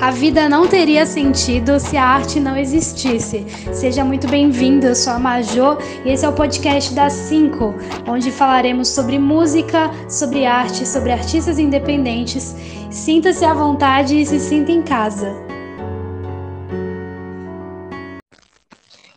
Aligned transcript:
A 0.00 0.10
vida 0.10 0.48
não 0.48 0.68
teria 0.68 1.06
sentido 1.06 1.78
se 1.78 1.96
a 1.96 2.04
arte 2.04 2.40
não 2.40 2.56
existisse. 2.56 3.46
Seja 3.72 4.04
muito 4.04 4.26
bem-vindo, 4.26 4.86
eu 4.86 4.94
sou 4.94 5.12
a 5.12 5.18
Majô 5.18 5.78
e 6.04 6.10
esse 6.10 6.26
é 6.26 6.28
o 6.28 6.34
podcast 6.34 6.92
das 6.92 7.12
5, 7.12 7.74
onde 8.06 8.30
falaremos 8.32 8.88
sobre 8.88 9.18
música, 9.18 9.90
sobre 10.10 10.44
arte, 10.44 10.86
sobre 10.86 11.12
artistas 11.12 11.58
independentes. 11.58 12.54
Sinta-se 12.90 13.44
à 13.44 13.54
vontade 13.54 14.20
e 14.20 14.26
se 14.26 14.40
sinta 14.40 14.72
em 14.72 14.82
casa. 14.82 15.32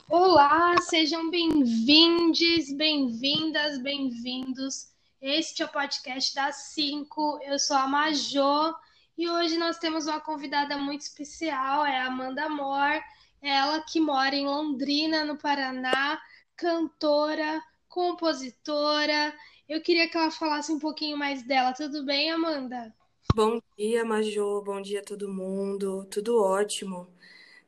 Olá, 0.07 0.75
sejam 0.81 1.29
bem-vindos, 1.31 2.71
bem-vindas, 2.77 3.81
bem-vindos. 3.81 4.87
Este 5.19 5.63
é 5.63 5.65
o 5.65 5.69
podcast 5.69 6.35
das 6.35 6.55
5. 6.75 7.39
Eu 7.43 7.57
sou 7.57 7.75
a 7.75 7.87
Majô 7.87 8.73
e 9.17 9.29
hoje 9.29 9.57
nós 9.57 9.77
temos 9.77 10.05
uma 10.05 10.21
convidada 10.21 10.77
muito 10.77 11.01
especial, 11.01 11.85
é 11.85 11.99
a 11.99 12.05
Amanda 12.05 12.47
Moore, 12.47 13.01
ela 13.41 13.81
que 13.81 13.99
mora 13.99 14.35
em 14.35 14.45
Londrina, 14.45 15.25
no 15.25 15.37
Paraná, 15.37 16.21
cantora, 16.55 17.61
compositora. 17.87 19.33
Eu 19.67 19.81
queria 19.81 20.07
que 20.07 20.17
ela 20.17 20.31
falasse 20.31 20.71
um 20.71 20.79
pouquinho 20.79 21.17
mais 21.17 21.43
dela. 21.43 21.73
Tudo 21.73 22.05
bem, 22.05 22.31
Amanda? 22.31 22.93
Bom 23.33 23.61
dia, 23.77 24.05
Majô. 24.05 24.61
Bom 24.61 24.81
dia 24.81 24.99
a 24.99 25.03
todo 25.03 25.33
mundo. 25.33 26.05
Tudo 26.09 26.41
ótimo. 26.41 27.07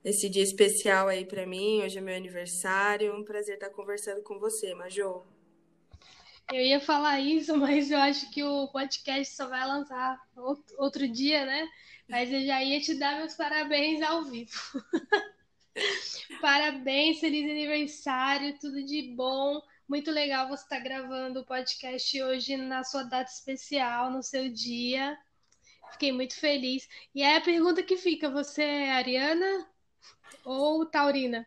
Esse 0.04 0.30
dia 0.30 0.44
especial 0.44 1.08
aí 1.08 1.26
para 1.26 1.46
mim, 1.46 1.82
hoje 1.84 1.98
é 1.98 2.02
meu 2.02 2.16
aniversário. 2.16 3.14
Um 3.16 3.24
prazer 3.24 3.56
estar 3.56 3.70
conversando 3.70 4.22
com 4.24 4.40
você, 4.40 4.74
Majô. 4.74 5.24
Eu 6.52 6.62
ia 6.62 6.80
falar 6.80 7.20
isso, 7.20 7.56
mas 7.58 7.92
eu 7.92 8.00
acho 8.00 8.30
que 8.32 8.44
o 8.44 8.68
podcast 8.70 9.36
só 9.36 9.48
vai 9.48 9.66
lançar 9.68 10.20
outro 10.78 11.08
dia, 11.08 11.46
né? 11.46 11.68
Mas 12.08 12.32
eu 12.32 12.44
já 12.44 12.64
ia 12.64 12.82
te 12.82 12.96
dar 12.96 13.18
meus 13.18 13.36
parabéns 13.36 14.02
ao 14.02 14.24
vivo. 14.24 14.52
parabéns, 16.42 17.20
feliz 17.20 17.50
aniversário, 17.50 18.58
tudo 18.60 18.84
de 18.84 19.14
bom. 19.16 19.62
Muito 19.88 20.10
legal 20.10 20.48
você 20.48 20.64
estar 20.64 20.80
gravando 20.80 21.42
o 21.42 21.46
podcast 21.46 22.22
hoje 22.22 22.58
na 22.58 22.84
sua 22.84 23.04
data 23.04 23.30
especial, 23.30 24.12
no 24.12 24.24
seu 24.24 24.50
dia. 24.50 25.18
Fiquei 25.92 26.12
muito 26.12 26.36
feliz. 26.36 26.88
E 27.14 27.24
aí 27.24 27.38
a 27.38 27.42
pergunta 27.42 27.84
que 27.84 27.96
fica: 27.96 28.30
você 28.30 28.64
é 28.64 28.92
ariana 28.92 29.68
ou 30.44 30.86
taurina? 30.86 31.46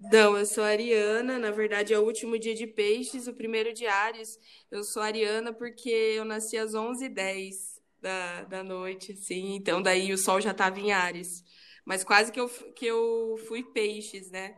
Não, 0.00 0.36
eu 0.36 0.46
sou 0.46 0.64
ariana, 0.64 1.38
na 1.38 1.50
verdade 1.50 1.92
é 1.92 1.98
o 1.98 2.04
último 2.04 2.38
dia 2.38 2.54
de 2.54 2.66
peixes, 2.66 3.26
o 3.26 3.34
primeiro 3.34 3.72
de 3.72 3.86
Ares. 3.86 4.38
Eu 4.70 4.82
sou 4.82 5.02
ariana 5.02 5.52
porque 5.52 5.90
eu 5.90 6.24
nasci 6.24 6.56
às 6.56 6.74
11h10 6.74 7.78
da, 8.00 8.44
da 8.44 8.64
noite, 8.64 9.12
assim, 9.12 9.54
então 9.54 9.82
daí 9.82 10.10
o 10.12 10.16
sol 10.16 10.40
já 10.40 10.52
estava 10.52 10.80
em 10.80 10.90
Ares. 10.90 11.44
Mas 11.84 12.02
quase 12.02 12.32
que 12.32 12.40
eu, 12.40 12.48
que 12.48 12.86
eu 12.86 13.36
fui 13.46 13.62
peixes, 13.62 14.30
né? 14.30 14.56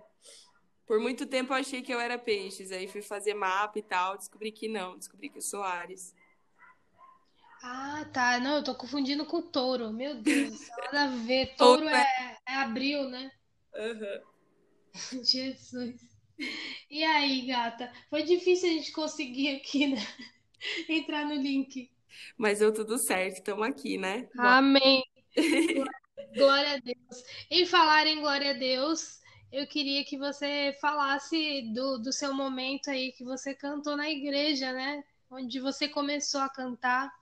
Por 0.86 1.00
muito 1.00 1.26
tempo 1.26 1.52
eu 1.52 1.56
achei 1.56 1.82
que 1.82 1.92
eu 1.92 1.98
era 1.98 2.16
peixes, 2.16 2.70
aí 2.70 2.86
fui 2.86 3.02
fazer 3.02 3.34
mapa 3.34 3.78
e 3.78 3.82
tal, 3.82 4.16
descobri 4.16 4.52
que 4.52 4.68
não, 4.68 4.96
descobri 4.96 5.28
que 5.28 5.38
eu 5.38 5.42
sou 5.42 5.62
Ares. 5.62 6.14
Ah, 7.64 8.04
tá. 8.12 8.40
Não, 8.40 8.56
eu 8.56 8.64
tô 8.64 8.74
confundindo 8.74 9.24
com 9.24 9.40
touro. 9.40 9.92
Meu 9.92 10.16
Deus, 10.16 10.68
nada 10.92 11.04
a 11.04 11.06
ver. 11.24 11.54
Touro 11.56 11.88
é, 11.88 12.36
é 12.48 12.54
abril, 12.56 13.08
né? 13.08 13.30
Aham. 13.74 13.92
Uhum. 13.94 14.31
Jesus. 15.24 15.94
E 16.90 17.04
aí, 17.04 17.46
gata? 17.46 17.92
Foi 18.10 18.22
difícil 18.22 18.68
a 18.68 18.72
gente 18.72 18.92
conseguir 18.92 19.56
aqui, 19.56 19.86
né? 19.86 20.00
Entrar 20.88 21.24
no 21.24 21.34
link. 21.34 21.90
Mas 22.36 22.58
deu 22.58 22.72
tudo 22.72 22.98
certo, 22.98 23.38
estamos 23.38 23.66
aqui, 23.66 23.98
né? 23.98 24.28
Amém. 24.38 25.02
Glória 26.34 26.74
a 26.74 26.78
Deus. 26.78 27.24
Em 27.50 27.66
falar 27.66 28.06
em 28.06 28.20
glória 28.20 28.50
a 28.50 28.54
Deus, 28.54 29.20
eu 29.50 29.66
queria 29.66 30.04
que 30.04 30.16
você 30.16 30.76
falasse 30.80 31.62
do, 31.74 31.98
do 31.98 32.12
seu 32.12 32.32
momento 32.32 32.90
aí 32.90 33.12
que 33.12 33.24
você 33.24 33.54
cantou 33.54 33.96
na 33.96 34.08
igreja, 34.08 34.72
né? 34.72 35.04
Onde 35.30 35.60
você 35.60 35.88
começou 35.88 36.40
a 36.40 36.48
cantar. 36.48 37.12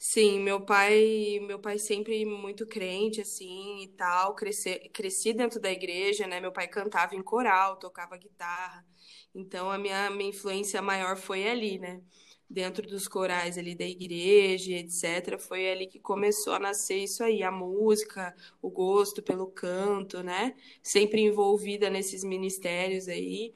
Sim, 0.00 0.38
meu 0.40 0.60
pai, 0.64 1.40
meu 1.42 1.58
pai 1.58 1.76
sempre 1.78 2.24
muito 2.24 2.64
crente 2.66 3.20
assim 3.20 3.82
e 3.82 3.88
tal, 3.88 4.34
cresci, 4.34 4.78
cresci 4.90 5.32
dentro 5.32 5.60
da 5.60 5.70
igreja, 5.72 6.24
né? 6.26 6.38
Meu 6.40 6.52
pai 6.52 6.68
cantava 6.68 7.16
em 7.16 7.22
coral, 7.22 7.76
tocava 7.78 8.16
guitarra. 8.16 8.86
Então 9.34 9.70
a 9.70 9.76
minha, 9.76 10.08
minha 10.10 10.30
influência 10.30 10.80
maior 10.80 11.16
foi 11.16 11.48
ali, 11.48 11.78
né? 11.78 12.00
Dentro 12.48 12.86
dos 12.86 13.08
corais 13.08 13.58
ali 13.58 13.74
da 13.74 13.84
igreja, 13.84 14.72
etc. 14.72 15.36
Foi 15.38 15.68
ali 15.70 15.86
que 15.88 15.98
começou 15.98 16.54
a 16.54 16.58
nascer 16.60 16.98
isso 17.02 17.22
aí, 17.24 17.42
a 17.42 17.50
música, 17.50 18.34
o 18.62 18.70
gosto 18.70 19.20
pelo 19.22 19.48
canto, 19.48 20.22
né? 20.22 20.54
Sempre 20.82 21.22
envolvida 21.22 21.90
nesses 21.90 22.22
ministérios 22.24 23.08
aí. 23.08 23.52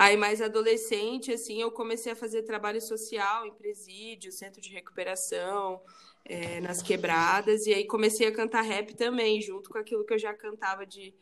Aí, 0.00 0.16
mais 0.16 0.40
adolescente, 0.40 1.30
assim, 1.30 1.60
eu 1.60 1.70
comecei 1.70 2.10
a 2.10 2.16
fazer 2.16 2.42
trabalho 2.42 2.80
social 2.80 3.44
em 3.44 3.52
presídio, 3.52 4.32
centro 4.32 4.58
de 4.58 4.70
recuperação, 4.70 5.78
é, 6.24 6.58
nas 6.58 6.80
quebradas, 6.80 7.66
e 7.66 7.74
aí 7.74 7.84
comecei 7.84 8.26
a 8.26 8.32
cantar 8.32 8.62
rap 8.62 8.94
também, 8.94 9.42
junto 9.42 9.68
com 9.68 9.76
aquilo 9.76 10.02
que 10.06 10.14
eu 10.14 10.18
já 10.18 10.32
cantava 10.32 10.86
de, 10.86 11.12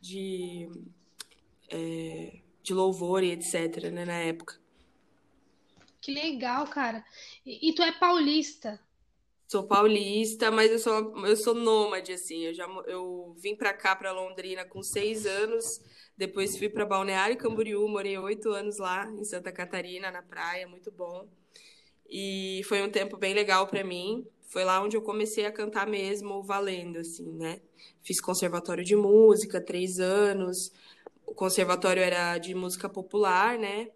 de, 0.00 0.66
é, 1.68 2.38
de 2.62 2.72
louvor 2.72 3.22
e 3.22 3.32
etc, 3.32 3.90
né, 3.92 4.06
na 4.06 4.16
época. 4.16 4.58
Que 6.00 6.10
legal, 6.10 6.66
cara. 6.68 7.04
E, 7.44 7.68
e 7.68 7.74
tu 7.74 7.82
é 7.82 7.92
paulista? 7.92 8.80
Sou 9.46 9.64
paulista, 9.64 10.50
mas 10.50 10.70
eu 10.70 10.78
sou, 10.78 11.26
eu 11.26 11.36
sou 11.36 11.52
nômade, 11.52 12.14
assim. 12.14 12.46
Eu, 12.46 12.54
já, 12.54 12.64
eu 12.86 13.36
vim 13.36 13.54
para 13.54 13.74
cá, 13.74 13.94
para 13.94 14.10
Londrina, 14.10 14.64
com 14.64 14.82
seis 14.82 15.26
anos. 15.26 15.82
Depois 16.16 16.56
fui 16.56 16.68
para 16.68 16.84
Balneário 16.84 17.36
Camboriú, 17.36 17.88
morei 17.88 18.16
oito 18.18 18.50
anos 18.50 18.78
lá, 18.78 19.10
em 19.10 19.24
Santa 19.24 19.50
Catarina, 19.50 20.10
na 20.10 20.22
praia, 20.22 20.68
muito 20.68 20.90
bom. 20.90 21.26
E 22.08 22.60
foi 22.64 22.82
um 22.82 22.90
tempo 22.90 23.16
bem 23.16 23.32
legal 23.32 23.66
para 23.66 23.82
mim. 23.82 24.26
Foi 24.48 24.64
lá 24.64 24.82
onde 24.82 24.96
eu 24.96 25.02
comecei 25.02 25.46
a 25.46 25.52
cantar 25.52 25.86
mesmo, 25.86 26.42
valendo, 26.42 26.98
assim, 26.98 27.32
né? 27.32 27.60
Fiz 28.02 28.20
conservatório 28.20 28.84
de 28.84 28.94
música, 28.94 29.60
três 29.60 29.98
anos. 29.98 30.70
O 31.26 31.32
conservatório 31.34 32.02
era 32.02 32.36
de 32.36 32.54
música 32.54 32.86
popular, 32.88 33.58
né? 33.58 33.88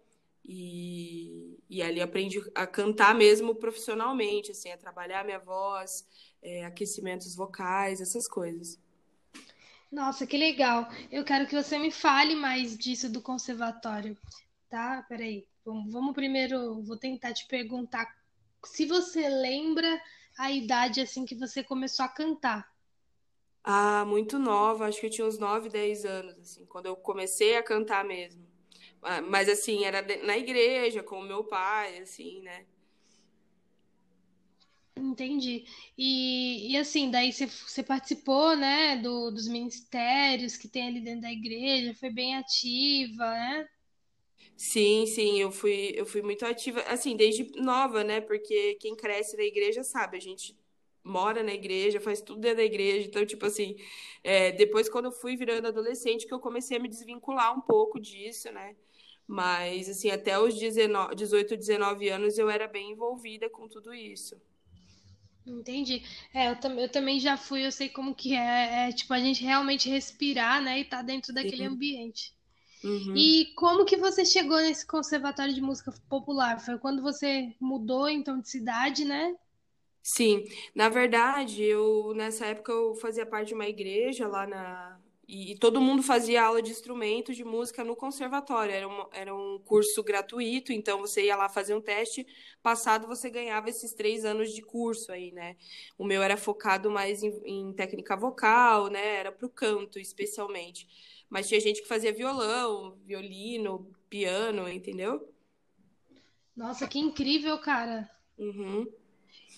E, 0.43 1.59
e 1.69 1.83
ali 1.83 2.01
aprendi 2.01 2.41
a 2.55 2.65
cantar 2.65 3.13
mesmo 3.13 3.53
profissionalmente, 3.53 4.49
assim, 4.49 4.71
a 4.71 4.77
trabalhar 4.77 5.23
minha 5.23 5.37
voz, 5.37 6.07
é, 6.41 6.65
aquecimentos 6.65 7.35
vocais, 7.35 8.01
essas 8.01 8.27
coisas. 8.27 8.79
Nossa, 9.91 10.27
que 10.27 10.37
legal. 10.37 10.87
Eu 11.11 11.23
quero 11.23 11.47
que 11.47 11.55
você 11.55 11.77
me 11.77 11.91
fale 11.91 12.35
mais 12.35 12.77
disso 12.77 13.11
do 13.11 13.21
conservatório, 13.21 14.17
tá? 14.69 15.05
Peraí. 15.07 15.45
Vamos, 15.65 15.91
vamos 15.91 16.13
primeiro, 16.13 16.81
vou 16.83 16.97
tentar 16.97 17.33
te 17.33 17.45
perguntar 17.45 18.07
se 18.65 18.85
você 18.85 19.27
lembra 19.27 20.01
a 20.37 20.51
idade 20.51 21.01
assim 21.01 21.25
que 21.25 21.35
você 21.35 21.63
começou 21.63 22.05
a 22.05 22.09
cantar. 22.09 22.69
Ah, 23.63 24.05
muito 24.05 24.39
nova, 24.39 24.87
acho 24.87 24.99
que 24.99 25.07
eu 25.07 25.09
tinha 25.09 25.27
uns 25.27 25.37
9, 25.37 25.67
10 25.67 26.05
anos, 26.05 26.37
assim, 26.37 26.65
quando 26.67 26.85
eu 26.85 26.95
comecei 26.95 27.57
a 27.57 27.63
cantar 27.63 28.05
mesmo. 28.05 28.47
Ah, 29.01 29.21
mas 29.21 29.49
assim, 29.49 29.83
era 29.83 30.01
na 30.23 30.37
igreja, 30.37 31.03
com 31.03 31.19
o 31.19 31.23
meu 31.23 31.43
pai, 31.43 31.97
assim, 31.99 32.41
né? 32.41 32.65
Entendi. 34.97 35.65
E, 35.97 36.71
e 36.73 36.77
assim, 36.77 37.11
daí 37.11 37.31
você, 37.31 37.83
participou, 37.83 38.55
né, 38.55 38.97
do, 38.97 39.31
dos 39.31 39.47
ministérios 39.47 40.57
que 40.57 40.67
tem 40.67 40.87
ali 40.87 41.01
dentro 41.01 41.21
da 41.21 41.31
igreja, 41.31 41.93
foi 41.93 42.09
bem 42.09 42.35
ativa, 42.35 43.25
né? 43.29 43.67
Sim, 44.55 45.05
sim, 45.05 45.39
eu 45.39 45.51
fui, 45.51 45.93
eu 45.95 46.05
fui 46.05 46.21
muito 46.21 46.45
ativa, 46.45 46.81
assim, 46.83 47.15
desde 47.15 47.51
nova, 47.61 48.03
né? 48.03 48.19
Porque 48.21 48.75
quem 48.75 48.95
cresce 48.95 49.37
na 49.37 49.43
igreja 49.43 49.83
sabe, 49.83 50.17
a 50.17 50.19
gente 50.19 50.57
mora 51.03 51.43
na 51.43 51.53
igreja, 51.53 51.99
faz 52.01 52.21
tudo 52.21 52.41
dentro 52.41 52.57
da 52.57 52.63
igreja. 52.63 53.07
Então, 53.07 53.25
tipo 53.25 53.45
assim, 53.45 53.75
é, 54.23 54.51
depois 54.51 54.89
quando 54.89 55.05
eu 55.05 55.11
fui 55.11 55.35
virando 55.37 55.67
adolescente, 55.67 56.25
que 56.27 56.33
eu 56.33 56.39
comecei 56.39 56.77
a 56.77 56.79
me 56.79 56.89
desvincular 56.89 57.55
um 57.55 57.61
pouco 57.61 57.99
disso, 57.99 58.51
né? 58.51 58.75
Mas, 59.27 59.89
assim, 59.89 60.09
até 60.09 60.39
os 60.39 60.55
19, 60.57 61.15
18, 61.15 61.57
19 61.57 62.09
anos 62.09 62.37
eu 62.37 62.49
era 62.49 62.67
bem 62.67 62.91
envolvida 62.91 63.49
com 63.49 63.67
tudo 63.67 63.93
isso. 63.93 64.41
Entendi. 65.47 66.03
É, 66.33 66.51
eu, 66.51 66.55
tam 66.57 66.77
eu 66.77 66.89
também 66.89 67.19
já 67.19 67.37
fui, 67.37 67.65
eu 67.65 67.71
sei 67.71 67.87
como 67.89 68.13
que 68.13 68.35
é, 68.35 68.89
é, 68.89 68.91
tipo, 68.91 69.13
a 69.13 69.19
gente 69.19 69.43
realmente 69.43 69.89
respirar, 69.89 70.61
né, 70.61 70.79
e 70.79 70.85
tá 70.85 71.01
dentro 71.01 71.33
daquele 71.33 71.57
Sim. 71.57 71.67
ambiente. 71.67 72.33
Uhum. 72.83 73.15
E 73.15 73.53
como 73.55 73.85
que 73.85 73.97
você 73.97 74.25
chegou 74.25 74.57
nesse 74.57 74.85
conservatório 74.85 75.53
de 75.53 75.61
música 75.61 75.91
popular? 76.09 76.59
Foi 76.59 76.77
quando 76.77 77.01
você 77.01 77.55
mudou, 77.59 78.09
então, 78.09 78.39
de 78.39 78.49
cidade, 78.49 79.03
né? 79.05 79.35
Sim, 80.03 80.45
na 80.73 80.87
verdade, 80.87 81.63
eu 81.63 82.13
nessa 82.15 82.45
época 82.45 82.71
eu 82.71 82.95
fazia 82.95 83.25
parte 83.25 83.49
de 83.49 83.53
uma 83.53 83.67
igreja 83.67 84.27
lá 84.27 84.47
na 84.47 84.99
E, 85.27 85.51
e, 85.51 85.57
todo 85.57 85.81
mundo 85.81 86.01
fazia 86.01 86.43
aula 86.43 86.61
de 86.61 86.71
instrumento, 86.71 87.33
de 87.33 87.43
música 87.43 87.83
no 87.83 87.97
conservatório. 87.97 88.73
Era, 88.73 88.87
uma, 88.87 89.09
era 89.11 89.35
um 89.35 89.59
curso 89.59 90.01
gratuito, 90.01 90.71
então 90.71 90.99
você 90.99 91.25
ia 91.25 91.35
lá 91.35 91.49
fazer 91.49 91.75
um 91.75 91.81
teste, 91.81 92.25
passado 92.63 93.07
você 93.07 93.29
ganhava 93.29 93.69
esses 93.69 93.93
três 93.93 94.23
anos 94.23 94.53
de 94.53 94.61
curso 94.61 95.11
aí, 95.11 95.33
né? 95.33 95.57
O 95.97 96.05
meu 96.05 96.23
era 96.23 96.37
focado 96.37 96.89
mais 96.89 97.21
em, 97.23 97.41
em 97.43 97.73
técnica 97.73 98.15
vocal, 98.15 98.87
né? 98.87 99.17
Era 99.17 99.31
para 99.31 99.45
o 99.45 99.49
canto, 99.49 99.99
especialmente. 99.99 100.87
Mas 101.29 101.49
tinha 101.49 101.59
gente 101.59 101.81
que 101.81 101.87
fazia 101.89 102.13
violão, 102.13 102.97
violino, 103.05 103.91
piano, 104.09 104.69
entendeu? 104.69 105.33
Nossa, 106.55 106.87
que 106.87 106.99
incrível, 106.99 107.59
cara! 107.59 108.09
Uhum. 108.37 108.87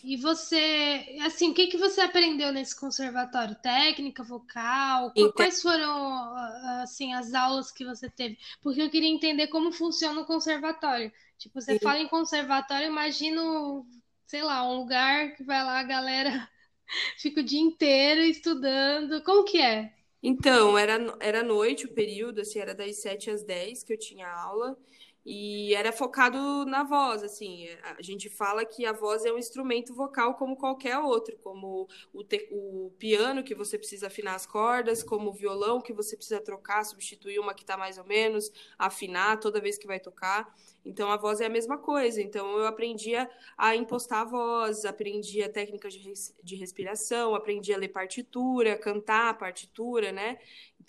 E 0.04 0.16
você, 0.18 1.18
assim, 1.22 1.52
o 1.52 1.54
que 1.54 1.68
que 1.68 1.78
você 1.78 2.02
aprendeu 2.02 2.52
nesse 2.52 2.76
conservatório? 2.80 3.56
Técnica, 3.56 4.24
vocal? 4.24 5.12
Então... 5.16 5.32
Quais 5.32 5.62
foram, 5.62 6.36
assim, 6.82 7.14
as 7.14 7.34
aulas 7.34 7.72
que 7.72 7.86
você 7.86 8.10
teve? 8.10 8.38
Porque 8.62 8.82
eu 8.82 8.90
queria 8.90 9.10
entender 9.10 9.48
como 9.48 9.72
funciona 9.72 10.22
o 10.22 10.26
conservatório. 10.26 11.12
Tipo, 11.38 11.60
você 11.62 11.74
Sim. 11.74 11.80
fala 11.80 12.00
em 12.00 12.08
conservatório, 12.08 12.88
imagino, 12.88 13.86
sei 14.26 14.44
lá, 14.44 14.64
um 14.64 14.78
lugar 14.78 15.36
que 15.36 15.44
vai 15.44 15.64
lá 15.64 15.80
a 15.80 15.84
galera 15.84 16.50
fica 17.18 17.42
o 17.42 17.44
dia 17.44 17.62
inteiro 17.62 18.22
estudando. 18.22 19.24
Como 19.24 19.44
que 19.44 19.62
é? 19.62 19.94
Então, 20.22 20.78
era, 20.78 20.98
era 21.22 21.44
noite 21.44 21.86
o 21.86 21.94
período, 21.94 22.42
assim, 22.42 22.60
era 22.60 22.76
das 22.76 23.02
7 23.02 23.32
às 23.32 23.44
10 23.44 23.84
que 23.84 23.94
eu 23.94 24.00
tinha 24.00 24.28
aula. 24.28 24.78
E 25.26 25.74
era 25.76 25.92
focado 25.92 26.66
na 26.66 26.84
voz, 26.84 27.24
assim. 27.24 27.68
A 27.84 28.02
gente 28.02 28.30
fala 28.30 28.66
que 28.66 28.86
a 28.86 28.94
voz 28.94 29.26
é 29.26 29.32
um 29.32 29.38
instrumento 29.38 29.94
vocal 29.94 30.36
como 30.36 30.56
qualquer 30.56 30.98
outro, 30.98 31.38
como 31.38 31.88
o, 32.14 32.24
te, 32.24 32.48
o 32.52 32.92
piano 32.98 33.44
que 33.44 33.54
você 33.54 33.78
precisa 33.78 34.08
afinar 34.08 34.36
as 34.36 34.46
cordas, 34.46 35.04
como 35.04 35.30
o 35.30 35.34
violão 35.34 35.82
que 35.82 35.94
você 35.94 36.16
precisa 36.16 36.40
trocar, 36.40 36.84
substituir 36.86 37.38
uma 37.38 37.54
que 37.54 37.62
está 37.62 37.78
mais 37.78 37.98
ou 37.98 38.06
menos, 38.06 38.52
afinar 38.78 39.40
toda 39.40 39.62
vez 39.62 39.78
que 39.78 39.86
vai 39.86 40.00
tocar. 40.00 40.52
Então 40.86 41.12
a 41.12 41.18
voz 41.18 41.42
é 41.42 41.46
a 41.46 41.50
mesma 41.50 41.78
coisa. 41.78 42.22
Então 42.22 42.58
eu 42.58 42.66
aprendia 42.66 43.30
a 43.58 43.76
impostar 43.76 44.22
a 44.22 44.26
voz, 44.26 44.86
aprendia 44.86 45.50
técnicas 45.50 45.94
de, 45.94 46.14
de 46.44 46.56
respiração, 46.56 47.36
aprendia 47.36 47.76
a 47.76 47.78
ler 47.78 47.90
partitura, 47.90 48.78
cantar 48.78 49.38
partitura, 49.38 50.12
né? 50.12 50.40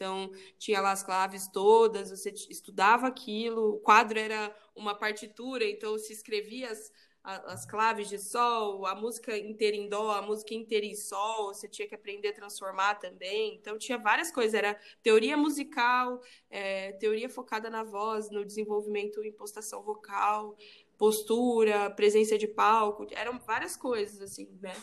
Então, 0.01 0.33
tinha 0.59 0.81
lá 0.81 0.93
as 0.93 1.03
claves 1.03 1.47
todas, 1.49 2.09
você 2.09 2.31
estudava 2.49 3.07
aquilo, 3.07 3.75
o 3.75 3.81
quadro 3.81 4.19
era 4.19 4.51
uma 4.75 4.95
partitura, 4.95 5.63
então 5.63 5.99
se 5.99 6.11
escrevia 6.11 6.71
as, 6.71 6.91
as 7.23 7.67
claves 7.67 8.09
de 8.09 8.19
sol, 8.19 8.87
a 8.87 8.95
música 8.95 9.37
inteira 9.37 9.77
em 9.77 9.91
dó, 9.91 10.13
a 10.13 10.23
música 10.23 10.55
inteira 10.55 10.87
em 10.87 10.95
sol, 10.95 11.53
você 11.53 11.69
tinha 11.69 11.87
que 11.87 11.95
aprender 11.95 12.29
a 12.29 12.33
transformar 12.33 12.95
também. 12.95 13.57
Então, 13.57 13.77
tinha 13.77 13.99
várias 13.99 14.33
coisas. 14.33 14.55
Era 14.55 14.75
teoria 15.03 15.37
musical, 15.37 16.19
é, 16.49 16.93
teoria 16.93 17.29
focada 17.29 17.69
na 17.69 17.85
voz, 17.85 18.31
no 18.31 18.43
desenvolvimento 18.43 19.23
impostação 19.23 19.83
vocal, 19.83 20.57
postura, 20.97 21.91
presença 21.91 22.39
de 22.39 22.49
palco. 22.49 23.07
Eram 23.11 23.39
várias 23.39 23.77
coisas, 23.77 24.23
assim, 24.23 24.49
né? 24.63 24.75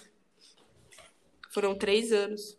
Foram 1.50 1.76
três 1.76 2.12
anos 2.12 2.56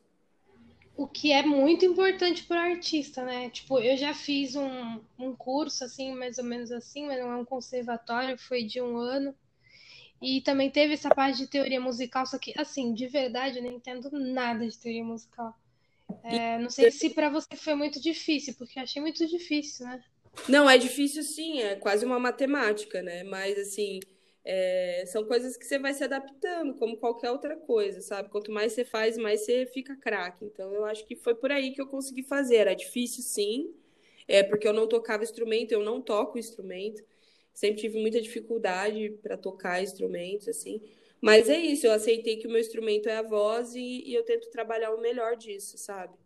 o 0.98 1.06
que 1.06 1.30
é 1.30 1.44
muito 1.44 1.84
importante 1.84 2.42
para 2.42 2.56
o 2.56 2.72
artista, 2.72 3.24
né? 3.24 3.48
Tipo, 3.50 3.78
eu 3.78 3.96
já 3.96 4.12
fiz 4.12 4.56
um, 4.56 5.00
um 5.16 5.32
curso, 5.32 5.84
assim, 5.84 6.12
mais 6.12 6.38
ou 6.38 6.44
menos 6.44 6.72
assim, 6.72 7.06
mas 7.06 7.20
não 7.20 7.30
é 7.30 7.36
um 7.36 7.44
conservatório, 7.44 8.36
foi 8.36 8.64
de 8.64 8.82
um 8.82 8.96
ano. 8.96 9.32
E 10.20 10.40
também 10.40 10.68
teve 10.68 10.94
essa 10.94 11.08
parte 11.08 11.38
de 11.38 11.46
teoria 11.46 11.80
musical, 11.80 12.26
só 12.26 12.36
que, 12.36 12.52
assim, 12.58 12.92
de 12.92 13.06
verdade, 13.06 13.58
eu 13.58 13.62
não 13.62 13.70
entendo 13.70 14.10
nada 14.10 14.68
de 14.68 14.76
teoria 14.76 15.04
musical. 15.04 15.56
É, 16.24 16.58
não 16.58 16.68
sei 16.68 16.90
se 16.90 17.10
para 17.10 17.28
você 17.28 17.54
foi 17.54 17.76
muito 17.76 18.02
difícil, 18.02 18.54
porque 18.58 18.80
eu 18.80 18.82
achei 18.82 19.00
muito 19.00 19.24
difícil, 19.24 19.86
né? 19.86 20.02
Não, 20.48 20.68
é 20.68 20.76
difícil 20.76 21.22
sim, 21.22 21.60
é 21.60 21.76
quase 21.76 22.04
uma 22.04 22.18
matemática, 22.18 23.00
né? 23.02 23.22
Mas, 23.22 23.56
assim, 23.56 24.00
é, 24.44 25.04
são 25.06 25.24
coisas 25.24 25.56
que 25.56 25.64
você 25.66 25.78
vai 25.78 25.92
se 25.92 26.04
adaptando, 26.04 26.74
como 26.74 26.96
qualquer 26.96 27.30
outra 27.30 27.56
coisa, 27.56 28.00
sabe? 28.00 28.30
Quanto 28.30 28.50
mais 28.50 28.72
você 28.72 28.84
faz, 28.84 29.18
mais 29.18 29.40
você 29.44 29.66
fica 29.66 29.96
craque. 29.96 30.44
Então, 30.44 30.72
eu 30.72 30.84
acho 30.84 31.04
que 31.06 31.16
foi 31.16 31.34
por 31.34 31.52
aí 31.52 31.72
que 31.72 31.80
eu 31.80 31.86
consegui 31.86 32.22
fazer. 32.22 32.56
Era 32.56 32.74
difícil, 32.74 33.22
sim, 33.22 33.74
é 34.26 34.42
porque 34.42 34.66
eu 34.66 34.72
não 34.72 34.86
tocava 34.88 35.22
instrumento, 35.22 35.72
eu 35.72 35.82
não 35.82 36.00
toco 36.00 36.38
instrumento. 36.38 37.02
Sempre 37.52 37.80
tive 37.80 38.00
muita 38.00 38.20
dificuldade 38.20 39.10
para 39.22 39.36
tocar 39.36 39.82
instrumentos, 39.82 40.48
assim. 40.48 40.80
Mas 41.20 41.48
é 41.48 41.58
isso, 41.58 41.86
eu 41.86 41.92
aceitei 41.92 42.36
que 42.36 42.46
o 42.46 42.50
meu 42.50 42.60
instrumento 42.60 43.08
é 43.08 43.16
a 43.16 43.22
voz 43.22 43.74
e, 43.74 44.02
e 44.06 44.14
eu 44.14 44.24
tento 44.24 44.50
trabalhar 44.50 44.94
o 44.94 45.00
melhor 45.00 45.36
disso, 45.36 45.76
sabe? 45.76 46.16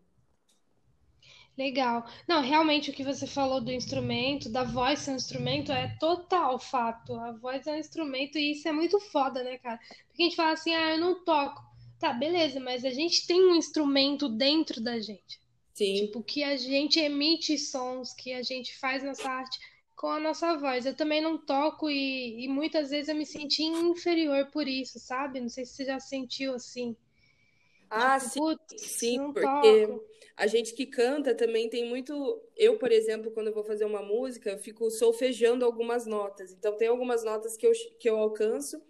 Legal. 1.56 2.06
Não, 2.26 2.40
realmente 2.40 2.90
o 2.90 2.92
que 2.94 3.04
você 3.04 3.26
falou 3.26 3.60
do 3.60 3.70
instrumento, 3.70 4.48
da 4.48 4.64
voz 4.64 5.00
ser 5.00 5.12
um 5.12 5.16
instrumento, 5.16 5.70
é 5.70 5.96
total 6.00 6.58
fato. 6.58 7.14
A 7.14 7.32
voz 7.32 7.66
é 7.66 7.72
um 7.72 7.78
instrumento 7.78 8.38
e 8.38 8.52
isso 8.52 8.66
é 8.68 8.72
muito 8.72 8.98
foda, 8.98 9.42
né, 9.42 9.58
cara? 9.58 9.78
Porque 10.08 10.22
a 10.22 10.24
gente 10.24 10.36
fala 10.36 10.52
assim, 10.52 10.74
ah, 10.74 10.94
eu 10.94 10.98
não 10.98 11.24
toco. 11.24 11.62
Tá, 11.98 12.12
beleza, 12.12 12.58
mas 12.58 12.84
a 12.84 12.90
gente 12.90 13.26
tem 13.26 13.40
um 13.40 13.54
instrumento 13.54 14.28
dentro 14.28 14.80
da 14.80 14.98
gente. 14.98 15.40
Sim. 15.74 16.06
Tipo, 16.06 16.22
que 16.22 16.42
a 16.42 16.56
gente 16.56 16.98
emite 16.98 17.56
sons, 17.58 18.12
que 18.14 18.32
a 18.32 18.42
gente 18.42 18.76
faz 18.78 19.04
nossa 19.04 19.28
arte 19.28 19.58
com 19.94 20.08
a 20.08 20.18
nossa 20.18 20.56
voz. 20.56 20.84
Eu 20.84 20.96
também 20.96 21.20
não 21.20 21.38
toco 21.38 21.88
e, 21.88 22.44
e 22.44 22.48
muitas 22.48 22.90
vezes 22.90 23.08
eu 23.08 23.14
me 23.14 23.24
senti 23.24 23.62
inferior 23.62 24.46
por 24.50 24.66
isso, 24.66 24.98
sabe? 24.98 25.40
Não 25.40 25.48
sei 25.48 25.64
se 25.64 25.74
você 25.74 25.84
já 25.84 26.00
sentiu 26.00 26.54
assim. 26.54 26.96
Ah, 27.94 28.18
tipo, 28.18 28.30
sim, 28.30 28.56
sim, 28.76 29.32
porque 29.32 29.86
toco 29.90 30.02
a 30.36 30.46
gente 30.46 30.74
que 30.74 30.86
canta 30.86 31.34
também 31.34 31.68
tem 31.68 31.86
muito. 31.88 32.42
Eu, 32.56 32.78
por 32.78 32.90
exemplo, 32.90 33.30
quando 33.30 33.48
eu 33.48 33.54
vou 33.54 33.64
fazer 33.64 33.84
uma 33.84 34.02
música, 34.02 34.50
eu 34.50 34.58
fico 34.58 34.90
solfejando 34.90 35.64
algumas 35.64 36.06
notas. 36.06 36.52
Então, 36.52 36.76
tem 36.76 36.88
algumas 36.88 37.22
notas 37.22 37.56
que 37.56 37.66
eu, 37.66 37.72
que 38.00 38.08
eu 38.08 38.16
alcanço. 38.18 38.80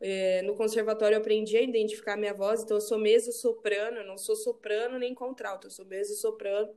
É, 0.00 0.42
no 0.42 0.54
conservatório 0.56 1.14
eu 1.16 1.20
aprendi 1.20 1.56
a 1.56 1.62
identificar 1.62 2.14
a 2.14 2.16
minha 2.16 2.34
voz, 2.34 2.62
então 2.62 2.76
eu 2.76 2.80
sou 2.80 2.98
mesmo 2.98 3.32
soprano, 3.32 4.04
não 4.04 4.18
sou 4.18 4.34
soprano 4.34 4.98
nem 4.98 5.14
contralto, 5.14 5.68
eu 5.68 5.70
sou 5.70 5.84
mesmo 5.86 6.16
soprano. 6.16 6.74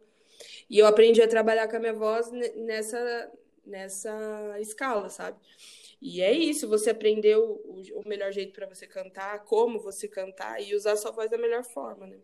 E 0.69 0.79
eu 0.79 0.85
aprendi 0.85 1.21
a 1.21 1.27
trabalhar 1.27 1.67
com 1.67 1.77
a 1.77 1.79
minha 1.79 1.93
voz 1.93 2.31
nessa, 2.31 3.31
nessa 3.65 4.57
escala, 4.59 5.09
sabe? 5.09 5.37
E 6.07 6.21
é 6.21 6.31
isso, 6.31 6.67
você 6.69 6.91
aprendeu 6.91 7.59
o, 7.65 7.81
o 7.99 8.07
melhor 8.07 8.31
jeito 8.31 8.53
para 8.53 8.67
você 8.67 8.85
cantar, 8.85 9.43
como 9.43 9.79
você 9.79 10.07
cantar 10.07 10.61
e 10.61 10.75
usar 10.75 10.91
a 10.91 10.97
sua 10.97 11.09
voz 11.09 11.31
da 11.31 11.37
melhor 11.37 11.63
forma, 11.63 12.05
né? 12.05 12.19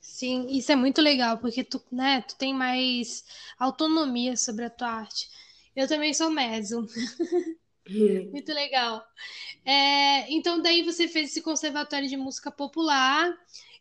Sim, 0.00 0.46
isso 0.48 0.72
é 0.72 0.76
muito 0.76 1.02
legal, 1.02 1.36
porque 1.38 1.62
tu, 1.62 1.82
né, 1.92 2.22
tu 2.22 2.34
tem 2.36 2.54
mais 2.54 3.22
autonomia 3.58 4.34
sobre 4.34 4.64
a 4.64 4.70
tua 4.70 4.88
arte. 4.88 5.28
Eu 5.76 5.86
também 5.86 6.14
sou 6.14 6.30
meso. 6.30 6.86
Hum. 7.86 8.30
muito 8.32 8.50
legal. 8.52 9.04
É, 9.64 10.32
então, 10.32 10.62
daí 10.62 10.82
você 10.82 11.06
fez 11.06 11.30
esse 11.30 11.42
conservatório 11.42 12.08
de 12.08 12.16
música 12.16 12.50
popular 12.50 13.30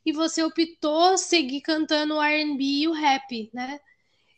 e 0.06 0.12
você 0.12 0.44
optou 0.44 1.18
seguir 1.18 1.62
cantando 1.62 2.16
o 2.16 2.22
R&B 2.22 2.64
e 2.64 2.88
o 2.88 2.92
rap, 2.92 3.50
né? 3.54 3.80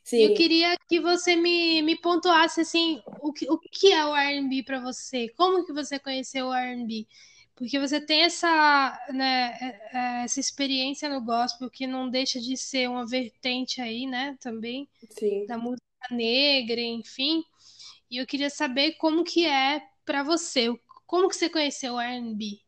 Sim. 0.04 0.24
Eu 0.24 0.34
queria 0.34 0.76
que 0.88 1.00
você 1.00 1.36
me, 1.36 1.82
me 1.82 1.96
pontuasse 1.96 2.62
assim, 2.62 3.02
o 3.22 3.32
que, 3.32 3.50
o 3.50 3.58
que 3.60 3.92
é 3.92 4.06
o 4.06 4.16
R&B 4.16 4.64
para 4.64 4.80
você? 4.80 5.30
Como 5.30 5.66
que 5.66 5.74
você 5.74 6.00
conheceu 6.00 6.48
o 6.48 6.54
R&B? 6.54 7.08
porque 7.62 7.78
você 7.78 8.02
tem 8.02 8.24
essa, 8.24 9.00
né, 9.14 9.56
é, 9.62 9.98
é, 9.98 10.24
essa 10.24 10.40
experiência 10.40 11.08
no 11.08 11.24
gospel 11.24 11.70
que 11.70 11.86
não 11.86 12.10
deixa 12.10 12.42
de 12.42 12.58
ser 12.58 12.90
uma 12.90 13.06
vertente 13.06 13.80
aí, 13.80 14.08
né, 14.08 14.36
também 14.42 14.90
Sim. 15.12 15.46
da 15.46 15.60
música 15.60 15.84
negra, 16.10 16.82
enfim. 16.82 17.44
E 18.10 18.18
eu 18.18 18.26
queria 18.26 18.50
saber 18.50 18.94
como 18.94 19.24
que 19.24 19.46
é 19.46 19.80
para 20.04 20.24
você, 20.24 20.74
como 21.06 21.30
que 21.30 21.36
você 21.36 21.50
conheceu 21.52 21.94
o 21.94 22.02
R&B? 22.02 22.60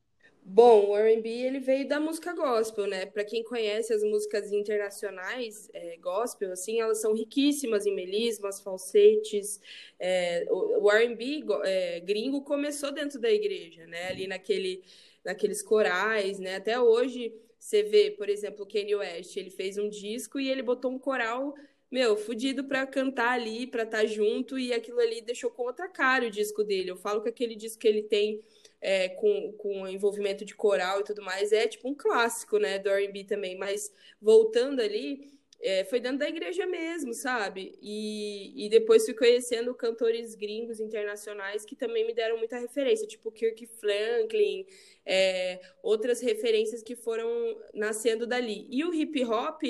Bom, 0.46 0.90
o 0.90 0.98
R&B 0.98 1.30
ele 1.30 1.60
veio 1.60 1.88
da 1.88 2.00
música 2.00 2.34
gospel, 2.34 2.86
né? 2.86 3.06
Para 3.06 3.24
quem 3.24 3.44
conhece 3.44 3.94
as 3.94 4.04
músicas 4.04 4.52
internacionais 4.52 5.70
é, 5.74 5.98
gospel, 5.98 6.52
assim, 6.52 6.82
elas 6.82 7.00
são 7.00 7.14
riquíssimas 7.14 7.86
em 7.86 7.96
melismas, 7.96 8.60
falsetes. 8.62 9.62
É, 9.98 10.46
o, 10.50 10.84
o 10.84 10.92
R&B 10.92 11.46
é, 11.64 12.00
gringo 12.02 12.42
começou 12.42 12.92
dentro 12.92 13.20
da 13.20 13.32
igreja, 13.32 13.88
né? 13.88 14.10
Ali 14.10 14.28
naquele, 14.28 14.84
naqueles 15.24 15.62
corais, 15.64 16.40
né? 16.40 16.56
Até 16.56 16.80
hoje 16.80 17.34
você 17.58 17.82
vê, 17.82 18.12
por 18.12 18.28
exemplo, 18.28 18.66
o 18.66 18.68
Kanye 18.68 18.96
West, 18.96 19.38
ele 19.38 19.50
fez 19.50 19.78
um 19.78 19.90
disco 19.90 20.40
e 20.40 20.50
ele 20.50 20.62
botou 20.62 20.92
um 20.92 21.00
coral 21.00 21.56
meu, 21.90 22.18
fudido 22.18 22.64
para 22.64 22.88
cantar 22.88 23.34
ali, 23.34 23.68
para 23.68 23.84
estar 23.84 24.00
tá 24.00 24.06
junto, 24.08 24.58
e 24.58 24.74
aquilo 24.74 25.00
ali 25.00 25.22
deixou 25.22 25.52
com 25.52 25.62
outra 25.62 25.88
cara 25.88 26.26
o 26.26 26.32
disco 26.32 26.64
dele. 26.64 26.90
Eu 26.90 26.98
falo 26.98 27.22
que 27.22 27.30
aquele 27.30 27.56
disco 27.56 27.80
que 27.80 27.88
ele 27.88 28.02
tem 28.02 28.42
é, 28.84 29.08
com, 29.08 29.54
com 29.54 29.88
envolvimento 29.88 30.44
de 30.44 30.54
coral 30.54 31.00
e 31.00 31.04
tudo 31.06 31.22
mais, 31.22 31.54
é 31.54 31.66
tipo 31.66 31.88
um 31.90 31.96
clássico, 31.96 32.58
né, 32.60 32.78
do 32.78 32.90
R&B 32.90 33.24
também. 33.24 33.58
Mas 33.58 33.90
voltando 34.22 34.82
ali, 34.82 35.32
é, 35.62 35.86
foi 35.86 36.02
dentro 36.02 36.18
da 36.18 36.28
igreja 36.28 36.66
mesmo, 36.66 37.14
sabe? 37.14 37.80
E, 37.82 38.66
e 38.66 38.70
depois 38.70 39.06
fui 39.06 39.14
conhecendo 39.14 39.74
cantores 39.74 40.36
gringos 40.36 40.82
internacionais 40.82 41.64
que 41.64 41.78
também 41.78 42.06
me 42.06 42.14
deram 42.14 42.38
muita 42.38 42.58
referência, 42.58 43.08
tipo 43.08 43.32
Kirk 43.32 43.66
Franklin, 43.68 44.66
é, 45.06 45.62
outras 45.82 46.20
referências 46.20 46.84
que 46.84 46.98
foram 46.98 47.58
nascendo 47.74 48.28
dali. 48.28 48.68
E 48.70 48.84
o 48.84 48.94
hip 48.94 49.24
hop, 49.24 49.64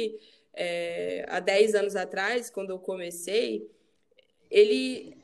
é, 0.55 1.23
há 1.29 1.39
10 1.39 1.75
anos 1.75 1.95
atrás, 1.95 2.49
quando 2.49 2.71
eu 2.71 2.79
comecei, 2.79 3.69
ele 4.49 5.22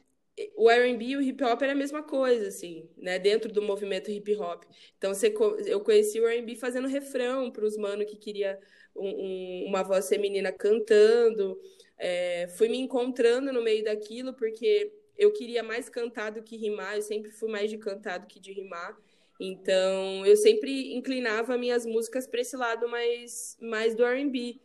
o 0.55 0.69
R&B 0.69 1.05
e 1.05 1.17
o 1.17 1.21
hip 1.21 1.43
hop 1.43 1.61
era 1.61 1.73
a 1.73 1.75
mesma 1.75 2.03
coisa, 2.03 2.47
assim, 2.47 2.89
né? 2.97 3.19
Dentro 3.19 3.51
do 3.51 3.61
movimento 3.61 4.09
hip 4.11 4.35
hop. 4.35 4.63
Então, 4.97 5.13
você, 5.13 5.33
eu 5.65 5.81
conheci 5.81 6.19
o 6.19 6.27
R&B 6.27 6.55
fazendo 6.55 6.87
refrão 6.87 7.51
para 7.51 7.65
os 7.65 7.75
mano 7.77 8.05
que 8.05 8.15
queria 8.15 8.59
um, 8.95 9.07
um, 9.07 9.65
uma 9.67 9.83
voz 9.83 10.07
feminina 10.07 10.51
cantando. 10.51 11.59
É, 11.97 12.47
fui 12.57 12.69
me 12.69 12.77
encontrando 12.77 13.51
no 13.51 13.61
meio 13.61 13.83
daquilo, 13.83 14.33
porque 14.33 14.93
eu 15.17 15.31
queria 15.33 15.61
mais 15.61 15.89
cantar 15.89 16.31
do 16.31 16.41
que 16.41 16.55
rimar. 16.55 16.95
Eu 16.95 17.01
sempre 17.01 17.31
fui 17.31 17.49
mais 17.49 17.69
de 17.69 17.77
cantar 17.77 18.19
do 18.19 18.27
que 18.27 18.39
de 18.39 18.53
rimar. 18.53 18.97
Então, 19.39 20.25
eu 20.25 20.35
sempre 20.35 20.93
inclinava 20.93 21.57
minhas 21.57 21.85
músicas 21.85 22.27
para 22.27 22.41
esse 22.41 22.55
lado 22.55 22.87
mais, 22.87 23.57
mais 23.61 23.95
do 23.95 24.05
R&B. 24.05 24.59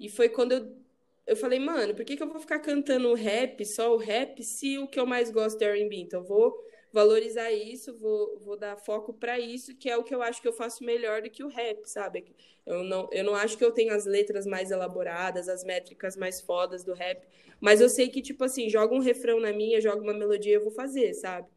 E 0.00 0.08
foi 0.08 0.28
quando 0.28 0.52
eu 0.52 0.83
eu 1.26 1.36
falei, 1.36 1.58
mano, 1.58 1.94
por 1.94 2.04
que, 2.04 2.16
que 2.16 2.22
eu 2.22 2.28
vou 2.28 2.40
ficar 2.40 2.58
cantando 2.60 3.12
rap, 3.14 3.64
só 3.64 3.94
o 3.94 3.96
rap, 3.96 4.42
se 4.42 4.78
o 4.78 4.86
que 4.86 5.00
eu 5.00 5.06
mais 5.06 5.30
gosto 5.30 5.60
é 5.62 5.66
R&B? 5.66 5.96
Então, 5.96 6.20
eu 6.20 6.26
vou 6.26 6.54
valorizar 6.92 7.50
isso, 7.50 7.96
vou, 7.98 8.38
vou 8.40 8.56
dar 8.56 8.76
foco 8.76 9.12
para 9.12 9.38
isso, 9.38 9.74
que 9.76 9.90
é 9.90 9.96
o 9.96 10.04
que 10.04 10.14
eu 10.14 10.22
acho 10.22 10.40
que 10.40 10.46
eu 10.46 10.52
faço 10.52 10.84
melhor 10.84 11.22
do 11.22 11.30
que 11.30 11.42
o 11.42 11.48
rap, 11.48 11.84
sabe? 11.86 12.24
Eu 12.64 12.84
não, 12.84 13.08
eu 13.12 13.24
não 13.24 13.34
acho 13.34 13.58
que 13.58 13.64
eu 13.64 13.72
tenho 13.72 13.92
as 13.92 14.04
letras 14.06 14.46
mais 14.46 14.70
elaboradas, 14.70 15.48
as 15.48 15.64
métricas 15.64 16.16
mais 16.16 16.40
fodas 16.40 16.84
do 16.84 16.92
rap, 16.94 17.26
mas 17.60 17.80
eu 17.80 17.88
sei 17.88 18.08
que, 18.08 18.22
tipo 18.22 18.44
assim, 18.44 18.68
joga 18.68 18.94
um 18.94 19.00
refrão 19.00 19.40
na 19.40 19.52
minha, 19.52 19.80
joga 19.80 20.02
uma 20.02 20.14
melodia, 20.14 20.54
eu 20.54 20.62
vou 20.62 20.70
fazer, 20.72 21.14
sabe? 21.14 21.48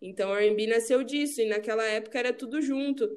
Então, 0.00 0.34
R&B 0.34 0.66
nasceu 0.66 1.02
disso, 1.02 1.40
e 1.40 1.46
naquela 1.48 1.84
época 1.84 2.18
era 2.18 2.32
tudo 2.32 2.60
junto. 2.60 3.08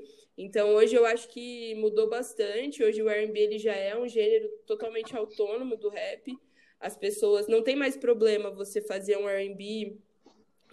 Então 0.42 0.74
hoje 0.74 0.96
eu 0.96 1.06
acho 1.06 1.28
que 1.28 1.76
mudou 1.76 2.10
bastante. 2.10 2.82
Hoje 2.82 3.04
o 3.04 3.10
R&B 3.10 3.38
ele 3.38 3.60
já 3.60 3.76
é 3.76 3.98
um 3.98 4.08
gênero 4.08 4.48
totalmente 4.66 5.14
autônomo 5.14 5.76
do 5.76 5.90
rap. 5.90 6.34
As 6.80 6.96
pessoas 6.96 7.46
não 7.50 7.62
tem 7.62 7.76
mais 7.76 7.98
problema 7.98 8.50
você 8.50 8.80
fazer 8.80 9.18
um 9.18 9.28
R&B, 9.28 9.98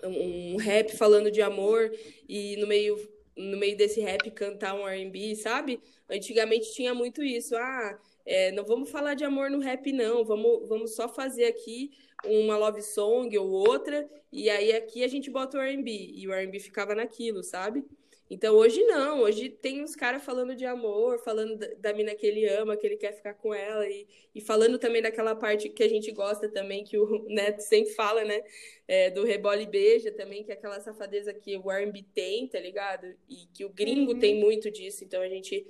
um 0.04 0.56
rap 0.56 0.96
falando 0.96 1.32
de 1.32 1.42
amor 1.42 1.90
e 2.28 2.56
no 2.58 2.66
meio 2.68 2.96
no 3.36 3.56
meio 3.58 3.76
desse 3.76 4.00
rap 4.00 4.30
cantar 4.30 4.74
um 4.74 4.88
R&B, 4.88 5.34
sabe? 5.34 5.80
Antigamente 6.08 6.72
tinha 6.72 6.94
muito 6.94 7.22
isso. 7.22 7.56
Ah, 7.56 8.00
é, 8.24 8.52
não 8.52 8.64
vamos 8.64 8.88
falar 8.88 9.14
de 9.14 9.24
amor 9.24 9.50
no 9.50 9.58
rap 9.58 9.92
não. 9.92 10.24
Vamos 10.24 10.68
vamos 10.68 10.94
só 10.94 11.08
fazer 11.08 11.46
aqui 11.46 11.90
uma 12.24 12.56
love 12.56 12.82
song 12.82 13.36
ou 13.36 13.50
outra 13.50 14.08
e 14.32 14.48
aí 14.48 14.72
aqui 14.76 15.02
a 15.02 15.08
gente 15.08 15.28
bota 15.28 15.58
o 15.58 15.60
R&B 15.60 15.90
e 16.14 16.28
o 16.28 16.32
R&B 16.32 16.60
ficava 16.60 16.94
naquilo, 16.94 17.42
sabe? 17.42 17.84
Então 18.28 18.56
hoje 18.56 18.82
não, 18.82 19.20
hoje 19.20 19.48
tem 19.48 19.82
uns 19.82 19.94
caras 19.94 20.24
falando 20.24 20.56
de 20.56 20.66
amor, 20.66 21.20
falando 21.20 21.56
da, 21.56 21.68
da, 21.78 21.92
mina 21.92 22.12
que 22.14 22.26
ele 22.26 22.44
ama, 22.48 22.76
que 22.76 22.84
ele 22.84 22.96
quer 22.96 23.12
ficar 23.12 23.34
com 23.34 23.54
ela, 23.54 23.88
e, 23.88 24.06
e 24.34 24.40
falando 24.40 24.78
também 24.78 25.00
daquela 25.00 25.34
parte 25.36 25.68
que 25.68 25.82
a 25.82 25.88
gente 25.88 26.10
gosta 26.10 26.48
também, 26.48 26.82
que 26.82 26.98
o 26.98 27.24
Neto 27.30 27.60
sempre 27.60 27.92
fala, 27.92 28.24
né? 28.24 28.42
É, 28.88 29.10
do 29.10 29.24
rebole 29.24 29.66
beija 29.66 30.10
também, 30.10 30.42
que 30.42 30.50
é 30.50 30.54
aquela 30.54 30.80
safadeza 30.80 31.32
que 31.32 31.56
o 31.56 31.70
R&B 31.70 32.04
tem, 32.12 32.48
tá 32.48 32.58
ligado? 32.58 33.06
E 33.28 33.46
que 33.54 33.64
o 33.64 33.68
gringo 33.68 34.12
uhum. 34.12 34.18
tem 34.18 34.40
muito 34.40 34.70
disso, 34.70 35.04
então 35.04 35.22
a 35.22 35.28
gente 35.28 35.64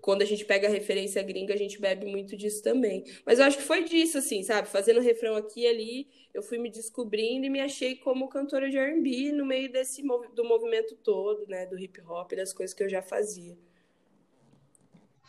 quando 0.00 0.22
a 0.22 0.24
gente 0.24 0.44
pega 0.44 0.68
a 0.68 0.70
referência 0.70 1.22
gringa, 1.22 1.54
a 1.54 1.56
gente 1.56 1.80
bebe 1.80 2.06
muito 2.06 2.36
disso 2.36 2.62
também. 2.62 3.04
Mas 3.24 3.38
eu 3.38 3.44
acho 3.44 3.58
que 3.58 3.62
foi 3.62 3.84
disso, 3.84 4.18
assim, 4.18 4.42
sabe? 4.42 4.68
Fazendo 4.68 5.00
refrão 5.00 5.36
aqui 5.36 5.62
e 5.62 5.66
ali, 5.66 6.08
eu 6.32 6.42
fui 6.42 6.58
me 6.58 6.70
descobrindo 6.70 7.46
e 7.46 7.50
me 7.50 7.60
achei 7.60 7.96
como 7.96 8.28
cantora 8.28 8.70
de 8.70 8.78
R&B 8.78 9.32
no 9.32 9.44
meio 9.44 9.70
desse 9.70 10.02
do 10.34 10.44
movimento 10.44 10.96
todo, 10.96 11.46
né? 11.48 11.66
Do 11.66 11.78
hip 11.78 12.00
hop, 12.02 12.32
das 12.32 12.52
coisas 12.52 12.74
que 12.74 12.82
eu 12.82 12.88
já 12.88 13.02
fazia. 13.02 13.56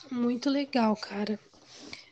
Muito 0.09 0.49
legal, 0.49 0.95
cara. 0.95 1.39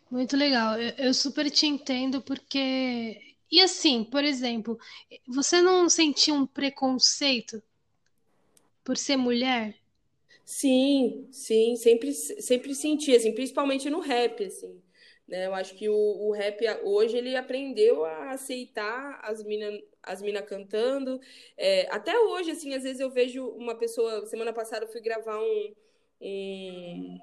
Muito 0.10 0.36
legal. 0.36 0.80
Eu, 0.80 1.06
eu 1.06 1.14
super 1.14 1.50
te 1.50 1.66
entendo 1.66 2.22
porque... 2.22 3.36
E 3.52 3.62
assim, 3.62 4.04
por 4.04 4.24
exemplo, 4.24 4.78
você 5.28 5.60
não 5.60 5.90
sentiu 5.90 6.36
um 6.36 6.46
preconceito 6.46 7.62
por 8.84 8.96
ser 8.96 9.18
mulher? 9.18 9.79
Sim, 10.52 11.28
sim, 11.32 11.76
sempre, 11.76 12.12
sempre 12.12 12.74
senti, 12.74 13.16
assim, 13.16 13.32
principalmente 13.34 13.88
no 13.90 14.00
rap, 14.00 14.44
assim, 14.44 14.82
né? 15.28 15.46
Eu 15.46 15.54
acho 15.54 15.76
que 15.76 15.88
o, 15.88 15.94
o 15.94 16.32
rap 16.32 16.60
hoje 16.84 17.16
ele 17.18 17.36
aprendeu 17.36 18.04
a 18.04 18.32
aceitar 18.32 19.20
as 19.24 19.44
minas 19.44 19.80
as 20.02 20.22
mina 20.24 20.42
cantando. 20.42 21.20
É, 21.56 21.88
até 21.92 22.18
hoje, 22.20 22.50
assim, 22.52 22.74
às 22.74 22.82
vezes 22.84 23.00
eu 23.00 23.12
vejo 23.12 23.46
uma 23.50 23.76
pessoa. 23.76 24.26
Semana 24.26 24.52
passada 24.52 24.86
eu 24.86 24.90
fui 24.92 25.02
gravar 25.02 25.40
um, 25.40 25.76
um 26.22 27.20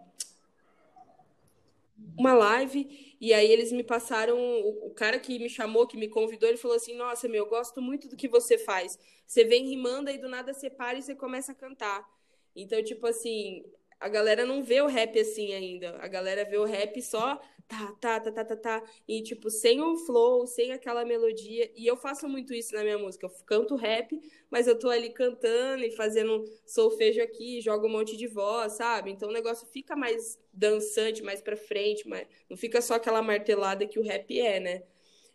uma 2.18 2.34
live 2.34 3.16
e 3.20 3.32
aí 3.32 3.50
eles 3.50 3.72
me 3.72 3.82
passaram 3.82 4.36
o, 4.38 4.90
cara 4.94 5.18
que 5.18 5.38
me 5.38 5.48
chamou, 5.48 5.86
que 5.86 5.96
me 5.96 6.08
convidou, 6.08 6.48
ele 6.48 6.58
falou 6.58 6.76
assim: 6.76 6.94
"Nossa, 6.94 7.28
meu, 7.28 7.44
eu 7.44 7.50
gosto 7.50 7.80
muito 7.82 8.08
do 8.08 8.16
que 8.16 8.28
você 8.28 8.58
faz. 8.58 8.98
Você 9.26 9.44
vem 9.44 9.66
rimando 9.68 10.08
aí 10.10 10.18
do 10.18 10.28
nada 10.28 10.52
você 10.54 10.70
para 10.70 10.98
e 10.98 11.02
você 11.02 11.14
começa 11.14 11.52
a 11.52 11.54
cantar". 11.54 12.15
Então, 12.56 12.82
tipo 12.82 13.06
assim, 13.06 13.64
a 14.00 14.08
galera 14.08 14.44
não 14.44 14.62
vê 14.62 14.80
o 14.80 14.86
rap 14.86 15.18
assim 15.18 15.52
ainda. 15.52 15.96
A 16.00 16.08
galera 16.08 16.44
vê 16.44 16.56
o 16.58 16.64
rap 16.64 17.00
só 17.02 17.40
tá, 17.68 17.92
tá, 18.00 18.20
tá, 18.20 18.32
tá, 18.32 18.44
tá, 18.44 18.56
tá. 18.56 18.82
E, 19.08 19.22
tipo, 19.22 19.50
sem 19.50 19.80
o 19.80 19.96
flow, 19.96 20.46
sem 20.46 20.72
aquela 20.72 21.04
melodia. 21.04 21.70
E 21.76 21.86
eu 21.86 21.96
faço 21.96 22.28
muito 22.28 22.54
isso 22.54 22.74
na 22.74 22.82
minha 22.82 22.98
música. 22.98 23.26
Eu 23.26 23.30
canto 23.44 23.74
rap, 23.74 24.18
mas 24.50 24.66
eu 24.66 24.78
tô 24.78 24.88
ali 24.88 25.10
cantando 25.10 25.84
e 25.84 25.90
fazendo 25.90 26.44
solfejo 26.66 27.22
aqui, 27.22 27.60
jogo 27.60 27.86
um 27.86 27.90
monte 27.90 28.16
de 28.16 28.26
voz, 28.26 28.74
sabe? 28.74 29.10
Então 29.10 29.28
o 29.28 29.32
negócio 29.32 29.66
fica 29.68 29.96
mais 29.96 30.38
dançante, 30.52 31.22
mais 31.22 31.40
pra 31.42 31.56
frente, 31.56 32.08
mas 32.08 32.26
não 32.48 32.56
fica 32.56 32.80
só 32.80 32.94
aquela 32.94 33.22
martelada 33.22 33.86
que 33.86 33.98
o 33.98 34.02
rap 34.02 34.38
é, 34.40 34.60
né? 34.60 34.82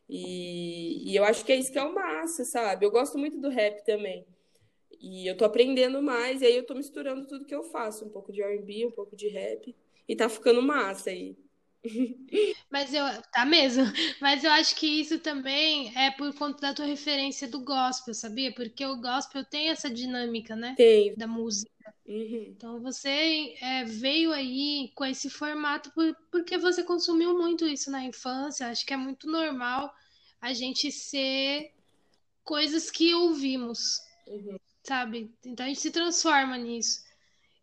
E, 0.09 1.11
e 1.11 1.15
eu 1.15 1.23
acho 1.23 1.45
que 1.45 1.51
é 1.51 1.55
isso 1.55 1.71
que 1.71 1.79
é 1.79 1.83
o 1.83 1.93
massa, 1.93 2.43
sabe? 2.45 2.85
Eu 2.85 2.91
gosto 2.91 3.17
muito 3.17 3.39
do 3.39 3.49
rap 3.49 3.83
também. 3.85 4.25
E 5.01 5.25
eu 5.25 5.35
tô 5.35 5.43
aprendendo 5.45 5.99
mais, 5.99 6.41
e 6.41 6.45
aí 6.45 6.55
eu 6.55 6.65
tô 6.65 6.75
misturando 6.75 7.25
tudo 7.25 7.45
que 7.45 7.55
eu 7.55 7.63
faço, 7.63 8.05
um 8.05 8.09
pouco 8.09 8.31
de 8.31 8.43
R&B, 8.43 8.85
um 8.85 8.91
pouco 8.91 9.15
de 9.15 9.27
rap, 9.27 9.75
e 10.07 10.15
tá 10.15 10.29
ficando 10.29 10.61
massa 10.61 11.09
aí. 11.09 11.35
Mas 12.69 12.93
eu, 12.93 13.03
tá 13.31 13.43
mesmo. 13.43 13.83
Mas 14.21 14.43
eu 14.43 14.51
acho 14.51 14.75
que 14.75 14.85
isso 14.85 15.17
também 15.17 15.91
é 15.97 16.11
por 16.11 16.31
conta 16.35 16.61
da 16.61 16.73
tua 16.75 16.85
referência 16.85 17.47
do 17.47 17.63
gospel, 17.63 18.13
sabia? 18.13 18.53
Porque 18.53 18.85
o 18.85 19.01
gospel 19.01 19.43
tem 19.43 19.69
essa 19.69 19.89
dinâmica, 19.89 20.55
né? 20.55 20.75
Tem. 20.77 21.15
Da 21.15 21.25
música. 21.25 21.71
Uhum. 22.05 22.45
Então 22.49 22.79
você 22.79 23.55
é, 23.59 23.83
veio 23.83 24.31
aí 24.31 24.91
com 24.93 25.05
esse 25.05 25.31
formato 25.31 25.91
por, 25.93 26.15
porque 26.31 26.59
você 26.59 26.83
consumiu 26.83 27.35
muito 27.35 27.65
isso 27.65 27.89
na 27.89 28.03
infância. 28.03 28.67
Acho 28.67 28.85
que 28.85 28.93
é 28.93 28.97
muito 28.97 29.27
normal 29.27 29.91
a 30.39 30.53
gente 30.53 30.91
ser 30.91 31.71
coisas 32.43 32.91
que 32.91 33.15
ouvimos. 33.15 33.99
Uhum 34.27 34.57
sabe? 34.83 35.33
Então 35.45 35.65
a 35.65 35.69
gente 35.69 35.81
se 35.81 35.91
transforma 35.91 36.57
nisso. 36.57 37.03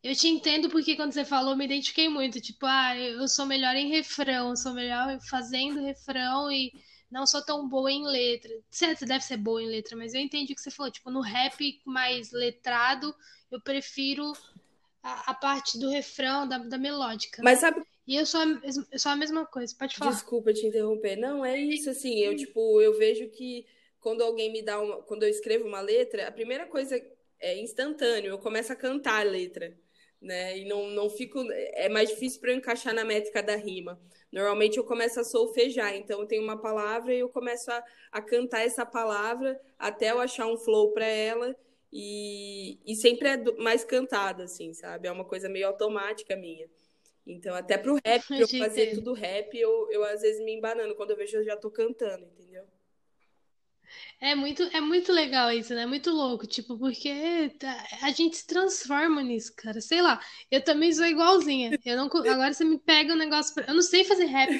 Eu 0.02 0.14
te 0.14 0.28
entendo 0.28 0.68
porque 0.68 0.94
quando 0.94 1.12
você 1.12 1.24
falou, 1.24 1.56
me 1.56 1.64
identifiquei 1.64 2.08
muito. 2.08 2.40
Tipo, 2.40 2.66
ah, 2.66 2.96
eu 2.96 3.26
sou 3.26 3.46
melhor 3.46 3.74
em 3.74 3.88
refrão, 3.88 4.50
eu 4.50 4.56
sou 4.56 4.72
melhor 4.72 5.18
fazendo 5.28 5.82
refrão 5.82 6.50
e 6.50 6.72
não 7.10 7.26
sou 7.26 7.44
tão 7.44 7.68
boa 7.68 7.90
em 7.90 8.06
letra. 8.06 8.50
Certo, 8.70 9.00
você 9.00 9.06
deve 9.06 9.24
ser 9.24 9.36
boa 9.36 9.62
em 9.62 9.66
letra, 9.66 9.96
mas 9.96 10.14
eu 10.14 10.20
entendi 10.20 10.52
o 10.52 10.56
que 10.56 10.62
você 10.62 10.70
falou. 10.70 10.92
Tipo, 10.92 11.10
no 11.10 11.20
rap 11.20 11.80
mais 11.84 12.30
letrado, 12.30 13.12
eu 13.50 13.60
prefiro 13.60 14.32
a, 15.02 15.32
a 15.32 15.34
parte 15.34 15.78
do 15.78 15.90
refrão, 15.90 16.46
da, 16.46 16.58
da 16.58 16.78
melódica. 16.78 17.42
Mas 17.42 17.58
sabe. 17.58 17.82
E 18.06 18.16
eu 18.16 18.24
sou, 18.24 18.40
a, 18.40 18.60
eu 18.92 18.98
sou 18.98 19.12
a 19.12 19.16
mesma 19.16 19.44
coisa, 19.44 19.74
pode 19.78 19.96
falar. 19.96 20.12
Desculpa 20.12 20.52
te 20.52 20.66
interromper. 20.66 21.16
Não, 21.16 21.44
é 21.44 21.58
isso, 21.58 21.90
assim, 21.90 22.18
eu, 22.20 22.36
tipo, 22.36 22.80
eu 22.80 22.96
vejo 22.96 23.28
que 23.30 23.66
quando 24.00 24.22
alguém 24.22 24.52
me 24.52 24.62
dá 24.62 24.80
uma, 24.80 25.02
quando 25.02 25.22
eu 25.24 25.28
escrevo 25.28 25.66
uma 25.66 25.80
letra, 25.80 26.28
a 26.28 26.32
primeira 26.32 26.66
coisa 26.66 27.00
é 27.40 27.58
instantâneo, 27.58 28.30
eu 28.30 28.38
começo 28.38 28.72
a 28.72 28.76
cantar 28.76 29.20
a 29.20 29.30
letra, 29.30 29.76
né? 30.20 30.58
E 30.58 30.64
não, 30.64 30.88
não 30.90 31.08
fico, 31.10 31.40
é 31.50 31.88
mais 31.88 32.08
difícil 32.08 32.40
para 32.40 32.52
eu 32.52 32.56
encaixar 32.56 32.94
na 32.94 33.04
métrica 33.04 33.42
da 33.42 33.56
rima. 33.56 34.00
Normalmente 34.30 34.76
eu 34.76 34.84
começo 34.84 35.18
a 35.20 35.24
solfejar, 35.24 35.94
então 35.96 36.20
eu 36.20 36.26
tenho 36.26 36.42
uma 36.42 36.60
palavra 36.60 37.14
e 37.14 37.20
eu 37.20 37.28
começo 37.28 37.70
a, 37.70 37.82
a 38.12 38.20
cantar 38.20 38.60
essa 38.60 38.84
palavra 38.84 39.58
até 39.78 40.10
eu 40.10 40.20
achar 40.20 40.46
um 40.46 40.58
flow 40.58 40.92
para 40.92 41.06
ela 41.06 41.56
e, 41.92 42.78
e 42.84 42.94
sempre 42.94 43.28
é 43.28 43.36
mais 43.58 43.84
cantada, 43.84 44.44
assim, 44.44 44.74
sabe? 44.74 45.08
É 45.08 45.12
uma 45.12 45.24
coisa 45.24 45.48
meio 45.48 45.66
automática 45.66 46.36
minha. 46.36 46.68
Então, 47.26 47.54
até 47.54 47.76
pro 47.76 47.98
rap, 48.04 48.26
pra 48.26 48.38
eu 48.38 48.48
fazer 48.48 48.94
tudo 48.94 49.12
rap, 49.12 49.54
eu, 49.54 49.88
eu 49.90 50.02
às 50.04 50.22
vezes 50.22 50.42
me 50.42 50.52
embanando. 50.54 50.94
Quando 50.94 51.10
eu 51.10 51.16
vejo, 51.16 51.36
eu 51.38 51.44
já 51.44 51.56
tô 51.56 51.70
cantando? 51.70 52.26
É 54.20 54.34
muito, 54.34 54.62
é 54.64 54.80
muito 54.80 55.12
legal 55.12 55.50
isso, 55.52 55.74
né? 55.74 55.86
Muito 55.86 56.10
louco, 56.10 56.46
tipo, 56.46 56.78
porque 56.78 57.10
a 58.02 58.10
gente 58.10 58.36
se 58.36 58.46
transforma 58.46 59.22
nisso, 59.22 59.52
cara. 59.56 59.80
Sei 59.80 60.02
lá, 60.02 60.20
eu 60.50 60.62
também 60.62 60.92
sou 60.92 61.06
igualzinha. 61.06 61.78
Eu 61.84 61.96
não, 61.96 62.06
agora 62.06 62.52
você 62.52 62.64
me 62.64 62.78
pega 62.78 63.12
um 63.12 63.16
negócio. 63.16 63.54
Pra... 63.54 63.64
Eu 63.66 63.74
não 63.74 63.82
sei 63.82 64.04
fazer 64.04 64.26
rap. 64.26 64.50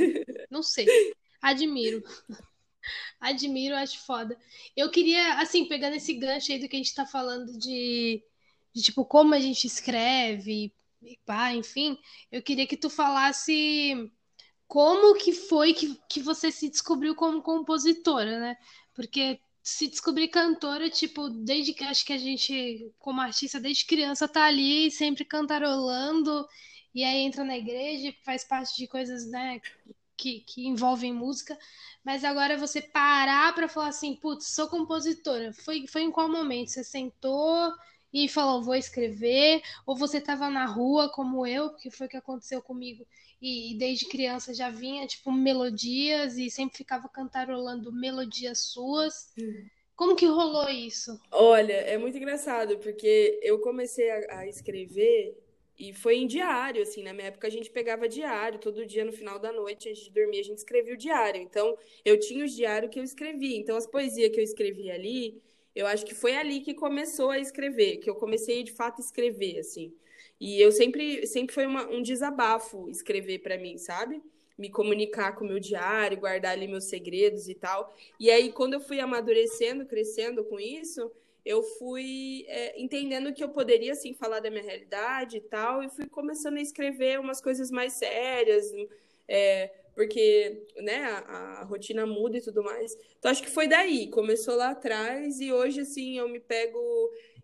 Não 0.51 0.63
sei. 0.63 0.87
Admiro. 1.43 2.03
Admiro, 3.21 3.75
acho 3.77 4.05
foda. 4.05 4.37
Eu 4.77 4.91
queria, 4.91 5.41
assim, 5.41 5.67
pegando 5.67 5.97
esse 5.97 6.15
gancho 6.15 6.53
aí 6.53 6.59
do 6.59 6.69
que 6.69 6.77
a 6.77 6.79
gente 6.79 6.95
tá 6.95 7.05
falando 7.07 7.59
de, 7.59 8.23
de 8.75 8.83
tipo, 8.83 9.05
como 9.05 9.35
a 9.35 9.41
gente 9.41 9.67
escreve, 9.67 10.73
e 11.03 11.19
pá, 11.25 11.53
enfim, 11.53 11.99
eu 12.31 12.43
queria 12.43 12.67
que 12.67 12.77
tu 12.77 12.91
falasse 12.91 14.11
como 14.67 15.17
que 15.17 15.33
foi 15.33 15.73
que, 15.73 15.99
que 16.09 16.21
você 16.21 16.51
se 16.53 16.69
descobriu 16.69 17.15
como 17.15 17.43
compositora, 17.43 18.39
né? 18.41 18.57
Porque 18.99 19.39
se 19.63 19.87
descobrir 19.87 20.27
cantora, 20.27 20.91
tipo, 20.91 21.29
desde 21.31 21.73
que 21.73 21.85
acho 21.85 22.05
que 22.05 22.13
a 22.13 22.19
gente, 22.19 22.93
como 22.99 23.21
artista, 23.21 23.61
desde 23.61 23.87
criança, 23.87 24.27
tá 24.27 24.45
ali 24.47 24.91
sempre 24.91 25.25
cantarolando, 25.25 26.45
e 26.93 27.05
aí 27.05 27.19
entra 27.19 27.45
na 27.45 27.57
igreja, 27.57 28.13
faz 28.25 28.43
parte 28.43 28.77
de 28.77 28.89
coisas, 28.89 29.25
né, 29.31 29.61
que, 30.17 30.41
que 30.41 30.67
envolvem 30.67 31.13
música. 31.13 31.57
Mas 32.05 32.25
agora 32.25 32.59
você 32.59 32.83
parar 32.83 33.55
para 33.55 33.69
falar 33.69 33.91
assim, 33.91 34.17
putz, 34.17 34.47
sou 34.49 34.67
compositora. 34.67 35.53
Foi, 35.53 35.87
foi 35.87 36.03
em 36.03 36.11
qual 36.11 36.29
momento? 36.29 36.71
Você 36.71 36.83
sentou 36.83 37.73
e 38.13 38.29
falou, 38.29 38.65
vou 38.65 38.75
escrever? 38.75 39.63
Ou 39.87 39.97
você 39.97 40.19
estava 40.19 40.51
na 40.51 40.67
rua, 40.67 41.09
como 41.13 41.47
eu, 41.47 41.71
porque 41.71 41.89
foi 41.89 42.09
o 42.09 42.11
que 42.11 42.17
aconteceu 42.17 42.61
comigo, 42.61 43.07
e, 43.41 43.77
desde 43.79 44.07
criança 44.07 44.53
já 44.53 44.71
vinha, 44.71 45.07
tipo, 45.07 45.31
melodias 45.31 46.37
e 46.37 46.51
sempre 46.51 46.79
ficava 46.79 47.09
cantarolando 47.09 47.93
melodias 47.93 48.59
suas. 48.59 49.33
Como 49.95 50.15
que 50.15 50.27
rolou 50.27 50.69
isso? 50.69 51.19
Olha, 51.31 51.73
é 51.73 51.99
muito 51.99 52.17
engraçado, 52.17 52.79
porque 52.79 53.41
eu 53.43 53.61
comecei 53.61 54.11
a, 54.11 54.41
a 54.41 54.47
escrever 54.47 55.37
e 55.79 55.93
foi 55.93 56.17
em 56.17 56.27
diário, 56.27 56.83
assim, 56.83 57.05
na 57.05 57.13
minha 57.13 57.29
época 57.29 57.47
a 57.47 57.51
gente 57.51 57.71
pegava 57.71 58.09
diário, 58.09 58.59
todo 58.59 58.85
dia 58.85 59.05
no 59.05 59.13
final 59.13 59.39
da 59.39 59.53
noite, 59.53 59.89
antes 59.89 60.03
de 60.03 60.11
dormir, 60.11 60.41
a 60.41 60.43
gente 60.43 60.59
escrevia 60.59 60.95
o 60.95 60.97
diário. 60.97 61.41
Então, 61.41 61.79
eu 62.05 62.19
tinha 62.19 62.45
os 62.45 62.53
diários 62.53 62.91
que 62.91 62.99
eu 62.99 63.05
escrevia. 63.05 63.57
Então, 63.57 63.77
as 63.77 63.87
poesias 63.87 64.31
que 64.31 64.41
eu 64.41 64.45
escrevia 64.45 64.95
ali, 64.95 65.41
eu 65.77 65.87
acho 65.87 66.05
que 66.05 66.17
foi 66.17 66.37
ali 66.37 66.61
que 66.61 66.75
começou 66.75 67.31
a 67.31 67.39
escrever, 67.39 67.99
que 67.99 68.11
eu 68.11 68.17
comecei 68.17 68.65
de 68.65 68.73
fato 68.73 69.01
a 69.01 69.05
escrever, 69.05 69.61
assim. 69.61 69.95
E 70.41 70.61
eu 70.61 70.71
sempre, 70.71 71.27
sempre 71.27 71.55
foi 71.55 71.67
uma, 71.67 71.89
um 71.89 72.01
desabafo 72.01 72.89
escrever 72.89 73.41
para 73.41 73.59
mim, 73.59 73.77
sabe? 73.77 74.23
Me 74.57 74.71
comunicar 74.71 75.33
com 75.33 75.45
o 75.45 75.49
meu 75.49 75.59
diário, 75.59 76.19
guardar 76.19 76.53
ali 76.53 76.69
meus 76.69 76.85
segredos 76.85 77.49
e 77.49 77.55
tal. 77.55 77.95
E 78.19 78.31
aí, 78.31 78.53
quando 78.53 78.75
eu 78.75 78.81
fui 78.81 79.01
amadurecendo, 79.01 79.87
crescendo 79.87 80.45
com 80.45 80.61
isso, 80.61 81.11
eu 81.45 81.63
fui 81.63 82.45
é, 82.47 82.81
entendendo 82.81 83.33
que 83.33 83.43
eu 83.43 83.49
poderia, 83.49 83.93
assim, 83.93 84.13
falar 84.13 84.41
da 84.41 84.51
minha 84.51 84.63
realidade 84.63 85.39
e 85.39 85.41
tal, 85.41 85.83
e 85.83 85.89
fui 85.89 86.07
começando 86.07 86.59
a 86.59 86.61
escrever 86.61 87.19
umas 87.19 87.41
coisas 87.41 87.71
mais 87.71 87.95
sérias, 87.95 88.71
é, 89.27 89.73
porque, 89.95 90.67
né, 90.77 91.05
a, 91.05 91.61
a, 91.61 91.65
rotina 91.65 92.07
muda 92.07 92.39
e 92.39 92.43
tudo 92.43 92.63
mais. 92.63 92.97
Então, 93.19 93.31
acho 93.31 93.43
que 93.43 93.51
foi 93.51 93.67
daí, 93.67 94.09
começou 94.11 94.57
lá 94.57 94.71
atrás, 94.71 95.41
e 95.41 95.53
hoje, 95.53 95.81
assim, 95.81 96.19
eu 96.19 96.29
me 96.29 96.39
pego 96.39 96.79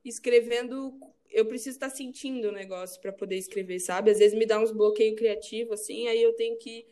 escrevendo 0.04 0.94
eu 1.34 1.44
preciso 1.44 1.76
estar 1.76 1.90
sentindo 1.90 2.48
o 2.48 2.52
negócio 2.52 3.00
para 3.00 3.12
poder 3.12 3.36
escrever, 3.36 3.80
sabe? 3.80 4.10
Às 4.10 4.18
vezes 4.18 4.38
me 4.38 4.46
dá 4.46 4.58
uns 4.60 4.70
bloqueios 4.70 5.18
criativos, 5.18 5.80
assim, 5.80 6.06
aí 6.06 6.22
eu 6.22 6.32
tenho 6.34 6.56
que. 6.56 6.86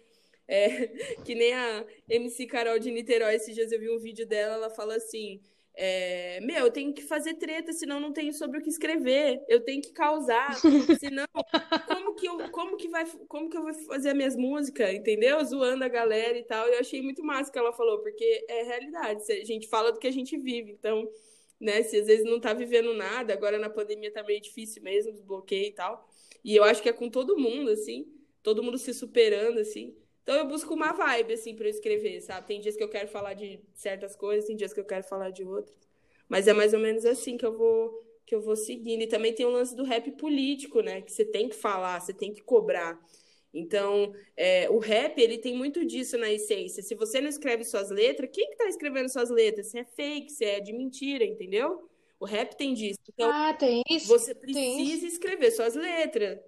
É, 0.48 0.88
que 1.24 1.34
nem 1.34 1.54
a 1.54 1.86
MC 2.08 2.46
Carol 2.46 2.78
de 2.78 2.90
Niterói, 2.90 3.36
esses 3.36 3.54
dias 3.54 3.70
eu 3.70 3.78
vi 3.78 3.88
um 3.88 3.98
vídeo 3.98 4.26
dela, 4.26 4.54
ela 4.54 4.70
fala 4.70 4.96
assim. 4.96 5.40
É, 5.74 6.38
meu, 6.42 6.66
eu 6.66 6.70
tenho 6.70 6.92
que 6.92 7.00
fazer 7.00 7.32
treta, 7.34 7.72
senão 7.72 7.98
não 7.98 8.12
tenho 8.12 8.30
sobre 8.34 8.58
o 8.58 8.62
que 8.62 8.68
escrever. 8.68 9.42
Eu 9.48 9.60
tenho 9.60 9.80
que 9.80 9.92
causar, 9.92 10.52
senão 11.00 11.24
como 11.86 12.14
que 12.14 12.28
eu, 12.28 12.50
como 12.50 12.76
que 12.76 12.88
vai, 12.88 13.06
como 13.26 13.48
que 13.48 13.56
eu 13.56 13.62
vou 13.62 13.72
fazer 13.86 14.10
as 14.10 14.14
minhas 14.14 14.36
músicas, 14.36 14.92
entendeu? 14.92 15.42
Zoando 15.42 15.84
a 15.84 15.88
galera 15.88 16.36
e 16.36 16.44
tal. 16.44 16.66
Eu 16.66 16.80
achei 16.80 17.00
muito 17.00 17.24
massa 17.24 17.48
o 17.48 17.52
que 17.52 17.58
ela 17.58 17.72
falou, 17.72 18.00
porque 18.00 18.44
é 18.50 18.64
realidade. 18.64 19.22
A 19.32 19.44
gente 19.44 19.66
fala 19.68 19.92
do 19.92 19.98
que 19.98 20.08
a 20.08 20.12
gente 20.12 20.36
vive, 20.36 20.72
então 20.72 21.08
né? 21.62 21.82
Se 21.84 21.96
às 21.96 22.06
vezes 22.08 22.24
não 22.24 22.40
tá 22.40 22.52
vivendo 22.52 22.92
nada, 22.92 23.32
agora 23.32 23.58
na 23.58 23.70
pandemia 23.70 24.12
tá 24.12 24.22
meio 24.24 24.40
difícil 24.40 24.82
mesmo, 24.82 25.12
desbloqueio 25.12 25.68
e 25.68 25.72
tal. 25.72 26.08
E 26.44 26.56
eu 26.56 26.64
acho 26.64 26.82
que 26.82 26.88
é 26.88 26.92
com 26.92 27.08
todo 27.08 27.38
mundo, 27.38 27.70
assim, 27.70 28.06
todo 28.42 28.62
mundo 28.62 28.76
se 28.76 28.92
superando, 28.92 29.60
assim. 29.60 29.94
Então 30.22 30.34
eu 30.36 30.46
busco 30.46 30.74
uma 30.74 30.92
vibe, 30.92 31.34
assim, 31.34 31.54
para 31.54 31.66
eu 31.66 31.70
escrever, 31.70 32.20
sabe? 32.20 32.48
Tem 32.48 32.60
dias 32.60 32.76
que 32.76 32.82
eu 32.82 32.88
quero 32.88 33.08
falar 33.08 33.34
de 33.34 33.60
certas 33.74 34.16
coisas, 34.16 34.46
tem 34.46 34.56
dias 34.56 34.72
que 34.72 34.80
eu 34.80 34.84
quero 34.84 35.04
falar 35.04 35.30
de 35.30 35.44
outras. 35.44 35.76
Mas 36.28 36.48
é 36.48 36.52
mais 36.52 36.74
ou 36.74 36.80
menos 36.80 37.04
assim 37.04 37.36
que 37.36 37.46
eu 37.46 37.56
vou 37.56 38.02
que 38.26 38.34
eu 38.34 38.40
vou 38.40 38.56
seguindo. 38.56 39.02
E 39.02 39.06
também 39.06 39.32
tem 39.32 39.46
o 39.46 39.50
lance 39.50 39.76
do 39.76 39.84
rap 39.84 40.10
político, 40.12 40.80
né? 40.80 41.02
Que 41.02 41.12
você 41.12 41.24
tem 41.24 41.48
que 41.48 41.56
falar, 41.56 42.00
você 42.00 42.12
tem 42.12 42.32
que 42.32 42.42
cobrar. 42.42 42.98
Então, 43.52 44.14
é, 44.36 44.68
o 44.70 44.78
rap, 44.78 45.18
ele 45.18 45.36
tem 45.36 45.54
muito 45.54 45.84
disso 45.84 46.16
na 46.16 46.30
essência. 46.30 46.82
Se 46.82 46.94
você 46.94 47.20
não 47.20 47.28
escreve 47.28 47.64
suas 47.64 47.90
letras, 47.90 48.30
quem 48.32 48.48
que 48.50 48.56
tá 48.56 48.66
escrevendo 48.66 49.10
suas 49.10 49.28
letras? 49.28 49.66
Se 49.66 49.78
é 49.78 49.84
fake, 49.84 50.32
se 50.32 50.44
é 50.44 50.60
de 50.60 50.72
mentira, 50.72 51.24
entendeu? 51.24 51.88
O 52.18 52.24
rap 52.24 52.56
tem 52.56 52.72
disso. 52.72 52.98
Então, 53.12 53.30
ah, 53.30 53.52
tem 53.52 53.82
isso. 53.90 54.08
Você 54.08 54.34
precisa 54.34 55.06
escrever 55.06 55.50
suas 55.50 55.74
letras. 55.74 56.38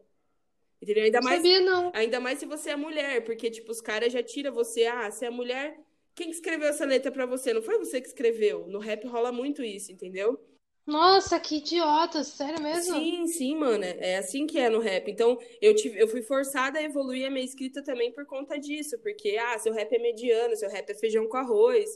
Entendeu? 0.80 1.04
Ainda 1.04 1.20
não 1.20 1.24
mais, 1.24 1.36
sabia, 1.42 1.60
não. 1.60 1.92
Ainda 1.94 2.20
mais 2.20 2.38
se 2.38 2.46
você 2.46 2.70
é 2.70 2.76
mulher, 2.76 3.24
porque, 3.24 3.50
tipo, 3.50 3.70
os 3.70 3.80
caras 3.80 4.12
já 4.12 4.22
tiram 4.22 4.52
você. 4.52 4.86
Ah, 4.86 5.10
se 5.10 5.26
é 5.26 5.30
mulher, 5.30 5.78
quem 6.14 6.28
que 6.28 6.36
escreveu 6.36 6.68
essa 6.68 6.86
letra 6.86 7.10
para 7.10 7.26
você? 7.26 7.52
Não 7.52 7.62
foi 7.62 7.78
você 7.78 8.00
que 8.00 8.08
escreveu. 8.08 8.66
No 8.68 8.78
rap 8.78 9.06
rola 9.06 9.32
muito 9.32 9.62
isso, 9.62 9.92
entendeu? 9.92 10.40
Nossa, 10.86 11.40
que 11.40 11.56
idiota, 11.56 12.22
sério 12.22 12.62
mesmo? 12.62 12.94
Sim, 12.94 13.26
sim, 13.26 13.56
mano. 13.56 13.84
É 13.84 14.16
assim 14.18 14.46
que 14.46 14.58
é 14.58 14.68
no 14.68 14.80
rap. 14.80 15.10
Então, 15.10 15.38
eu, 15.60 15.74
tive, 15.74 15.98
eu 15.98 16.06
fui 16.06 16.22
forçada 16.22 16.78
a 16.78 16.82
evoluir 16.82 17.26
a 17.26 17.30
minha 17.30 17.44
escrita 17.44 17.82
também 17.82 18.12
por 18.12 18.26
conta 18.26 18.58
disso. 18.58 18.98
Porque, 19.00 19.36
ah, 19.38 19.58
seu 19.58 19.72
rap 19.72 19.90
é 19.94 19.98
mediano, 19.98 20.54
seu 20.56 20.68
rap 20.68 20.90
é 20.90 20.94
feijão 20.94 21.26
com 21.26 21.38
arroz. 21.38 21.88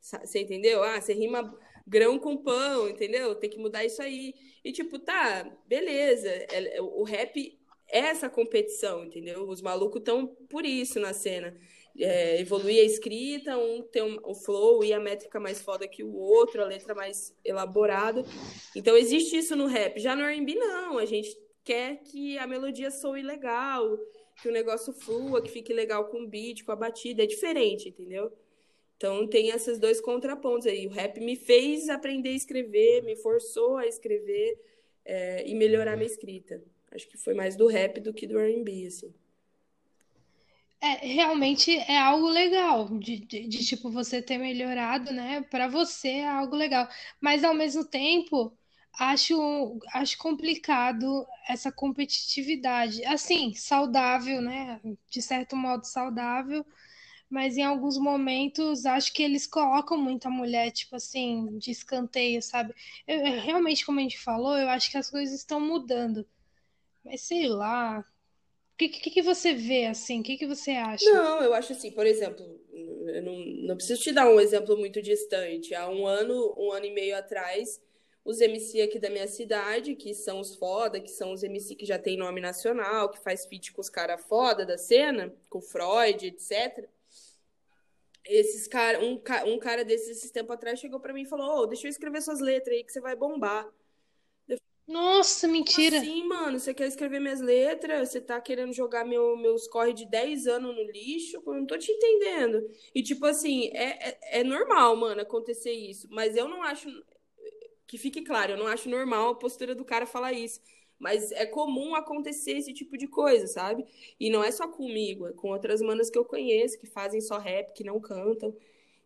Você 0.00 0.40
entendeu? 0.40 0.82
Ah, 0.82 1.00
você 1.00 1.12
rima 1.12 1.52
grão 1.86 2.18
com 2.18 2.36
pão, 2.36 2.88
entendeu? 2.88 3.34
Tem 3.34 3.50
que 3.50 3.58
mudar 3.58 3.84
isso 3.84 4.00
aí. 4.00 4.32
E, 4.64 4.72
tipo, 4.72 4.98
tá, 4.98 5.44
beleza. 5.66 6.28
É, 6.28 6.80
o 6.80 7.02
rap 7.02 7.58
é 7.88 7.98
essa 7.98 8.28
competição, 8.28 9.04
entendeu? 9.04 9.48
Os 9.48 9.60
malucos 9.60 10.00
estão 10.00 10.26
por 10.48 10.64
isso 10.64 11.00
na 11.00 11.12
cena 11.12 11.56
é, 11.98 12.40
evoluir 12.40 12.80
a 12.80 12.84
escrita, 12.84 13.56
um 13.56 13.82
tem 13.82 14.02
um, 14.02 14.18
o 14.22 14.34
flow 14.34 14.84
e 14.84 14.92
a 14.92 15.00
métrica 15.00 15.40
mais 15.40 15.60
foda 15.60 15.88
que 15.88 16.02
o 16.02 16.14
outro, 16.14 16.62
a 16.62 16.66
letra 16.66 16.94
mais 16.94 17.34
elaborada. 17.44 18.24
Então 18.74 18.96
existe 18.96 19.36
isso 19.36 19.56
no 19.56 19.66
rap. 19.66 19.98
Já 19.98 20.14
no 20.14 20.22
R&B 20.22 20.54
não, 20.54 20.98
a 20.98 21.04
gente 21.04 21.36
quer 21.64 21.96
que 22.02 22.38
a 22.38 22.46
melodia 22.46 22.90
soe 22.90 23.22
legal, 23.22 23.98
que 24.40 24.48
o 24.48 24.52
negócio 24.52 24.92
flua, 24.92 25.42
que 25.42 25.50
fique 25.50 25.72
legal 25.72 26.06
com 26.06 26.22
o 26.22 26.28
beat, 26.28 26.64
com 26.64 26.72
a 26.72 26.76
batida, 26.76 27.22
é 27.22 27.26
diferente, 27.26 27.88
entendeu? 27.88 28.32
Então 28.96 29.26
tem 29.26 29.48
esses 29.48 29.78
dois 29.78 30.00
contrapontos 30.00 30.66
aí. 30.66 30.86
O 30.86 30.90
rap 30.90 31.20
me 31.20 31.36
fez 31.36 31.88
aprender 31.88 32.30
a 32.30 32.36
escrever, 32.36 33.02
me 33.02 33.16
forçou 33.16 33.76
a 33.76 33.86
escrever 33.86 34.58
é, 35.04 35.46
e 35.46 35.54
melhorar 35.54 35.96
minha 35.96 36.06
escrita. 36.06 36.62
Acho 36.90 37.08
que 37.08 37.18
foi 37.18 37.34
mais 37.34 37.56
do 37.56 37.66
rap 37.66 38.00
do 38.00 38.14
que 38.14 38.26
do 38.26 38.38
R&B, 38.38 38.86
assim. 38.86 39.12
É, 40.80 41.06
realmente 41.06 41.74
é 41.76 41.98
algo 41.98 42.28
legal 42.28 42.88
de, 42.98 43.18
de, 43.18 43.48
de, 43.48 43.64
tipo 43.66 43.90
você 43.90 44.20
ter 44.22 44.38
melhorado, 44.38 45.10
né? 45.12 45.40
Para 45.42 45.68
você 45.68 46.08
é 46.18 46.28
algo 46.28 46.54
legal, 46.54 46.88
mas 47.20 47.42
ao 47.44 47.54
mesmo 47.54 47.84
tempo 47.84 48.56
acho 48.98 49.78
acho 49.94 50.18
complicado 50.18 51.26
essa 51.48 51.72
competitividade, 51.72 53.04
assim, 53.06 53.54
saudável, 53.54 54.40
né? 54.42 54.80
De 55.10 55.22
certo 55.22 55.56
modo 55.56 55.84
saudável, 55.86 56.64
mas 57.30 57.56
em 57.58 57.62
alguns 57.64 57.98
momentos 57.98 58.86
acho 58.86 59.12
que 59.14 59.22
eles 59.22 59.46
colocam 59.46 59.98
muita 59.98 60.30
mulher, 60.30 60.70
tipo 60.72 60.96
assim, 60.96 61.58
de 61.58 61.70
escanteio, 61.72 62.42
sabe? 62.42 62.74
Eu, 63.06 63.40
realmente, 63.42 63.84
como 63.86 64.00
a 64.00 64.02
gente 64.02 64.18
falou, 64.18 64.56
eu 64.58 64.68
acho 64.70 64.90
que 64.90 64.98
as 64.98 65.10
coisas 65.10 65.34
estão 65.36 65.60
mudando, 65.60 66.26
mas 67.04 67.22
sei 67.22 67.48
lá. 67.48 68.04
O 68.76 68.78
que, 68.78 68.90
que, 68.90 69.10
que, 69.10 69.22
você 69.22 69.54
vê 69.54 69.86
assim? 69.86 70.20
O 70.20 70.22
que, 70.22 70.36
que 70.36 70.46
você 70.46 70.72
acha? 70.72 71.10
Não, 71.10 71.40
eu 71.42 71.54
acho 71.54 71.72
assim, 71.72 71.90
por 71.90 72.06
exemplo, 72.06 72.44
eu 73.08 73.22
não, 73.22 73.38
não 73.38 73.74
preciso 73.74 74.02
te 74.02 74.12
dar 74.12 74.28
um 74.28 74.38
exemplo 74.38 74.76
muito 74.76 75.00
distante. 75.00 75.74
Há 75.74 75.88
um 75.88 76.06
ano, 76.06 76.54
um 76.58 76.70
ano 76.70 76.84
e 76.84 76.90
meio 76.90 77.16
atrás, 77.16 77.80
os 78.22 78.38
MC 78.38 78.82
aqui 78.82 78.98
da 78.98 79.08
minha 79.08 79.26
cidade, 79.26 79.96
que 79.96 80.12
são 80.12 80.40
os 80.40 80.56
foda, 80.56 81.00
que 81.00 81.10
são 81.10 81.32
os 81.32 81.42
MC 81.42 81.74
que 81.74 81.86
já 81.86 81.98
tem 81.98 82.18
nome 82.18 82.38
nacional, 82.38 83.10
que 83.10 83.18
faz 83.18 83.46
feat 83.46 83.72
com 83.72 83.80
os 83.80 83.88
caras 83.88 84.22
foda 84.26 84.66
da 84.66 84.76
cena, 84.76 85.34
com 85.48 85.62
Freud, 85.62 86.26
etc. 86.26 86.86
Esses 88.26 88.68
cara, 88.68 89.02
um, 89.02 89.22
um 89.46 89.58
cara 89.58 89.86
desses 89.86 90.18
esse 90.18 90.30
tempo 90.30 90.52
atrás 90.52 90.78
chegou 90.78 91.00
para 91.00 91.14
mim 91.14 91.22
e 91.22 91.26
falou: 91.26 91.62
oh, 91.62 91.66
deixa 91.66 91.86
eu 91.86 91.90
escrever 91.90 92.20
suas 92.20 92.40
letras 92.40 92.76
aí 92.76 92.84
que 92.84 92.92
você 92.92 93.00
vai 93.00 93.16
bombar. 93.16 93.66
Nossa, 94.86 95.48
mentira. 95.48 95.98
Sim, 96.00 96.24
mano, 96.28 96.60
você 96.60 96.72
quer 96.72 96.86
escrever 96.86 97.20
minhas 97.20 97.40
letras? 97.40 98.10
Você 98.10 98.20
tá 98.20 98.40
querendo 98.40 98.72
jogar 98.72 99.04
meu, 99.04 99.36
meus 99.36 99.66
corre 99.66 99.92
de 99.92 100.06
10 100.06 100.46
anos 100.46 100.74
no 100.76 100.82
lixo? 100.90 101.42
Eu 101.44 101.54
não 101.54 101.66
tô 101.66 101.76
te 101.76 101.90
entendendo. 101.90 102.62
E, 102.94 103.02
tipo 103.02 103.26
assim, 103.26 103.68
é, 103.74 104.10
é, 104.10 104.40
é, 104.40 104.44
normal, 104.44 104.94
mano, 104.96 105.20
acontecer 105.20 105.72
isso. 105.72 106.06
Mas 106.10 106.36
eu 106.36 106.48
não 106.48 106.62
acho. 106.62 106.88
Que 107.86 107.98
fique 107.98 108.22
claro, 108.22 108.52
eu 108.52 108.58
não 108.58 108.66
acho 108.66 108.88
normal 108.88 109.30
a 109.30 109.34
postura 109.34 109.74
do 109.74 109.84
cara 109.84 110.06
falar 110.06 110.32
isso. 110.32 110.60
Mas 110.98 111.30
é 111.32 111.46
comum 111.46 111.94
acontecer 111.94 112.52
esse 112.52 112.72
tipo 112.72 112.96
de 112.96 113.06
coisa, 113.06 113.46
sabe? 113.46 113.84
E 114.18 114.30
não 114.30 114.42
é 114.42 114.50
só 114.50 114.66
comigo, 114.66 115.26
é 115.26 115.32
com 115.32 115.50
outras 115.50 115.80
manas 115.82 116.08
que 116.10 116.18
eu 116.18 116.24
conheço, 116.24 116.78
que 116.78 116.86
fazem 116.86 117.20
só 117.20 117.38
rap, 117.38 117.72
que 117.74 117.84
não 117.84 118.00
cantam. 118.00 118.56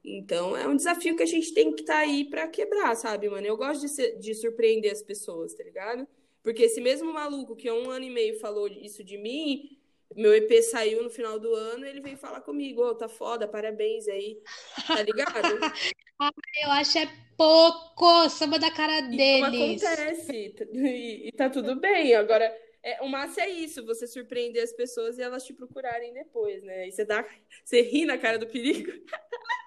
Então 0.04 0.56
é 0.56 0.66
um 0.66 0.76
desafio 0.76 1.16
que 1.16 1.22
a 1.22 1.26
gente 1.26 1.52
tem 1.52 1.72
que 1.72 1.82
estar 1.82 1.94
tá 1.94 2.00
aí 2.00 2.24
para 2.24 2.48
quebrar, 2.48 2.94
sabe, 2.96 3.28
mano? 3.28 3.46
Eu 3.46 3.56
gosto 3.56 3.82
de, 3.82 3.88
ser, 3.88 4.18
de 4.18 4.34
surpreender 4.34 4.92
as 4.92 5.02
pessoas, 5.02 5.54
tá 5.54 5.62
ligado? 5.62 6.06
Porque 6.42 6.62
esse 6.62 6.80
mesmo 6.80 7.12
maluco 7.12 7.54
que 7.54 7.68
há 7.68 7.74
um 7.74 7.90
ano 7.90 8.04
e 8.04 8.10
meio 8.10 8.38
falou 8.40 8.66
isso 8.66 9.04
de 9.04 9.18
mim, 9.18 9.78
meu 10.16 10.34
EP 10.34 10.62
saiu 10.62 11.02
no 11.02 11.10
final 11.10 11.38
do 11.38 11.54
ano, 11.54 11.84
ele 11.84 12.00
veio 12.00 12.16
falar 12.16 12.40
comigo, 12.40 12.82
ô, 12.82 12.88
oh, 12.88 12.94
tá 12.94 13.08
foda, 13.08 13.46
parabéns 13.46 14.08
aí, 14.08 14.40
tá 14.86 15.02
ligado? 15.02 15.30
ah, 16.18 16.32
eu 16.64 16.70
acho 16.70 16.98
é 16.98 17.06
pouco, 17.36 18.28
samba 18.30 18.58
da 18.58 18.70
cara 18.70 19.02
deles. 19.02 19.82
E 19.82 19.86
acontece, 19.86 20.54
e, 20.72 21.28
e 21.28 21.32
tá 21.32 21.48
tudo 21.50 21.76
bem, 21.76 22.14
agora... 22.14 22.52
É, 22.82 23.02
o 23.02 23.08
massa 23.08 23.42
é 23.42 23.50
isso, 23.50 23.84
você 23.84 24.06
surpreender 24.06 24.62
as 24.62 24.72
pessoas 24.72 25.18
e 25.18 25.22
elas 25.22 25.44
te 25.44 25.52
procurarem 25.52 26.14
depois, 26.14 26.62
né? 26.62 26.88
E 26.88 26.90
você 26.90 27.04
dá, 27.04 27.26
você 27.62 27.82
ri 27.82 28.06
na 28.06 28.16
cara 28.16 28.38
do 28.38 28.46
perigo. 28.46 28.90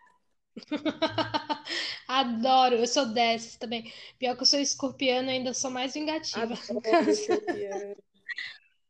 Adoro, 2.08 2.76
eu 2.76 2.88
sou 2.88 3.08
dessas 3.08 3.56
também. 3.56 3.92
Pior 4.20 4.36
que 4.36 4.44
eu 4.44 4.46
sou 4.46 4.60
escorpiano, 4.60 5.30
ainda 5.30 5.54
sou 5.54 5.72
mais 5.72 5.94
vingativa. 5.94 6.54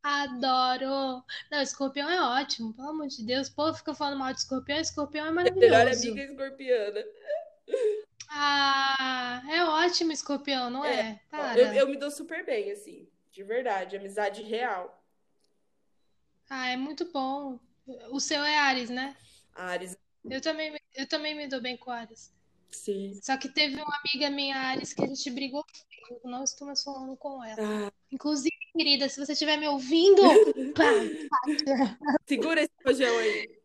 Adoro. 0.03 1.23
Não, 1.49 1.61
escorpião 1.61 2.09
é 2.09 2.21
ótimo, 2.21 2.73
pelo 2.73 2.89
amor 2.89 3.07
de 3.07 3.25
Deus. 3.25 3.47
O 3.47 3.55
povo 3.55 3.77
fica 3.77 3.93
falando 3.93 4.19
mal 4.19 4.33
de 4.33 4.39
escorpião, 4.39 4.79
escorpião 4.79 5.27
é 5.27 5.31
maravilhoso. 5.31 5.71
Melhor 5.71 5.87
amiga 5.87 6.23
escorpiana. 6.23 7.05
Ah, 8.29 9.41
é 9.49 9.63
ótimo 9.63 10.11
escorpião, 10.11 10.69
não 10.69 10.83
é? 10.83 11.21
é? 11.31 11.53
Eu, 11.55 11.73
eu 11.73 11.87
me 11.87 11.97
dou 11.97 12.11
super 12.11 12.45
bem, 12.45 12.71
assim, 12.71 13.07
de 13.31 13.43
verdade, 13.43 13.95
amizade 13.95 14.41
real. 14.41 15.01
Ah, 16.49 16.69
é 16.69 16.75
muito 16.75 17.05
bom. 17.11 17.59
O 18.11 18.19
seu 18.19 18.43
é 18.43 18.57
Ares, 18.57 18.89
né? 18.89 19.15
Ares. 19.55 19.97
Eu 20.29 20.41
também, 20.41 20.75
eu 20.95 21.07
também 21.07 21.35
me 21.35 21.47
dou 21.47 21.61
bem 21.61 21.77
com 21.77 21.91
Ares. 21.91 22.31
Sim. 22.71 23.13
Só 23.21 23.37
que 23.37 23.49
teve 23.49 23.75
uma 23.75 23.99
amiga 24.03 24.29
minha, 24.29 24.57
Ares, 24.57 24.93
que 24.93 25.03
a 25.03 25.07
gente 25.07 25.29
brigou. 25.29 25.63
Eu 26.23 26.29
não 26.29 26.43
estou 26.43 26.67
mais 26.67 26.83
falando 26.83 27.15
com 27.17 27.43
ela. 27.43 27.87
Ah. 27.87 27.91
Inclusive, 28.11 28.55
querida, 28.75 29.07
se 29.07 29.23
você 29.23 29.33
estiver 29.33 29.57
me 29.57 29.67
ouvindo, 29.67 30.21
pá, 30.75 30.83
pá. 31.39 32.17
segura 32.27 32.61
esse 32.61 32.73
rojão 32.85 33.17
aí. 33.19 33.63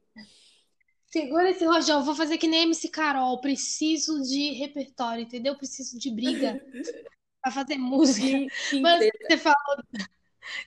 Segura 1.06 1.50
esse 1.50 1.64
rojão. 1.64 2.04
Vou 2.04 2.14
fazer 2.14 2.36
que 2.38 2.46
nem 2.46 2.64
MC 2.64 2.88
Carol. 2.88 3.40
Preciso 3.40 4.22
de 4.22 4.52
repertório, 4.52 5.22
entendeu? 5.22 5.56
Preciso 5.56 5.98
de 5.98 6.10
briga 6.10 6.62
pra 7.42 7.50
fazer 7.50 7.78
música. 7.78 8.26
Sim, 8.26 8.48
sim, 8.50 8.80
Mas 8.80 8.98
treta. 8.98 9.18
você 9.26 9.38
falou. 9.38 9.84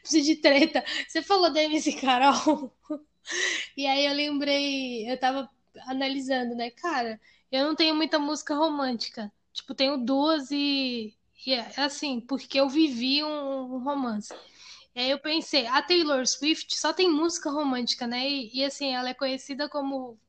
Preciso 0.01 0.25
de 0.25 0.35
treta. 0.37 0.83
Você 1.07 1.21
falou 1.21 1.51
da 1.53 1.63
MC 1.63 1.93
Carol. 1.93 2.73
E 3.77 3.85
aí 3.85 4.07
eu 4.07 4.13
lembrei, 4.13 5.09
eu 5.09 5.15
tava 5.15 5.47
analisando, 5.85 6.55
né? 6.55 6.71
Cara, 6.71 7.19
eu 7.51 7.65
não 7.65 7.75
tenho 7.75 7.95
muita 7.95 8.19
música 8.19 8.55
romântica. 8.55 9.31
Tipo, 9.53 9.75
tenho 9.75 9.97
duas 9.97 10.49
e, 10.51 11.13
e 11.45 11.53
é 11.53 11.73
assim, 11.77 12.19
porque 12.21 12.59
eu 12.59 12.69
vivi 12.69 13.23
um, 13.23 13.75
um 13.75 13.83
romance. 13.83 14.33
E 14.95 14.99
aí 14.99 15.09
eu 15.11 15.19
pensei, 15.19 15.67
a 15.67 15.81
Taylor 15.81 16.25
Swift 16.27 16.77
só 16.77 16.93
tem 16.93 17.09
música 17.09 17.49
romântica, 17.49 18.05
né? 18.07 18.27
E, 18.27 18.59
e 18.59 18.65
assim, 18.65 18.93
ela 18.93 19.09
é 19.09 19.13
conhecida 19.13 19.69
como 19.69 20.19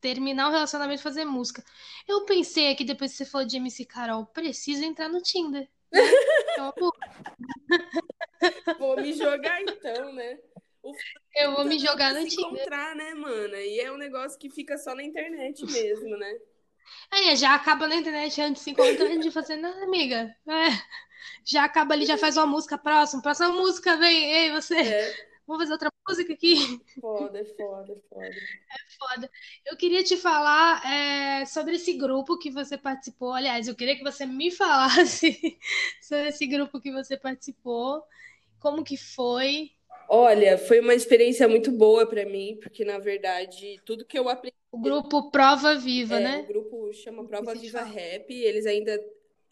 terminar 0.00 0.48
o 0.48 0.52
relacionamento 0.52 1.00
e 1.00 1.02
fazer 1.02 1.24
música. 1.24 1.64
Eu 2.06 2.24
pensei 2.24 2.70
aqui, 2.70 2.84
depois 2.84 3.12
que 3.12 3.18
você 3.18 3.24
falou 3.26 3.46
de 3.46 3.56
MC 3.56 3.84
Carol, 3.84 4.26
preciso 4.26 4.84
entrar 4.84 5.08
no 5.08 5.22
Tinder. 5.22 5.68
Então, 6.60 6.72
Vou 8.80 8.96
me 8.96 9.12
jogar 9.12 9.62
então, 9.62 10.12
né? 10.12 10.38
Eu 11.34 11.54
vou 11.54 11.64
me 11.64 11.78
jogar 11.78 12.14
no 12.14 12.26
Tinder. 12.26 12.46
encontrar, 12.46 12.94
né, 12.94 13.14
mana? 13.14 13.58
E 13.58 13.80
é 13.80 13.92
um 13.92 13.96
negócio 13.96 14.38
que 14.38 14.50
fica 14.50 14.78
só 14.78 14.94
na 14.94 15.02
internet 15.02 15.64
mesmo, 15.66 16.16
né? 16.16 16.38
É, 17.12 17.36
já 17.36 17.54
acaba 17.54 17.86
na 17.86 17.96
internet 17.96 18.40
antes 18.40 18.60
de 18.60 18.64
se 18.64 18.70
encontrar 18.70 19.16
de 19.16 19.30
fazer 19.30 19.56
nada, 19.56 19.82
amiga. 19.84 20.34
É, 20.46 20.68
já 21.44 21.64
acaba 21.64 21.94
ali, 21.94 22.06
já 22.06 22.16
faz 22.16 22.36
uma 22.36 22.46
música 22.46 22.78
próxima. 22.78 23.22
Próxima 23.22 23.50
música, 23.52 23.96
vem, 23.96 24.32
ei, 24.32 24.50
você. 24.50 24.76
É. 24.76 25.28
Vamos 25.46 25.62
fazer 25.62 25.72
outra 25.72 25.90
música 26.06 26.32
aqui? 26.34 26.78
Foda, 27.00 27.42
foda, 27.56 27.96
foda. 28.10 28.26
É 28.26 28.98
foda. 28.98 29.30
Eu 29.64 29.78
queria 29.78 30.04
te 30.04 30.14
falar 30.14 30.84
é, 30.84 31.46
sobre 31.46 31.76
esse 31.76 31.94
grupo 31.94 32.38
que 32.38 32.50
você 32.50 32.76
participou. 32.76 33.32
Aliás, 33.32 33.66
eu 33.66 33.74
queria 33.74 33.96
que 33.96 34.04
você 34.04 34.26
me 34.26 34.50
falasse 34.52 35.58
sobre 36.02 36.28
esse 36.28 36.46
grupo 36.46 36.78
que 36.78 36.92
você 36.92 37.16
participou. 37.16 38.02
Como 38.60 38.84
que 38.84 38.98
foi? 38.98 39.72
Olha, 40.08 40.56
foi 40.56 40.80
uma 40.80 40.94
experiência 40.94 41.46
muito 41.46 41.70
boa 41.70 42.06
para 42.06 42.24
mim, 42.24 42.58
porque 42.62 42.82
na 42.82 42.98
verdade 42.98 43.78
tudo 43.84 44.06
que 44.06 44.18
eu 44.18 44.28
aprendi. 44.28 44.56
O 44.72 44.78
grupo 44.78 45.30
Prova 45.30 45.74
Viva, 45.76 46.16
é, 46.16 46.20
né? 46.20 46.40
O 46.40 46.46
grupo 46.46 46.92
chama 46.94 47.26
Prova 47.26 47.54
Viva 47.54 47.82
Rap, 47.82 48.32
eles 48.32 48.64
ainda 48.64 48.98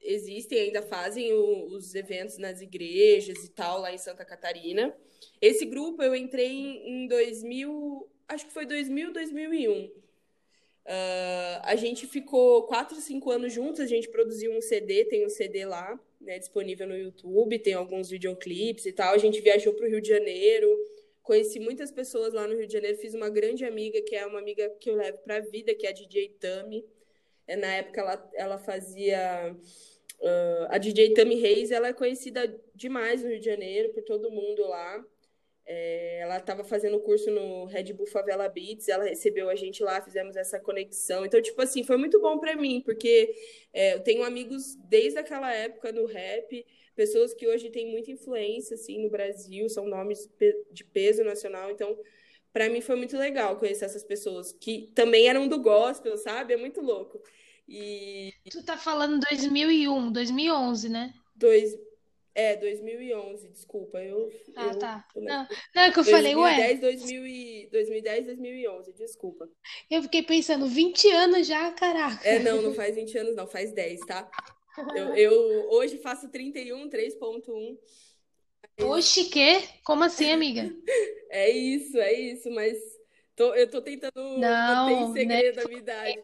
existem, 0.01 0.61
ainda 0.61 0.81
fazem 0.81 1.33
o, 1.35 1.67
os 1.67 1.95
eventos 1.95 2.39
nas 2.39 2.63
igrejas 2.63 3.45
e 3.45 3.51
tal, 3.51 3.81
lá 3.81 3.93
em 3.93 3.99
Santa 3.99 4.25
Catarina. 4.25 4.97
Esse 5.43 5.67
grupo 5.67 6.03
eu 6.03 6.15
entrei 6.15 6.49
em, 6.49 7.05
em 7.05 7.07
2000, 7.07 8.09
acho 8.29 8.47
que 8.47 8.53
foi 8.53 8.65
2000, 8.65 9.13
2001. 9.13 9.85
Uh, 10.87 11.61
a 11.65 11.77
gente 11.77 12.07
ficou 12.07 12.63
quatro, 12.63 12.97
cinco 12.97 13.31
anos 13.31 13.53
juntos, 13.53 13.81
a 13.81 13.87
gente 13.87 14.09
produziu 14.09 14.57
um 14.57 14.63
CD, 14.63 15.05
tem 15.05 15.27
um 15.27 15.29
CD 15.29 15.67
lá 15.67 15.99
né, 16.27 16.39
disponível 16.39 16.87
no 16.87 16.97
YouTube, 16.97 17.59
tem 17.59 17.75
alguns 17.75 18.11
videoclipes 18.11 18.85
e 18.85 18.93
tal. 18.93 19.15
A 19.15 19.19
gente 19.19 19.41
viajou 19.41 19.73
para 19.73 19.87
o 19.87 19.89
Rio 19.89 20.01
de 20.01 20.09
Janeiro, 20.09 20.69
conheci 21.23 21.61
muitas 21.61 21.91
pessoas 21.91 22.35
lá 22.35 22.47
no 22.47 22.57
Rio 22.57 22.67
de 22.67 22.73
Janeiro, 22.73 22.99
fiz 22.99 23.15
uma 23.15 23.31
grande 23.31 23.65
amiga, 23.65 24.03
que 24.03 24.15
é 24.15 24.27
uma 24.27 24.41
amiga 24.41 24.69
que 24.81 24.91
eu 24.91 24.97
levo 24.97 25.19
para 25.19 25.37
a 25.37 25.41
vida, 25.41 25.75
que 25.75 25.87
é 25.87 25.91
a 25.91 25.93
DJ 25.93 26.31
Tami. 26.41 26.85
É, 27.47 27.57
na 27.57 27.69
época 27.75 28.01
ela, 28.01 28.31
ela 28.35 28.59
fazia. 28.59 29.57
Uh, 30.19 30.67
a 30.71 30.79
DJ 30.79 31.13
Tami 31.13 31.37
Reis, 31.37 31.71
ela 31.71 31.89
é 31.89 31.93
conhecida 31.93 32.53
demais 32.75 33.23
no 33.23 33.29
Rio 33.29 33.39
de 33.39 33.45
Janeiro, 33.45 33.93
por 33.93 34.03
todo 34.03 34.31
mundo 34.31 34.63
lá. 34.67 35.05
É, 35.69 36.21
ela 36.21 36.39
estava 36.39 36.63
fazendo 36.63 36.97
o 36.97 37.01
curso 37.01 37.29
no 37.31 37.65
Red 37.65 37.93
Bull 37.93 38.07
Favela 38.07 38.49
Beats, 38.49 38.89
ela 38.89 39.05
recebeu 39.05 39.51
a 39.51 39.57
gente 39.57 39.83
lá, 39.83 40.01
fizemos 40.01 40.37
essa 40.37 40.61
conexão. 40.61 41.27
Então, 41.27 41.43
tipo 41.43 41.61
assim, 41.61 41.83
foi 41.83 41.97
muito 41.97 42.21
bom 42.21 42.39
para 42.39 42.55
mim, 42.55 42.81
porque 42.85 43.35
é, 43.73 43.95
eu 43.95 44.01
tenho 44.01 44.23
amigos 44.23 44.77
desde 44.89 45.19
aquela 45.19 45.53
época 45.53 45.91
no 45.91 46.07
rap, 46.07 46.65
pessoas 46.95 47.35
que 47.35 47.49
hoje 47.49 47.71
têm 47.71 47.91
muita 47.91 48.13
influência 48.13 48.75
assim 48.75 49.03
no 49.03 49.11
Brasil, 49.11 49.69
são 49.69 49.87
nomes 49.89 50.31
de 50.71 50.85
peso 50.85 51.25
nacional. 51.25 51.71
Então, 51.71 51.99
para 52.53 52.71
mim 52.71 52.81
foi 52.81 52.97
muito 52.97 53.19
legal 53.19 53.59
conhecer 53.59 53.85
essas 53.85 54.05
pessoas 54.05 54.53
que 54.53 54.93
também 54.95 55.29
eram 55.29 55.49
do 55.49 55.61
gospel, 55.61 56.17
sabe? 56.17 56.55
É 56.55 56.57
muito 56.57 56.81
louco. 56.81 57.21
E 57.69 58.33
tu 58.51 58.65
tá 58.65 58.77
falando 58.77 59.21
2001, 59.29 60.13
2011, 60.13 60.89
né? 60.89 61.13
Dois, 61.35 61.77
é, 62.37 62.55
2011, 62.55 63.49
desculpa. 63.49 63.99
Eu, 63.99 64.31
ah, 64.55 64.67
eu, 64.67 64.79
tá. 64.79 65.09
Eu, 65.17 65.23
não, 65.23 65.49
não, 65.75 65.83
é 65.83 65.91
que 65.91 65.99
eu 65.99 66.05
2010, 66.05 66.11
falei, 66.11 66.37
ué. 66.37 66.75
2000 66.75 67.27
e, 67.27 67.69
2010, 67.73 68.27
2011, 68.27 68.93
desculpa. 68.93 69.49
Eu 69.91 70.03
fiquei 70.03 70.23
pensando, 70.23 70.67
20 70.67 71.11
anos 71.13 71.47
já, 71.47 71.73
caraca. 71.73 72.29
É, 72.29 72.39
não, 72.39 72.61
não 72.61 72.75
faz 72.75 72.95
20 72.95 73.17
anos, 73.17 73.35
não, 73.35 73.47
faz 73.47 73.73
10, 73.73 74.01
tá? 74.01 74.31
Eu, 74.95 75.15
eu 75.15 75.71
hoje 75.71 75.97
faço 75.97 76.29
31, 76.29 76.91
3.1. 76.91 77.79
Oxi, 78.85 79.25
que? 79.31 79.63
Como 79.83 80.05
assim, 80.05 80.31
amiga? 80.31 80.71
é 81.31 81.51
isso, 81.51 81.97
é 81.97 82.13
isso, 82.13 82.51
mas 82.51 82.77
tô, 83.35 83.55
eu 83.55 83.71
tô 83.71 83.81
tentando 83.81 84.13
não, 84.39 84.91
manter 84.91 85.01
em 85.01 85.13
segredo 85.15 85.61
a 85.61 85.65
minha 85.65 85.79
idade. 85.79 86.21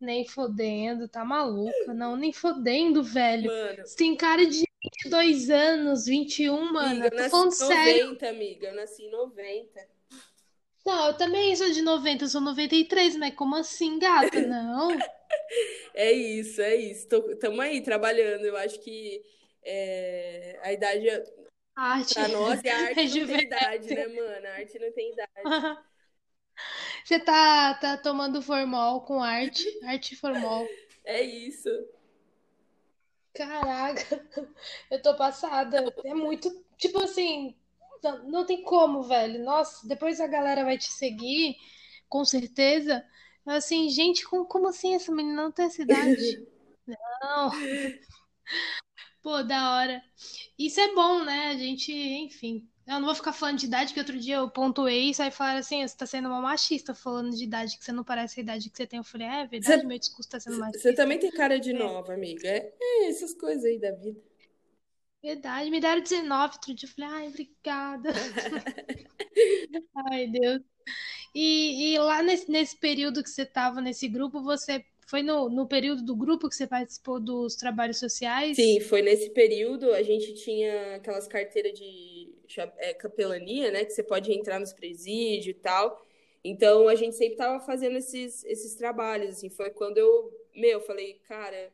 Nem 0.00 0.26
fodendo, 0.26 1.08
tá 1.08 1.24
maluca? 1.24 1.94
Não, 1.94 2.16
nem 2.16 2.32
fodendo, 2.32 3.02
velho. 3.02 3.50
Mano. 3.50 3.86
Você 3.86 3.96
tem 3.96 4.14
cara 4.14 4.44
de 4.46 4.64
22 4.82 5.50
anos, 5.50 6.06
21, 6.06 6.72
mano. 6.72 7.06
Amiga, 7.06 7.06
eu 7.06 7.16
nasci 7.16 7.30
falando 7.30 7.52
em 7.52 7.58
90, 7.58 7.66
sério. 7.66 8.28
amiga. 8.28 8.68
Eu 8.68 8.74
nasci 8.74 9.02
em 9.04 9.10
90. 9.10 9.88
Não, 10.86 11.06
eu 11.08 11.16
também 11.16 11.56
sou 11.56 11.68
de 11.70 11.82
90, 11.82 12.24
eu 12.24 12.28
sou 12.28 12.40
93, 12.40 13.16
mas 13.16 13.34
como 13.34 13.56
assim, 13.56 13.98
gata? 13.98 14.40
Não. 14.46 14.96
é 15.94 16.12
isso, 16.12 16.62
é 16.62 16.76
isso. 16.76 17.08
Tamo 17.40 17.60
aí 17.60 17.80
trabalhando. 17.80 18.44
Eu 18.44 18.56
acho 18.56 18.78
que 18.80 19.20
é, 19.64 20.60
a 20.62 20.72
idade. 20.72 21.08
A 21.74 21.94
arte. 21.94 22.14
Pra 22.14 22.28
nós, 22.28 22.60
a 22.64 22.76
arte 22.86 23.00
é 23.00 23.20
não 23.20 23.26
tem 23.26 23.46
idade, 23.46 23.94
né, 23.94 24.06
mano? 24.06 24.46
A 24.46 24.50
arte 24.50 24.78
não 24.78 24.92
tem 24.92 25.12
idade. 25.12 25.30
Você 27.06 27.20
tá, 27.20 27.72
tá 27.74 27.96
tomando 27.96 28.42
formol 28.42 29.00
com 29.02 29.22
arte, 29.22 29.64
arte 29.84 30.16
formol. 30.16 30.66
É 31.04 31.22
isso. 31.22 31.68
Caraca, 33.32 34.28
eu 34.90 35.00
tô 35.00 35.14
passada. 35.14 35.84
É 36.04 36.12
muito, 36.12 36.50
tipo 36.76 37.00
assim, 37.00 37.54
não, 38.24 38.44
tem 38.44 38.60
como, 38.64 39.04
velho. 39.04 39.44
Nossa, 39.44 39.86
depois 39.86 40.20
a 40.20 40.26
galera 40.26 40.64
vai 40.64 40.76
te 40.76 40.90
seguir, 40.92 41.56
com 42.08 42.24
certeza. 42.24 43.06
Assim, 43.46 43.88
gente, 43.88 44.26
como, 44.28 44.44
como 44.44 44.66
assim 44.66 44.96
essa 44.96 45.14
menina 45.14 45.44
não 45.44 45.52
tem 45.52 45.66
essa 45.66 45.82
idade? 45.82 46.44
Não. 47.22 47.52
Pô, 49.22 49.44
da 49.44 49.76
hora. 49.76 50.02
Isso 50.58 50.80
é 50.80 50.92
bom, 50.92 51.22
né? 51.22 51.50
A 51.50 51.56
gente, 51.56 51.92
enfim. 51.92 52.68
Eu 52.86 53.00
não 53.00 53.06
vou 53.06 53.14
ficar 53.16 53.32
falando 53.32 53.58
de 53.58 53.66
idade, 53.66 53.92
que 53.92 53.98
outro 53.98 54.16
dia 54.16 54.36
eu 54.36 54.48
pontuei 54.48 55.10
isso 55.10 55.20
aí 55.20 55.30
falaram 55.30 55.58
assim: 55.58 55.86
você 55.86 55.96
tá 55.96 56.06
sendo 56.06 56.28
uma 56.28 56.40
machista 56.40 56.94
falando 56.94 57.36
de 57.36 57.42
idade, 57.42 57.76
que 57.76 57.84
você 57.84 57.90
não 57.90 58.04
parece 58.04 58.38
a 58.38 58.42
idade 58.44 58.70
que 58.70 58.76
você 58.76 58.86
tem. 58.86 58.98
Eu 58.98 59.04
falei: 59.04 59.26
é, 59.26 59.40
é 59.40 59.46
verdade, 59.46 59.80
você, 59.80 59.86
meu 59.86 59.98
discurso 59.98 60.30
tá 60.30 60.38
sendo 60.38 60.58
machista. 60.58 60.78
Você 60.78 60.94
também 60.94 61.18
tem 61.18 61.32
cara 61.32 61.58
de 61.58 61.70
é. 61.70 61.72
nova, 61.72 62.14
amiga. 62.14 62.48
É, 62.48 62.72
é, 62.80 63.08
essas 63.08 63.34
coisas 63.34 63.64
aí 63.64 63.80
da 63.80 63.90
vida. 63.90 64.20
Verdade, 65.20 65.68
me 65.68 65.80
deram 65.80 66.00
19 66.00 66.54
outro 66.54 66.74
dia. 66.74 66.88
Eu 66.88 66.92
falei: 66.92 67.10
ai, 67.10 67.28
obrigada. 67.28 68.12
ai, 70.12 70.28
Deus. 70.28 70.62
E, 71.34 71.92
e 71.92 71.98
lá 71.98 72.22
nesse, 72.22 72.48
nesse 72.48 72.78
período 72.78 73.20
que 73.20 73.28
você 73.28 73.44
tava 73.44 73.80
nesse 73.80 74.06
grupo, 74.06 74.44
você 74.44 74.84
foi 75.08 75.22
no, 75.22 75.48
no 75.48 75.66
período 75.66 76.02
do 76.02 76.14
grupo 76.14 76.48
que 76.48 76.54
você 76.54 76.66
participou 76.66 77.20
dos 77.20 77.56
trabalhos 77.56 77.98
sociais? 77.98 78.56
Sim, 78.56 78.80
foi 78.80 79.02
nesse 79.02 79.30
período. 79.30 79.92
A 79.92 80.02
gente 80.02 80.34
tinha 80.34 80.96
aquelas 80.96 81.26
carteiras 81.26 81.78
de 81.78 82.15
é, 82.78 82.94
capelania, 82.94 83.70
né? 83.70 83.84
Que 83.84 83.92
você 83.92 84.02
pode 84.02 84.32
entrar 84.32 84.58
nos 84.58 84.72
presídios 84.72 85.56
e 85.56 85.60
tal. 85.60 86.06
Então, 86.44 86.88
a 86.88 86.94
gente 86.94 87.16
sempre 87.16 87.34
estava 87.34 87.58
fazendo 87.64 87.98
esses, 87.98 88.44
esses 88.44 88.74
trabalhos, 88.74 89.30
assim. 89.30 89.50
Foi 89.50 89.70
quando 89.70 89.98
eu, 89.98 90.32
meu, 90.54 90.80
falei, 90.80 91.20
cara, 91.28 91.72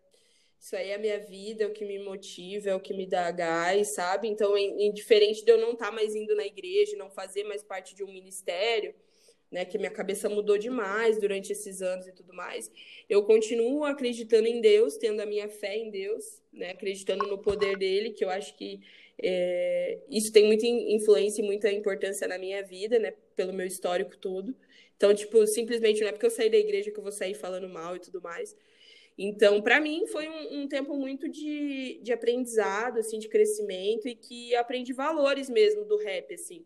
isso 0.58 0.74
aí 0.76 0.90
é 0.90 0.94
a 0.94 0.98
minha 0.98 1.18
vida, 1.18 1.64
é 1.64 1.66
o 1.66 1.72
que 1.72 1.84
me 1.84 1.98
motiva, 1.98 2.70
é 2.70 2.74
o 2.74 2.80
que 2.80 2.94
me 2.94 3.06
dá 3.06 3.30
gás, 3.30 3.88
sabe? 3.88 4.28
Então, 4.28 4.56
indiferente 4.56 5.44
de 5.44 5.50
eu 5.50 5.58
não 5.58 5.72
estar 5.72 5.86
tá 5.86 5.92
mais 5.92 6.14
indo 6.14 6.34
na 6.34 6.46
igreja, 6.46 6.96
não 6.96 7.10
fazer 7.10 7.44
mais 7.44 7.62
parte 7.62 7.94
de 7.94 8.02
um 8.02 8.12
ministério 8.12 8.94
né, 9.52 9.66
que 9.66 9.76
minha 9.76 9.90
cabeça 9.90 10.30
mudou 10.30 10.56
demais 10.56 11.18
durante 11.18 11.52
esses 11.52 11.82
anos 11.82 12.08
e 12.08 12.12
tudo 12.12 12.32
mais. 12.32 12.72
Eu 13.06 13.22
continuo 13.24 13.84
acreditando 13.84 14.48
em 14.48 14.62
Deus, 14.62 14.96
tendo 14.96 15.20
a 15.20 15.26
minha 15.26 15.48
fé 15.48 15.76
em 15.76 15.90
Deus, 15.90 16.40
né, 16.50 16.70
acreditando 16.70 17.26
no 17.26 17.36
poder 17.36 17.76
dele, 17.76 18.10
que 18.10 18.24
eu 18.24 18.30
acho 18.30 18.56
que 18.56 18.80
é, 19.22 19.98
isso 20.10 20.32
tem 20.32 20.46
muita 20.46 20.66
influência 20.66 21.42
e 21.42 21.44
muita 21.44 21.70
importância 21.70 22.26
na 22.26 22.38
minha 22.38 22.62
vida, 22.62 22.98
né, 22.98 23.12
pelo 23.36 23.52
meu 23.52 23.66
histórico 23.66 24.16
todo. 24.16 24.54
Então, 24.96 25.14
tipo, 25.14 25.46
simplesmente 25.46 26.00
não 26.00 26.08
é 26.08 26.12
porque 26.12 26.26
eu 26.26 26.30
saí 26.30 26.50
da 26.50 26.56
igreja 26.56 26.90
que 26.90 26.98
eu 26.98 27.02
vou 27.02 27.12
sair 27.12 27.34
falando 27.34 27.68
mal 27.68 27.96
e 27.96 28.00
tudo 28.00 28.20
mais. 28.20 28.56
Então, 29.18 29.60
para 29.60 29.80
mim, 29.80 30.06
foi 30.06 30.28
um, 30.28 30.62
um, 30.62 30.68
tempo 30.68 30.96
muito 30.96 31.28
de, 31.28 32.00
de 32.02 32.12
aprendizado, 32.12 32.98
assim, 32.98 33.18
de 33.18 33.28
crescimento 33.28 34.08
e 34.08 34.14
que 34.14 34.54
aprendi 34.54 34.92
valores 34.92 35.50
mesmo 35.50 35.84
do 35.84 35.96
rap, 35.98 36.32
assim 36.34 36.64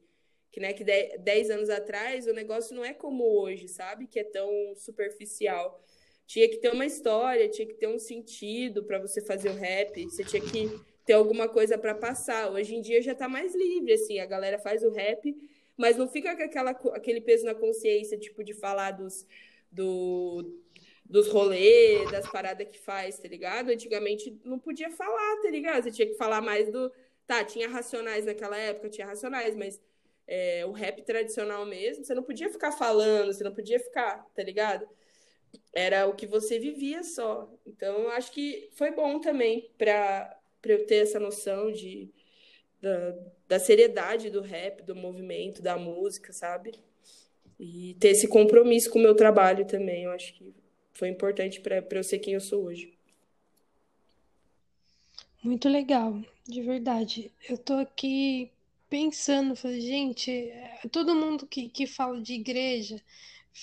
que, 0.57 0.61
né, 0.61 0.73
que 0.73 0.85
10 0.85 1.51
anos 1.51 1.69
atrás 1.69 2.27
o 2.27 2.33
negócio 2.33 2.75
não 2.75 2.83
é 2.83 2.95
como 2.95 3.25
hoje, 3.25 3.69
sabe? 3.69 4.07
Que 4.07 4.21
é 4.21 4.25
tão 4.25 4.75
superficial. 4.75 5.79
Tinha 6.27 6.49
que 6.49 6.57
ter 6.57 6.73
uma 6.73 6.87
história, 6.87 7.47
tinha 7.47 7.69
que 7.69 7.75
ter 7.75 7.87
um 7.87 7.99
sentido 7.99 8.83
para 8.83 8.99
você 8.99 9.21
fazer 9.21 9.51
o 9.51 9.55
rap, 9.55 10.03
você 10.05 10.25
tinha 10.25 10.41
que 10.41 10.81
ter 11.07 11.13
alguma 11.15 11.49
coisa 11.49 11.79
para 11.79 11.95
passar. 11.95 12.51
Hoje 12.51 12.75
em 12.75 12.81
dia 12.83 13.01
já 13.01 13.13
está 13.13 13.29
mais 13.29 13.55
livre, 13.55 13.95
assim, 13.95 14.19
a 14.19 14.27
galera 14.27 14.59
faz 14.59 14.83
o 14.83 14.91
rap, 14.91 15.35
mas 15.77 15.97
não 15.97 16.09
fica 16.09 16.37
com 16.37 16.43
aquela, 16.43 16.73
aquele 16.73 17.21
peso 17.21 17.45
na 17.45 17.55
consciência, 17.55 18.19
tipo, 18.19 18.43
de 18.43 18.53
falar 18.53 18.91
dos, 18.91 19.25
do, 19.71 20.61
dos 21.05 21.29
rolês, 21.29 22.11
das 22.11 22.29
paradas 22.29 22.69
que 22.69 22.79
faz, 22.79 23.19
tá 23.19 23.29
ligado? 23.29 23.71
Antigamente 23.71 24.39
não 24.45 24.59
podia 24.59 24.91
falar, 24.91 25.41
tá 25.41 25.51
ligado? 25.51 25.85
Você 25.85 25.93
tinha 25.93 26.09
que 26.09 26.17
falar 26.17 26.43
mais 26.43 26.71
do. 26.71 26.93
Tá, 27.27 27.45
tinha 27.45 27.69
racionais 27.69 28.25
naquela 28.25 28.57
época, 28.57 28.89
tinha 28.89 29.07
racionais, 29.07 29.55
mas 29.57 29.81
é, 30.27 30.67
o 30.67 30.73
rap 30.73 31.03
tradicional 31.03 31.65
mesmo, 31.67 32.05
você 32.05 32.15
não 32.15 32.23
podia 32.23 32.51
ficar 32.51 32.73
falando, 32.73 33.33
você 33.33 33.45
não 33.45 33.55
podia 33.55 33.79
ficar, 33.81 34.25
tá 34.35 34.43
ligado? 34.43 34.89
Era 35.73 36.07
o 36.07 36.15
que 36.15 36.27
você 36.27 36.59
vivia 36.59 37.03
só. 37.03 37.53
Então, 37.65 38.09
acho 38.11 38.33
que 38.33 38.69
foi 38.75 38.91
bom 38.93 39.21
também 39.21 39.71
para 39.79 40.36
eu 40.71 40.87
ter 40.87 40.97
essa 40.97 41.21
noção 41.21 41.71
de, 41.71 42.09
da, 42.81 43.15
da 43.49 43.59
seriedade 43.59 44.31
do 44.31 44.41
rap, 44.41 44.83
do 44.83 44.95
movimento, 44.95 45.63
da 45.63 45.77
música, 45.77 46.33
sabe? 46.33 46.73
E 47.59 47.97
ter 47.99 48.09
esse 48.09 48.29
compromisso 48.29 48.91
com 48.91 48.99
o 48.99 49.03
meu 49.03 49.15
trabalho 49.15 49.67
também. 49.67 50.05
Eu 50.05 50.11
acho 50.11 50.35
que 50.35 50.55
foi 50.93 51.09
importante 51.09 51.61
para 51.61 51.85
eu 51.91 52.05
ser 52.05 52.19
quem 52.19 52.35
eu 52.35 52.41
sou 52.41 52.65
hoje. 52.65 52.97
Muito 55.43 55.69
legal, 55.69 56.21
de 56.45 56.63
verdade. 56.63 57.31
Eu 57.49 57.57
tô 57.57 57.75
aqui 57.75 58.51
pensando, 58.89 59.55
falei, 59.55 59.81
gente, 59.81 60.31
é, 60.31 60.81
todo 60.91 61.15
mundo 61.15 61.47
que, 61.47 61.69
que 61.69 61.87
fala 61.87 62.21
de 62.21 62.35
igreja 62.35 63.01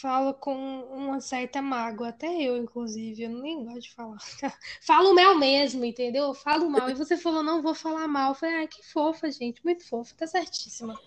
fala 0.01 0.33
com 0.33 0.55
uma 0.55 1.21
certa 1.21 1.61
mágoa, 1.61 2.09
até 2.09 2.27
eu, 2.27 2.57
inclusive, 2.57 3.23
eu 3.23 3.29
nem 3.29 3.63
gosto 3.63 3.81
de 3.81 3.93
falar. 3.93 4.17
Falo 4.81 5.13
mal 5.13 5.37
mesmo, 5.37 5.85
entendeu? 5.85 6.33
falo 6.33 6.69
mal. 6.69 6.89
E 6.89 6.95
você 6.95 7.15
falou, 7.15 7.43
não 7.43 7.61
vou 7.61 7.75
falar 7.75 8.07
mal. 8.07 8.31
Eu 8.31 8.35
falei, 8.35 8.63
ah, 8.63 8.67
que 8.67 8.83
fofa, 8.83 9.29
gente, 9.31 9.63
muito 9.63 9.87
fofa, 9.87 10.15
tá 10.15 10.25
certíssima. 10.25 10.99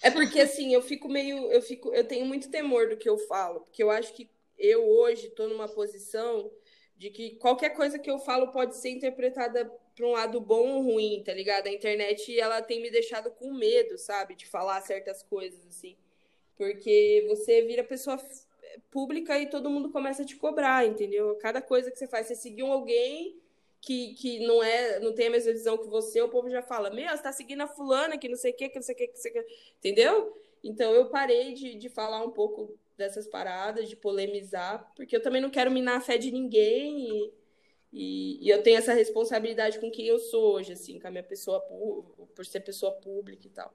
É 0.00 0.10
porque 0.10 0.40
assim, 0.40 0.72
eu 0.72 0.80
fico 0.80 1.08
meio, 1.08 1.50
eu 1.50 1.60
fico, 1.60 1.92
eu 1.92 2.06
tenho 2.06 2.24
muito 2.24 2.50
temor 2.50 2.88
do 2.88 2.96
que 2.96 3.08
eu 3.08 3.18
falo, 3.18 3.60
porque 3.60 3.82
eu 3.82 3.90
acho 3.90 4.14
que 4.14 4.30
eu 4.56 4.88
hoje 4.88 5.26
estou 5.26 5.48
numa 5.48 5.68
posição 5.68 6.50
de 6.96 7.10
que 7.10 7.36
qualquer 7.36 7.70
coisa 7.70 7.98
que 7.98 8.10
eu 8.10 8.18
falo 8.18 8.52
pode 8.52 8.76
ser 8.76 8.90
interpretada 8.90 9.64
para 9.96 10.06
um 10.06 10.12
lado 10.12 10.40
bom 10.40 10.68
ou 10.76 10.82
ruim, 10.82 11.22
tá 11.24 11.34
ligado? 11.34 11.66
A 11.66 11.72
internet, 11.72 12.38
ela 12.38 12.62
tem 12.62 12.80
me 12.80 12.90
deixado 12.90 13.30
com 13.32 13.52
medo, 13.52 13.98
sabe? 13.98 14.36
De 14.36 14.46
falar 14.46 14.80
certas 14.82 15.22
coisas, 15.22 15.66
assim. 15.66 15.96
Porque 16.60 17.24
você 17.26 17.62
vira 17.62 17.82
pessoa 17.82 18.18
pública 18.90 19.38
e 19.38 19.48
todo 19.48 19.70
mundo 19.70 19.88
começa 19.88 20.20
a 20.24 20.26
te 20.26 20.36
cobrar, 20.36 20.86
entendeu? 20.86 21.34
Cada 21.36 21.62
coisa 21.62 21.90
que 21.90 21.98
você 21.98 22.06
faz, 22.06 22.26
você 22.26 22.34
seguir 22.34 22.60
alguém 22.60 23.34
que, 23.80 24.12
que 24.12 24.46
não 24.46 24.62
é, 24.62 25.00
não 25.00 25.14
tem 25.14 25.28
a 25.28 25.30
mesma 25.30 25.52
visão 25.52 25.78
que 25.78 25.86
você, 25.86 26.20
o 26.20 26.28
povo 26.28 26.50
já 26.50 26.60
fala, 26.60 26.90
meu, 26.90 27.08
você 27.08 27.22
tá 27.22 27.32
seguindo 27.32 27.62
a 27.62 27.66
fulana 27.66 28.18
que 28.18 28.28
não 28.28 28.36
sei 28.36 28.50
o 28.52 28.54
que, 28.54 28.68
que 28.68 28.74
não 28.74 28.82
sei 28.82 28.94
o 28.94 28.98
que, 28.98 29.06
que 29.08 29.18
você 29.18 29.30
quer, 29.30 29.46
entendeu? 29.78 30.36
Então 30.62 30.92
eu 30.92 31.06
parei 31.06 31.54
de, 31.54 31.76
de 31.76 31.88
falar 31.88 32.22
um 32.22 32.30
pouco 32.30 32.78
dessas 32.94 33.26
paradas, 33.26 33.88
de 33.88 33.96
polemizar, 33.96 34.92
porque 34.94 35.16
eu 35.16 35.22
também 35.22 35.40
não 35.40 35.48
quero 35.48 35.70
minar 35.70 35.96
a 35.96 36.02
fé 36.02 36.18
de 36.18 36.30
ninguém 36.30 37.32
e, 37.90 38.44
e, 38.46 38.50
eu 38.50 38.62
tenho 38.62 38.76
essa 38.76 38.92
responsabilidade 38.92 39.78
com 39.78 39.90
quem 39.90 40.06
eu 40.06 40.18
sou 40.18 40.56
hoje, 40.56 40.74
assim, 40.74 41.00
com 41.00 41.08
a 41.08 41.10
minha 41.10 41.24
pessoa, 41.24 41.58
por 42.36 42.44
ser 42.44 42.60
pessoa 42.60 42.92
pública 42.92 43.46
e 43.46 43.50
tal. 43.50 43.74